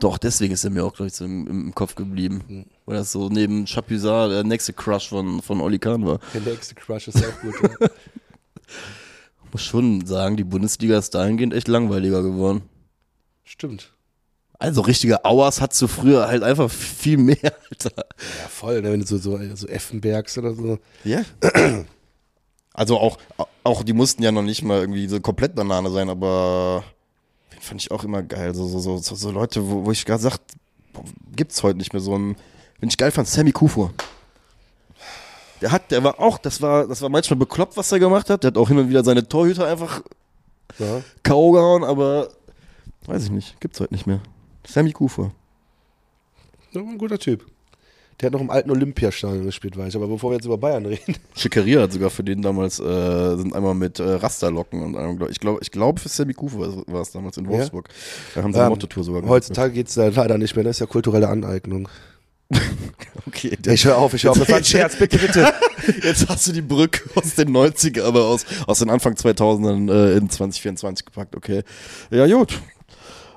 Doch, 0.00 0.18
deswegen 0.18 0.54
ist 0.54 0.64
er 0.64 0.70
mir 0.70 0.84
auch, 0.84 0.94
glaube 0.94 1.08
ich, 1.08 1.14
so 1.14 1.24
im, 1.24 1.46
im 1.46 1.74
Kopf 1.74 1.94
geblieben. 1.96 2.66
Weil 2.86 2.96
das 2.96 3.10
so 3.10 3.28
neben 3.28 3.66
Chapuisat 3.66 4.30
der 4.30 4.44
nächste 4.44 4.72
Crush 4.72 5.08
von, 5.08 5.42
von 5.42 5.60
Oli 5.60 5.78
Kahn 5.78 6.06
war. 6.06 6.20
Der 6.34 6.40
nächste 6.40 6.74
Crush 6.74 7.08
ist 7.08 7.16
auch 7.16 7.40
gut. 7.40 7.54
Ja. 7.62 7.88
Muss 9.52 9.62
schon 9.62 10.06
sagen, 10.06 10.36
die 10.36 10.44
Bundesliga 10.44 10.98
ist 10.98 11.14
dahingehend 11.14 11.54
echt 11.54 11.68
langweiliger 11.68 12.22
geworden. 12.22 12.62
Stimmt. 13.44 13.92
Also 14.60 14.80
richtige 14.80 15.24
Auers 15.24 15.60
hat 15.60 15.72
zu 15.72 15.86
früher 15.86 16.26
halt 16.26 16.42
einfach 16.42 16.68
viel 16.70 17.16
mehr, 17.16 17.54
Alter. 17.70 17.92
Ja, 17.96 18.48
voll, 18.48 18.82
ne, 18.82 18.90
wenn 18.90 19.00
du 19.00 19.06
so, 19.06 19.16
so, 19.18 19.38
so 19.54 19.68
Effenbergs 19.68 20.36
oder 20.36 20.52
so. 20.54 20.78
Ja. 21.04 21.22
Also 22.74 22.98
auch, 22.98 23.18
auch 23.62 23.82
die 23.84 23.92
mussten 23.92 24.22
ja 24.22 24.32
noch 24.32 24.42
nicht 24.42 24.62
mal 24.62 24.80
irgendwie 24.80 25.06
so 25.08 25.20
komplett 25.20 25.54
Banane 25.54 25.90
sein, 25.90 26.08
aber 26.08 26.82
den 27.52 27.60
fand 27.60 27.80
ich 27.80 27.90
auch 27.90 28.02
immer 28.02 28.22
geil. 28.22 28.54
So, 28.54 28.66
so, 28.66 28.78
so, 28.80 28.98
so, 28.98 29.14
so 29.14 29.30
Leute, 29.30 29.68
wo, 29.68 29.84
wo 29.84 29.92
ich 29.92 30.04
gerade 30.04 30.22
sagt, 30.22 30.40
gibt's 31.34 31.62
heute 31.62 31.78
nicht 31.78 31.92
mehr 31.92 32.00
so 32.02 32.14
einen. 32.14 32.36
Wenn 32.80 32.88
ich 32.88 32.96
geil 32.96 33.10
fand, 33.10 33.28
Sammy 33.28 33.52
Kufur. 33.52 33.92
Der 35.60 35.72
hat, 35.72 35.90
der 35.90 36.04
war 36.04 36.20
auch, 36.20 36.38
das 36.38 36.62
war, 36.62 36.86
das 36.86 37.02
war 37.02 37.08
manchmal 37.08 37.36
bekloppt, 37.38 37.76
was 37.76 37.90
er 37.90 37.98
gemacht 37.98 38.30
hat. 38.30 38.44
Der 38.44 38.48
hat 38.48 38.58
auch 38.58 38.68
hin 38.68 38.78
und 38.78 38.88
wieder 38.88 39.02
seine 39.02 39.26
Torhüter 39.26 39.66
einfach 39.66 40.02
Ja. 40.78 41.02
K.O. 41.24 41.50
gehauen, 41.52 41.82
aber 41.82 42.28
weiß 43.06 43.24
ich 43.24 43.30
nicht, 43.30 43.60
gibt's 43.60 43.80
heute 43.80 43.94
nicht 43.94 44.06
mehr. 44.06 44.20
Sammy 44.68 44.92
Kufur. 44.92 45.32
Ja, 46.72 46.80
ein 46.82 46.98
guter 46.98 47.18
Typ. 47.18 47.46
Der 48.20 48.26
hat 48.26 48.32
noch 48.32 48.40
im 48.40 48.50
alten 48.50 48.70
Olympiastadion 48.72 49.44
gespielt, 49.44 49.76
weiß 49.76 49.90
ich. 49.90 49.96
Aber 49.96 50.08
bevor 50.08 50.30
wir 50.30 50.34
jetzt 50.36 50.44
über 50.44 50.58
Bayern 50.58 50.84
reden. 50.86 51.16
Schickeria 51.36 51.82
hat 51.82 51.92
sogar 51.92 52.10
für 52.10 52.24
den 52.24 52.42
damals, 52.42 52.80
äh, 52.80 53.36
sind 53.36 53.54
einmal 53.54 53.74
mit 53.74 54.00
äh, 54.00 54.02
Rasterlocken 54.02 54.82
und 54.82 54.96
einem, 54.96 55.16
glaub- 55.18 55.30
ich 55.30 55.38
glaube, 55.38 55.60
ich 55.62 55.70
glaube 55.70 56.00
für 56.00 56.08
Sammy 56.08 56.34
Kufa 56.34 56.58
war 56.88 57.00
es 57.02 57.12
damals 57.12 57.36
in 57.36 57.46
Wolfsburg. 57.46 57.88
Da 58.34 58.42
haben 58.42 58.52
sie 58.52 58.58
eine 58.58 58.66
Ähm, 58.66 58.70
Mottotour 58.72 59.04
sogar 59.04 59.20
gemacht. 59.22 59.34
Heutzutage 59.36 59.72
geht 59.72 59.88
es 59.88 59.94
da 59.94 60.08
leider 60.08 60.36
nicht 60.36 60.56
mehr. 60.56 60.64
Das 60.64 60.76
ist 60.76 60.80
ja 60.80 60.86
kulturelle 60.86 61.28
Aneignung. 61.28 61.88
Okay, 63.26 63.56
Ich 63.66 63.84
höre 63.84 63.98
auf, 63.98 64.14
ich 64.14 64.24
höre 64.24 64.30
auf. 64.32 64.38
Das 64.38 64.48
war 64.48 64.56
ein 64.56 64.64
Scherz, 64.64 64.96
bitte, 64.96 65.18
bitte. 65.18 65.52
Jetzt 66.02 66.28
hast 66.28 66.46
du 66.46 66.52
die 66.52 66.62
Brücke 66.62 67.02
aus 67.14 67.34
den 67.34 67.50
90er, 67.54 68.02
aber 68.02 68.24
aus, 68.24 68.46
aus 68.66 68.78
den 68.78 68.88
Anfang 68.90 69.14
2000ern 69.14 69.92
äh, 69.92 70.16
in 70.16 70.30
2024 70.30 71.04
gepackt, 71.06 71.36
okay. 71.36 71.62
Ja, 72.10 72.26
gut. 72.26 72.58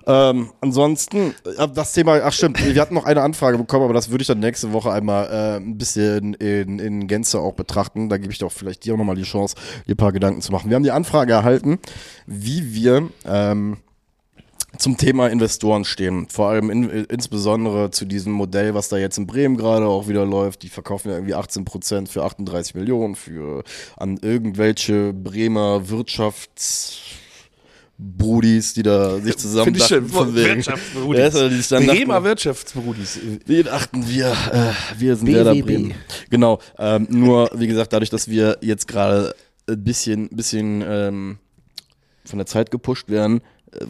Ähm, 0.08 0.50
ansonsten, 0.62 1.34
äh, 1.58 1.68
das 1.74 1.94
Thema, 1.94 2.22
ach 2.24 2.34
stimmt, 2.34 2.64
wir 2.64 2.82
hatten 2.82 2.96
noch 2.96 3.06
eine 3.06 3.22
Anfrage 3.22 3.58
bekommen, 3.58 3.86
aber 3.86 3.94
das 3.94 4.10
würde 4.10 4.22
ich 4.22 4.28
dann 4.28 4.40
nächste 4.40 4.74
Woche 4.74 4.92
einmal 4.92 5.28
äh, 5.28 5.58
ein 5.58 5.78
bisschen 5.78 6.34
in, 6.36 6.80
in 6.80 7.08
Gänze 7.08 7.40
auch 7.40 7.54
betrachten. 7.54 8.10
Da 8.10 8.18
gebe 8.18 8.32
ich 8.32 8.40
doch 8.40 8.52
vielleicht 8.52 8.86
dir 8.86 8.94
auch 8.94 8.98
nochmal 8.98 9.16
die 9.16 9.24
Chance, 9.24 9.56
dir 9.88 9.94
ein 9.94 9.98
paar 9.98 10.12
Gedanken 10.12 10.42
zu 10.42 10.52
machen. 10.52 10.70
Wir 10.70 10.76
haben 10.76 10.84
die 10.84 10.92
Anfrage 10.92 11.34
erhalten, 11.34 11.80
wie 12.26 12.74
wir 12.74 13.10
ähm, 13.26 13.78
zum 14.78 14.98
Thema 14.98 15.28
Investoren 15.28 15.86
stehen. 15.86 16.28
Vor 16.30 16.50
allem 16.50 16.70
in, 16.70 16.90
insbesondere 16.90 17.92
zu 17.92 18.06
diesem 18.06 18.34
Modell, 18.34 18.74
was 18.74 18.90
da 18.90 18.98
jetzt 18.98 19.18
in 19.18 19.28
Bremen 19.28 19.58
gerade 19.58 19.86
auch 19.86 20.08
wieder 20.08 20.26
läuft. 20.26 20.64
Die 20.64 20.70
verkaufen 20.70 21.10
ja 21.10 21.16
irgendwie 21.16 21.36
18 21.36 21.66
Prozent 21.66 22.10
für 22.10 22.24
38 22.24 22.76
Millionen 22.76 23.16
für 23.16 23.64
an 23.98 24.18
irgendwelche 24.22 25.14
Bremer 25.14 25.90
Wirtschafts 25.90 27.21
Brudis, 28.04 28.74
die 28.74 28.82
da 28.82 29.20
sich 29.20 29.38
zusammen 29.38 29.66
Finde 29.66 29.80
ich 29.80 29.86
schön. 29.86 30.04
dachten, 30.08 30.14
von 30.18 30.36
wegen- 30.36 30.56
Wirtschaftsbrudis. 30.56 31.70
Ja, 31.70 31.80
die 31.80 31.86
Bremer 31.86 32.14
dachten, 32.16 32.26
Wirtschaftsbrudis. 32.26 33.20
wir 33.46 33.64
dachten, 33.64 34.08
wir, 34.10 34.32
äh, 34.32 34.72
wir 35.00 35.16
sind 35.16 35.28
Werder. 35.28 35.54
Bremen. 35.54 35.94
Genau. 36.32 36.60
Ähm, 36.80 37.06
nur, 37.12 37.52
wie 37.54 37.68
gesagt, 37.68 37.94
dadurch, 37.94 38.10
dass 38.10 38.28
wir 38.28 38.58
jetzt 38.62 38.88
gerade 38.88 39.36
ein 39.70 39.84
bisschen, 39.84 40.30
bisschen 40.30 40.84
ähm, 40.86 41.38
von 42.26 42.40
der 42.40 42.48
Zeit 42.48 42.72
gepusht 42.72 43.08
werden, 43.10 43.42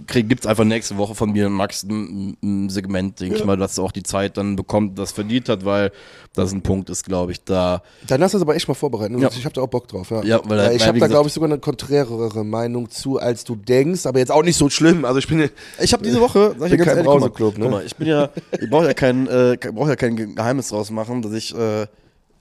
gibt 0.07 0.41
es 0.41 0.47
einfach 0.47 0.63
nächste 0.63 0.97
Woche 0.97 1.15
von 1.15 1.31
mir 1.31 1.47
und 1.47 1.53
Max 1.53 1.81
ein, 1.83 2.37
ein 2.43 2.69
Segment, 2.69 3.19
denke 3.19 3.37
ich 3.37 3.45
mal, 3.45 3.57
dass 3.57 3.79
auch 3.79 3.91
die 3.91 4.03
Zeit 4.03 4.37
dann 4.37 4.55
bekommt, 4.55 4.99
das 4.99 5.11
verdient 5.11 5.49
hat, 5.49 5.65
weil 5.65 5.91
das 6.33 6.51
ein 6.53 6.61
Punkt 6.61 6.89
ist, 6.91 7.03
glaube 7.03 7.31
ich, 7.31 7.43
da. 7.43 7.81
Dann 8.07 8.21
lass 8.21 8.33
das 8.33 8.41
aber 8.43 8.55
echt 8.55 8.67
mal 8.67 8.73
vorbereiten. 8.75 9.17
Ja. 9.19 9.29
Ich 9.35 9.43
habe 9.43 9.53
da 9.55 9.61
auch 9.61 9.67
Bock 9.67 9.87
drauf. 9.87 10.11
Ja, 10.11 10.23
Ja, 10.23 10.39
weil- 10.45 10.49
Weil 10.59 10.67
weil, 10.69 10.75
ich 10.75 10.87
habe 10.87 10.99
da, 10.99 11.07
glaube 11.07 11.27
ich, 11.27 11.33
sogar 11.33 11.49
eine 11.49 11.57
konträrere 11.59 12.45
Meinung 12.45 12.89
zu, 12.91 13.17
als 13.17 13.43
du 13.43 13.55
denkst. 13.55 14.05
Aber 14.05 14.19
jetzt 14.19 14.31
auch 14.31 14.43
nicht 14.43 14.57
so 14.57 14.69
schlimm. 14.69 15.03
Also 15.03 15.17
ich 15.19 15.27
bin 15.27 15.49
Ich 15.81 15.93
habe 15.93 16.03
diese 16.03 16.21
Woche, 16.21 16.55
sag 16.59 16.65
ich 16.71 16.77
Bin 16.77 16.85
ganz 16.85 16.87
kein 16.89 16.97
ehrlich, 16.97 17.05
guck 17.11 17.19
mal, 17.19 17.27
Brauseclub, 17.29 17.57
ne? 17.57 17.69
mal, 17.69 17.85
ich 17.85 17.95
bin 17.95 18.07
ja, 18.07 18.29
ich 18.59 18.69
brauche 18.69 18.85
ja 18.85 18.93
kein, 18.93 19.27
äh, 19.27 19.57
brauche 19.73 19.89
ja 19.89 19.95
kein 19.95 20.35
Geheimnis 20.35 20.67
draus 20.69 20.91
machen, 20.91 21.21
dass 21.23 21.33
ich 21.33 21.55
äh, 21.55 21.87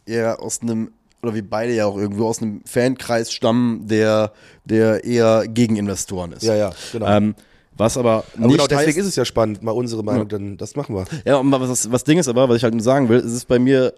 eher 0.07 0.43
aus 0.43 0.61
einem 0.61 0.91
oder 1.23 1.35
wir 1.35 1.49
beide 1.49 1.75
ja 1.75 1.87
auch 1.87 1.97
irgendwo 1.97 2.27
aus 2.27 2.41
einem 2.41 2.63
Fankreis 2.65 3.33
stammen, 3.33 3.87
der, 3.87 4.33
der 4.65 5.05
eher 5.05 5.47
gegen 5.49 5.77
Investoren 5.77 6.33
ist. 6.33 6.43
Ja, 6.43 6.55
ja, 6.55 6.73
genau. 6.93 7.07
Ähm, 7.07 7.35
was 7.81 7.97
aber, 7.97 8.23
aber 8.37 8.47
nicht 8.47 8.53
genau 8.53 8.67
deswegen 8.69 8.89
heißt, 8.91 8.99
ist 8.99 9.07
es 9.07 9.17
ja 9.17 9.25
spannend, 9.25 9.63
mal 9.65 9.73
unsere 9.73 10.05
Meinung, 10.05 10.29
dann 10.29 10.57
das 10.57 10.77
machen 10.77 10.95
wir. 10.95 11.05
ja, 11.25 11.37
und 11.39 11.51
was, 11.51 11.91
was 11.91 12.05
Ding 12.05 12.19
ist 12.19 12.29
aber, 12.29 12.49
was 12.49 12.57
ich 12.59 12.63
halt 12.63 12.75
nur 12.75 12.83
sagen 12.85 13.09
will, 13.09 13.19
ist 13.19 13.33
es 13.33 13.45
bei 13.45 13.59
mir, 13.59 13.95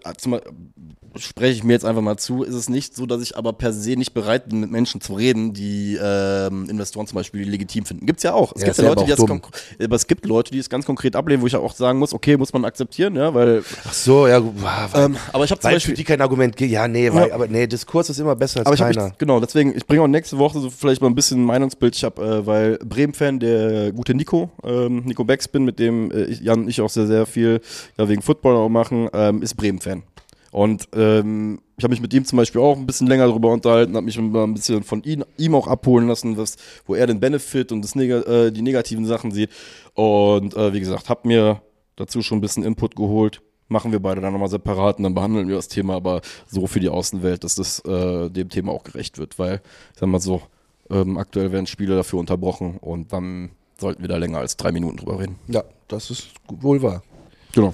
spreche 1.15 1.53
ich 1.57 1.63
mir 1.63 1.73
jetzt 1.73 1.85
einfach 1.85 2.01
mal 2.01 2.17
zu, 2.17 2.41
ist 2.43 2.55
es 2.55 2.69
nicht 2.69 2.95
so, 2.95 3.05
dass 3.05 3.21
ich 3.21 3.37
aber 3.37 3.53
per 3.53 3.71
se 3.71 3.91
nicht 3.95 4.15
bereit 4.15 4.49
bin, 4.49 4.61
mit 4.61 4.71
Menschen 4.71 4.99
zu 4.99 5.13
reden, 5.13 5.53
die 5.53 5.95
ähm, 6.01 6.67
Investoren 6.69 7.05
zum 7.05 7.17
Beispiel 7.17 7.47
legitim 7.47 7.85
finden. 7.85 8.07
Gibt's 8.07 8.23
ja 8.23 8.33
auch. 8.33 8.53
Es 8.55 8.61
Ja, 8.61 8.67
gibt 8.69 8.77
ja 8.77 8.83
ja 8.85 8.89
Leute, 8.89 9.05
die 9.05 9.13
aber 9.13 9.39
das 9.39 9.85
aber 9.85 9.95
es 9.95 10.07
gibt 10.07 10.25
Leute, 10.25 10.51
die 10.51 10.57
es 10.57 10.69
ganz 10.71 10.87
konkret 10.87 11.15
ablehnen, 11.15 11.43
wo 11.43 11.47
ich 11.47 11.55
auch 11.55 11.73
sagen 11.75 11.99
muss, 11.99 12.13
okay, 12.15 12.35
muss 12.35 12.51
man 12.51 12.65
akzeptieren, 12.65 13.15
ja, 13.15 13.31
weil 13.31 13.63
Ach 13.87 13.93
so, 13.93 14.27
ja, 14.27 14.41
weil, 14.43 15.05
ähm, 15.05 15.17
aber 15.31 15.43
ich 15.43 15.51
habe 15.51 15.61
zum 15.61 15.67
weil 15.67 15.73
für 15.73 15.75
Beispiel 15.75 15.93
die 15.93 16.03
kein 16.03 16.19
Argument. 16.21 16.59
Ja, 16.59 16.87
nee, 16.87 17.13
weil, 17.13 17.29
Ja. 17.29 17.35
aber 17.35 17.47
nee, 17.47 17.67
Diskurs 17.67 18.09
ist 18.09 18.19
immer 18.19 18.35
besser 18.35 18.61
als 18.61 18.65
aber 18.67 18.75
ich 18.75 18.81
keiner. 18.81 19.13
genau, 19.19 19.39
deswegen, 19.39 19.77
ich 19.77 19.85
bringe 19.85 20.01
auch 20.01 20.07
nächste 20.07 20.39
Woche 20.39 20.59
so 20.59 20.71
vielleicht 20.71 21.01
mal 21.01 21.09
ein 21.09 21.15
bisschen 21.15 21.43
Meinungsbild. 21.43 21.95
Ich 21.95 22.03
habe, 22.03 22.23
äh, 22.25 22.45
weil 22.47 22.77
Bremen-Fan, 22.79 23.39
der 23.39 23.69
gute 23.95 24.13
Nico, 24.13 24.51
ähm, 24.63 25.03
Nico 25.05 25.23
Becks 25.23 25.47
bin, 25.47 25.63
mit 25.65 25.79
dem 25.79 26.11
äh, 26.11 26.25
ich, 26.25 26.41
Jan 26.41 26.61
und 26.61 26.69
ich 26.69 26.81
auch 26.81 26.89
sehr, 26.89 27.07
sehr 27.07 27.25
viel 27.25 27.61
ja, 27.97 28.07
wegen 28.07 28.21
Football 28.21 28.55
auch 28.55 28.69
machen, 28.69 29.09
ähm, 29.13 29.41
ist 29.41 29.55
Bremen-Fan. 29.55 30.03
Und 30.51 30.87
ähm, 30.95 31.59
ich 31.77 31.83
habe 31.83 31.93
mich 31.93 32.01
mit 32.01 32.13
ihm 32.13 32.25
zum 32.25 32.37
Beispiel 32.37 32.61
auch 32.61 32.77
ein 32.77 32.85
bisschen 32.85 33.07
länger 33.07 33.25
darüber 33.25 33.51
unterhalten, 33.51 33.95
habe 33.95 34.05
mich 34.05 34.19
ein 34.19 34.53
bisschen 34.53 34.83
von 34.83 35.01
ihm, 35.01 35.25
ihm 35.37 35.55
auch 35.55 35.67
abholen 35.67 36.07
lassen, 36.07 36.37
was, 36.37 36.57
wo 36.85 36.93
er 36.93 37.07
den 37.07 37.19
Benefit 37.19 37.71
und 37.71 37.81
das 37.81 37.95
Neg 37.95 38.11
äh, 38.11 38.51
die 38.51 38.61
negativen 38.61 39.05
Sachen 39.05 39.31
sieht. 39.31 39.49
Und 39.95 40.55
äh, 40.55 40.71
wie 40.71 40.79
gesagt, 40.79 41.09
habe 41.09 41.27
mir 41.27 41.61
dazu 41.95 42.21
schon 42.21 42.37
ein 42.37 42.41
bisschen 42.41 42.63
Input 42.63 42.95
geholt. 42.95 43.41
Machen 43.67 43.91
wir 43.91 43.99
beide 43.99 44.21
dann 44.21 44.33
nochmal 44.33 44.49
separat 44.49 44.97
und 44.97 45.03
dann 45.05 45.15
behandeln 45.15 45.47
wir 45.47 45.55
das 45.55 45.69
Thema 45.69 45.95
aber 45.95 46.21
so 46.45 46.67
für 46.67 46.79
die 46.79 46.89
Außenwelt, 46.89 47.43
dass 47.43 47.55
das 47.55 47.79
äh, 47.79 48.29
dem 48.29 48.49
Thema 48.49 48.73
auch 48.73 48.83
gerecht 48.83 49.17
wird. 49.17 49.39
Weil, 49.39 49.61
ich 49.93 49.99
sag 49.99 50.07
mal 50.07 50.19
so, 50.19 50.43
ähm, 50.91 51.17
aktuell 51.17 51.51
werden 51.51 51.65
Spiele 51.65 51.95
dafür 51.95 52.19
unterbrochen 52.19 52.77
und 52.77 53.11
dann 53.11 53.49
sollten 53.83 54.01
wir 54.01 54.09
da 54.09 54.17
länger 54.17 54.39
als 54.39 54.57
drei 54.57 54.71
Minuten 54.71 54.97
drüber 54.97 55.19
reden. 55.19 55.35
Ja, 55.47 55.63
das 55.87 56.09
ist 56.09 56.29
wohl 56.47 56.81
wahr. 56.81 57.03
Genau. 57.51 57.73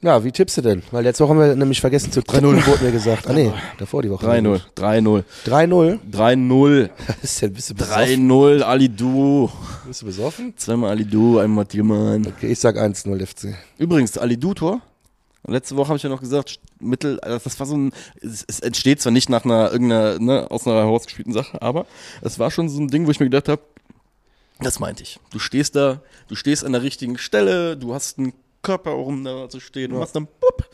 Ja, 0.00 0.24
wie 0.24 0.32
tippst 0.32 0.56
du 0.56 0.62
denn? 0.62 0.82
Weil 0.90 1.04
letzte 1.04 1.22
Woche 1.22 1.30
haben 1.30 1.38
wir 1.38 1.54
nämlich 1.54 1.80
vergessen 1.80 2.10
zu 2.10 2.22
tippen, 2.22 2.66
wurde 2.66 2.84
mir 2.84 2.90
gesagt. 2.90 3.28
Ah 3.28 3.32
nee, 3.32 3.52
davor 3.78 4.02
die 4.02 4.10
Woche. 4.10 4.26
3-0. 4.26 4.60
3-0. 4.76 5.22
3-0? 5.46 5.98
3-0. 6.10 6.90
Was 7.06 7.16
ist 7.22 7.42
denn, 7.42 7.52
bist 7.52 7.70
du 7.70 7.74
besoffen? 7.74 8.30
3-0, 8.30 8.62
Ali 8.62 8.88
Du. 8.88 9.48
Bist 9.86 10.02
du 10.02 10.06
besoffen? 10.06 10.54
Zweimal 10.56 10.90
Ali 10.90 11.04
Du, 11.04 11.38
einmal 11.38 11.66
Tillmann. 11.66 12.26
Okay, 12.26 12.50
ich 12.50 12.58
sag 12.58 12.76
1-0 12.76 13.24
FC. 13.24 13.54
Übrigens, 13.78 14.18
Ali 14.18 14.36
Du-Tor. 14.36 14.80
Letzte 15.46 15.76
Woche 15.76 15.88
habe 15.88 15.96
ich 15.96 16.02
ja 16.02 16.08
noch 16.08 16.20
gesagt, 16.20 16.58
Mittel, 16.80 17.18
also 17.20 17.38
das 17.42 17.58
war 17.58 17.66
so 17.66 17.76
ein, 17.76 17.92
es, 18.20 18.44
es 18.46 18.60
entsteht 18.60 19.00
zwar 19.00 19.12
nicht 19.12 19.28
nach 19.28 19.44
einer 19.44 19.72
irgendeiner, 19.72 20.18
ne, 20.20 20.50
aus 20.50 20.66
einer 20.66 20.76
herausgespielten 20.76 21.32
Sache, 21.32 21.60
aber 21.60 21.86
es 22.22 22.38
war 22.38 22.52
schon 22.52 22.68
so 22.68 22.80
ein 22.80 22.88
Ding, 22.88 23.06
wo 23.06 23.10
ich 23.10 23.18
mir 23.18 23.26
gedacht 23.26 23.48
habe, 23.48 23.62
das 24.62 24.80
meinte 24.80 25.02
ich. 25.02 25.18
Du 25.30 25.38
stehst 25.38 25.76
da, 25.76 26.00
du 26.28 26.34
stehst 26.34 26.64
an 26.64 26.72
der 26.72 26.82
richtigen 26.82 27.18
Stelle, 27.18 27.76
du 27.76 27.94
hast 27.94 28.18
einen 28.18 28.32
Körper, 28.62 28.96
um 28.96 29.24
da 29.24 29.48
zu 29.48 29.60
stehen, 29.60 29.90
du 29.90 29.98
machst 29.98 30.14
dann 30.16 30.26
Pup. 30.26 30.68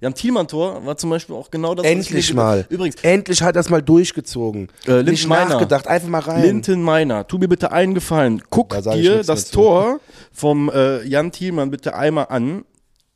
Ja, 0.00 0.10
ein 0.10 0.14
Thielmann-Tor 0.14 0.84
war 0.84 0.96
zum 0.98 1.08
Beispiel 1.08 1.34
auch 1.34 1.50
genau 1.50 1.74
das. 1.74 1.84
was 1.84 1.90
ich 1.90 1.96
Endlich 1.96 2.34
mal. 2.34 2.66
Übrigens, 2.68 2.96
Endlich 3.02 3.40
hat 3.42 3.56
das 3.56 3.70
mal 3.70 3.80
durchgezogen. 3.80 4.68
Äh, 4.86 4.96
Linden 4.96 5.10
Nicht 5.12 5.26
Meiner. 5.26 5.48
nachgedacht, 5.54 5.86
einfach 5.86 6.08
mal 6.08 6.18
rein. 6.18 6.42
Linton 6.42 6.82
Meiner, 6.82 7.26
tu 7.26 7.38
mir 7.38 7.48
bitte 7.48 7.72
einen 7.72 7.94
Gefallen. 7.94 8.42
Guck 8.50 8.70
Da 8.70 8.94
dir 8.94 9.16
das 9.22 9.26
dazu. 9.26 9.52
Tor 9.52 10.00
vom 10.32 10.68
äh, 10.68 11.02
Jan 11.04 11.32
Thielmann 11.32 11.70
bitte 11.70 11.94
einmal 11.94 12.26
an, 12.28 12.66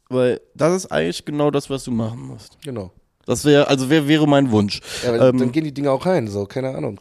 weil 0.09 0.41
das 0.55 0.75
ist 0.75 0.87
eigentlich 0.91 1.25
genau 1.27 1.51
das, 1.51 1.69
was 1.69 1.85
du 1.85 1.91
machen 1.91 2.23
musst. 2.23 2.57
Genau. 2.65 2.91
Das 3.27 3.45
wäre, 3.45 3.69
also 3.69 3.91
wär, 3.91 4.09
wäre 4.09 4.27
mein 4.27 4.51
Wunsch. 4.51 4.81
Ja, 5.05 5.29
Ähm, 5.29 5.37
dann 5.39 5.53
gehen 5.53 5.65
die 5.65 5.73
Dinge 5.75 5.91
auch 5.91 6.07
rein, 6.07 6.29
so, 6.29 6.47
keine 6.47 6.75
Ahnung. 6.75 6.99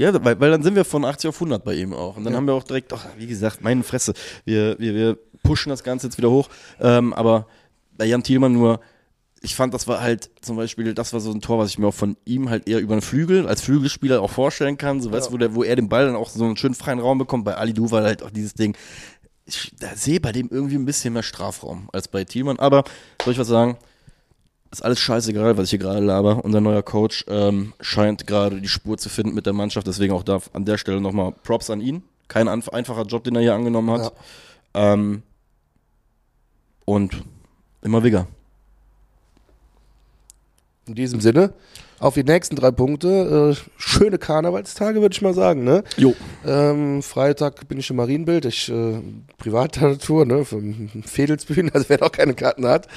Ja, 0.00 0.24
weil, 0.24 0.40
weil 0.40 0.50
dann 0.50 0.62
sind 0.62 0.76
wir 0.76 0.86
von 0.86 1.04
80 1.04 1.28
auf 1.28 1.36
100 1.36 1.62
bei 1.62 1.74
ihm 1.74 1.92
auch. 1.92 2.16
Und 2.16 2.24
dann 2.24 2.34
haben 2.34 2.46
wir 2.46 2.54
auch 2.54 2.62
direkt, 2.62 2.90
ach, 2.94 3.04
wie 3.18 3.26
gesagt, 3.26 3.60
meine 3.60 3.82
Fresse, 3.82 4.14
wir, 4.46 4.78
wir, 4.78 4.94
wir 4.94 5.18
pushen 5.42 5.68
das 5.68 5.84
Ganze 5.84 6.06
jetzt 6.06 6.16
wieder 6.16 6.30
hoch. 6.30 6.48
Ähm, 6.80 7.12
aber 7.12 7.46
bei 7.98 8.06
Jan 8.06 8.22
Thielmann 8.22 8.54
nur, 8.54 8.80
ich 9.42 9.54
fand, 9.54 9.74
das 9.74 9.86
war 9.88 10.00
halt 10.00 10.30
zum 10.40 10.56
Beispiel, 10.56 10.94
das 10.94 11.12
war 11.12 11.20
so 11.20 11.30
ein 11.30 11.42
Tor, 11.42 11.58
was 11.58 11.68
ich 11.68 11.78
mir 11.78 11.86
auch 11.86 11.94
von 11.94 12.16
ihm 12.24 12.48
halt 12.48 12.66
eher 12.66 12.80
über 12.80 12.96
den 12.96 13.02
Flügel, 13.02 13.46
als 13.46 13.60
Flügelspieler 13.60 14.22
auch 14.22 14.30
vorstellen 14.30 14.78
kann. 14.78 15.02
So, 15.02 15.12
weißt 15.12 15.28
du, 15.28 15.32
wo, 15.34 15.36
der, 15.36 15.54
wo 15.54 15.64
er 15.64 15.76
den 15.76 15.90
Ball 15.90 16.06
dann 16.06 16.16
auch 16.16 16.30
so 16.30 16.46
einen 16.46 16.56
schönen 16.56 16.74
freien 16.74 16.98
Raum 16.98 17.18
bekommt. 17.18 17.44
Bei 17.44 17.56
Ali 17.56 17.74
Du 17.74 17.90
war 17.90 18.02
halt 18.02 18.22
auch 18.22 18.30
dieses 18.30 18.54
Ding. 18.54 18.74
Ich 19.44 19.70
da 19.78 19.94
sehe 19.94 20.18
bei 20.18 20.32
dem 20.32 20.48
irgendwie 20.50 20.76
ein 20.76 20.86
bisschen 20.86 21.12
mehr 21.12 21.22
Strafraum 21.22 21.90
als 21.92 22.08
bei 22.08 22.24
Thielmann. 22.24 22.58
Aber 22.58 22.84
soll 23.22 23.34
ich 23.34 23.38
was 23.38 23.48
sagen? 23.48 23.76
Ist 24.70 24.84
alles 24.84 25.00
scheißegal, 25.00 25.56
was 25.56 25.64
ich 25.64 25.70
hier 25.70 25.78
gerade 25.80 26.00
laber. 26.00 26.44
Unser 26.44 26.60
neuer 26.60 26.82
Coach 26.82 27.24
ähm, 27.28 27.72
scheint 27.80 28.26
gerade 28.26 28.60
die 28.60 28.68
Spur 28.68 28.98
zu 28.98 29.08
finden 29.08 29.34
mit 29.34 29.46
der 29.46 29.52
Mannschaft. 29.52 29.86
Deswegen 29.86 30.12
auch 30.14 30.22
da 30.22 30.40
an 30.52 30.64
der 30.64 30.78
Stelle 30.78 31.00
nochmal 31.00 31.32
Props 31.42 31.70
an 31.70 31.80
ihn. 31.80 32.02
Kein 32.28 32.46
einfacher 32.46 33.02
Job, 33.02 33.24
den 33.24 33.34
er 33.34 33.42
hier 33.42 33.54
angenommen 33.54 33.90
hat. 33.90 34.12
Ähm, 34.74 35.22
und 36.84 37.24
immer 37.82 38.02
Wigger. 38.04 38.28
In 40.86 40.94
diesem 40.94 41.20
Sinne, 41.20 41.52
auf 42.00 42.14
die 42.14 42.24
nächsten 42.24 42.56
drei 42.56 42.70
Punkte. 42.70 43.54
Äh, 43.56 43.70
schöne 43.76 44.18
Karnevalstage, 44.18 45.00
würde 45.00 45.12
ich 45.12 45.22
mal 45.22 45.34
sagen. 45.34 45.62
Ne? 45.64 45.84
Jo. 45.96 46.14
Ähm, 46.44 47.02
Freitag 47.02 47.68
bin 47.68 47.78
ich 47.78 47.90
im 47.90 47.96
Marienbild, 47.96 48.46
ich 48.46 48.70
äh, 48.70 49.00
privater 49.38 49.90
Natur, 49.90 50.24
ne, 50.24 50.44
vom 50.44 50.88
Fedelsbühnen, 51.04 51.70
also 51.74 51.88
wer 51.88 52.00
noch 52.00 52.12
keine 52.12 52.34
Karten 52.34 52.66
hat, 52.66 52.88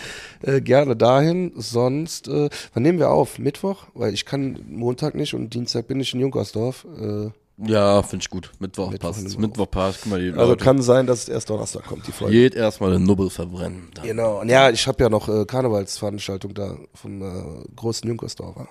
äh, 0.42 0.62
gerne 0.62 0.96
dahin. 0.96 1.52
Sonst, 1.56 2.28
äh, 2.28 2.50
wann 2.74 2.84
nehmen 2.84 3.00
wir 3.00 3.12
auf? 3.12 3.38
Mittwoch? 3.38 3.86
Weil 3.94 4.14
ich 4.14 4.26
kann 4.26 4.60
Montag 4.68 5.16
nicht 5.16 5.34
und 5.34 5.54
Dienstag 5.54 5.88
bin 5.88 6.00
ich 6.00 6.14
in 6.14 6.22
Junkersdorf. 6.22 6.88
Äh, 7.00 7.30
Ja, 7.58 8.02
finde 8.02 8.24
ich 8.24 8.30
gut. 8.30 8.52
Mittwoch, 8.60 8.90
Mittwoch 8.90 9.10
passt. 9.14 9.38
Mittwoch. 9.40 9.70
Passt. 9.70 10.00
Guck 10.02 10.12
mal, 10.12 10.20
die 10.22 10.32
also 10.32 10.52
Leute. 10.52 10.64
kann 10.64 10.82
sein, 10.82 11.06
dass 11.06 11.20
es 11.24 11.30
erst 11.30 11.50
Donnerstag 11.50 11.86
kommt, 11.86 12.08
die 12.08 12.12
Folge. 12.12 12.34
Geht 12.36 12.56
erstmal 12.56 12.92
den 12.92 13.04
Nubbel 13.04 13.30
verbrennen. 13.30 13.90
Dann. 13.94 14.06
Genau. 14.06 14.42
Und 14.42 14.50
ja, 14.50 14.70
ich 14.72 14.88
habe 14.88 15.04
ja 15.04 15.10
noch 15.10 15.30
äh, 15.30 15.46
Karnevalsveranstaltung 15.46 16.54
da 16.56 16.78
vom 16.96 17.22
äh, 17.22 17.64
großen 17.76 18.08
Junkersdorfer. 18.08 18.68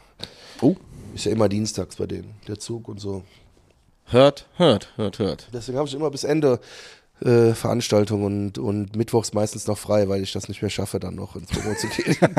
Oh. 0.61 0.75
Ist 1.15 1.27
ja 1.27 1.33
immer 1.33 1.49
dienstags 1.49 1.97
bei 1.97 2.07
denen, 2.07 2.35
der 2.49 2.59
Zug 2.59 2.89
und 2.89 2.99
so. 3.01 3.23
Hört, 4.07 4.47
hört, 4.57 4.89
hört, 4.97 5.19
hört. 5.21 5.49
Deswegen 5.53 5.79
habe 5.79 5.87
ich 5.89 5.95
immer 5.95 6.11
bis 6.11 6.25
Ende 6.25 6.59
äh, 7.25 7.53
Veranstaltung 7.55 8.25
und, 8.25 8.59
und 8.59 8.97
mittwochs 8.97 9.33
meistens 9.33 9.67
noch 9.69 9.79
frei, 9.79 10.09
weil 10.09 10.23
ich 10.23 10.33
das 10.33 10.49
nicht 10.49 10.61
mehr 10.61 10.71
schaffe, 10.71 10.99
dann 10.99 11.15
noch 11.15 11.37
ins 11.37 11.51
Büro 11.51 11.73
zu 11.75 11.87
gehen. 11.87 12.17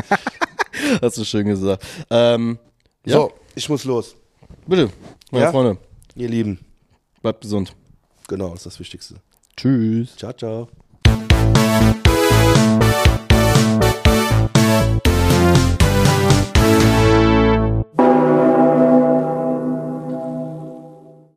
Hast 1.02 1.18
du 1.18 1.24
schön 1.24 1.48
gesagt. 1.48 1.86
Ähm, 2.10 2.60
ja, 3.06 3.14
So, 3.14 3.32
ich 3.56 3.70
muss 3.70 3.86
los. 3.86 4.16
bitte, 4.68 4.90
meine 5.32 5.46
Ja? 5.46 5.52
Freunde. 5.52 5.78
Ihr 6.16 6.30
Lieben. 6.30 6.60
Bleibt 7.22 7.42
gesund. 7.42 7.76
Genau, 8.28 8.50
das 8.50 8.60
ist 8.60 8.66
das 8.66 8.80
Wichtigste. 8.80 9.16
Tschüss. 9.56 10.16
Ciao, 10.16 10.34
ciao. 10.34 10.70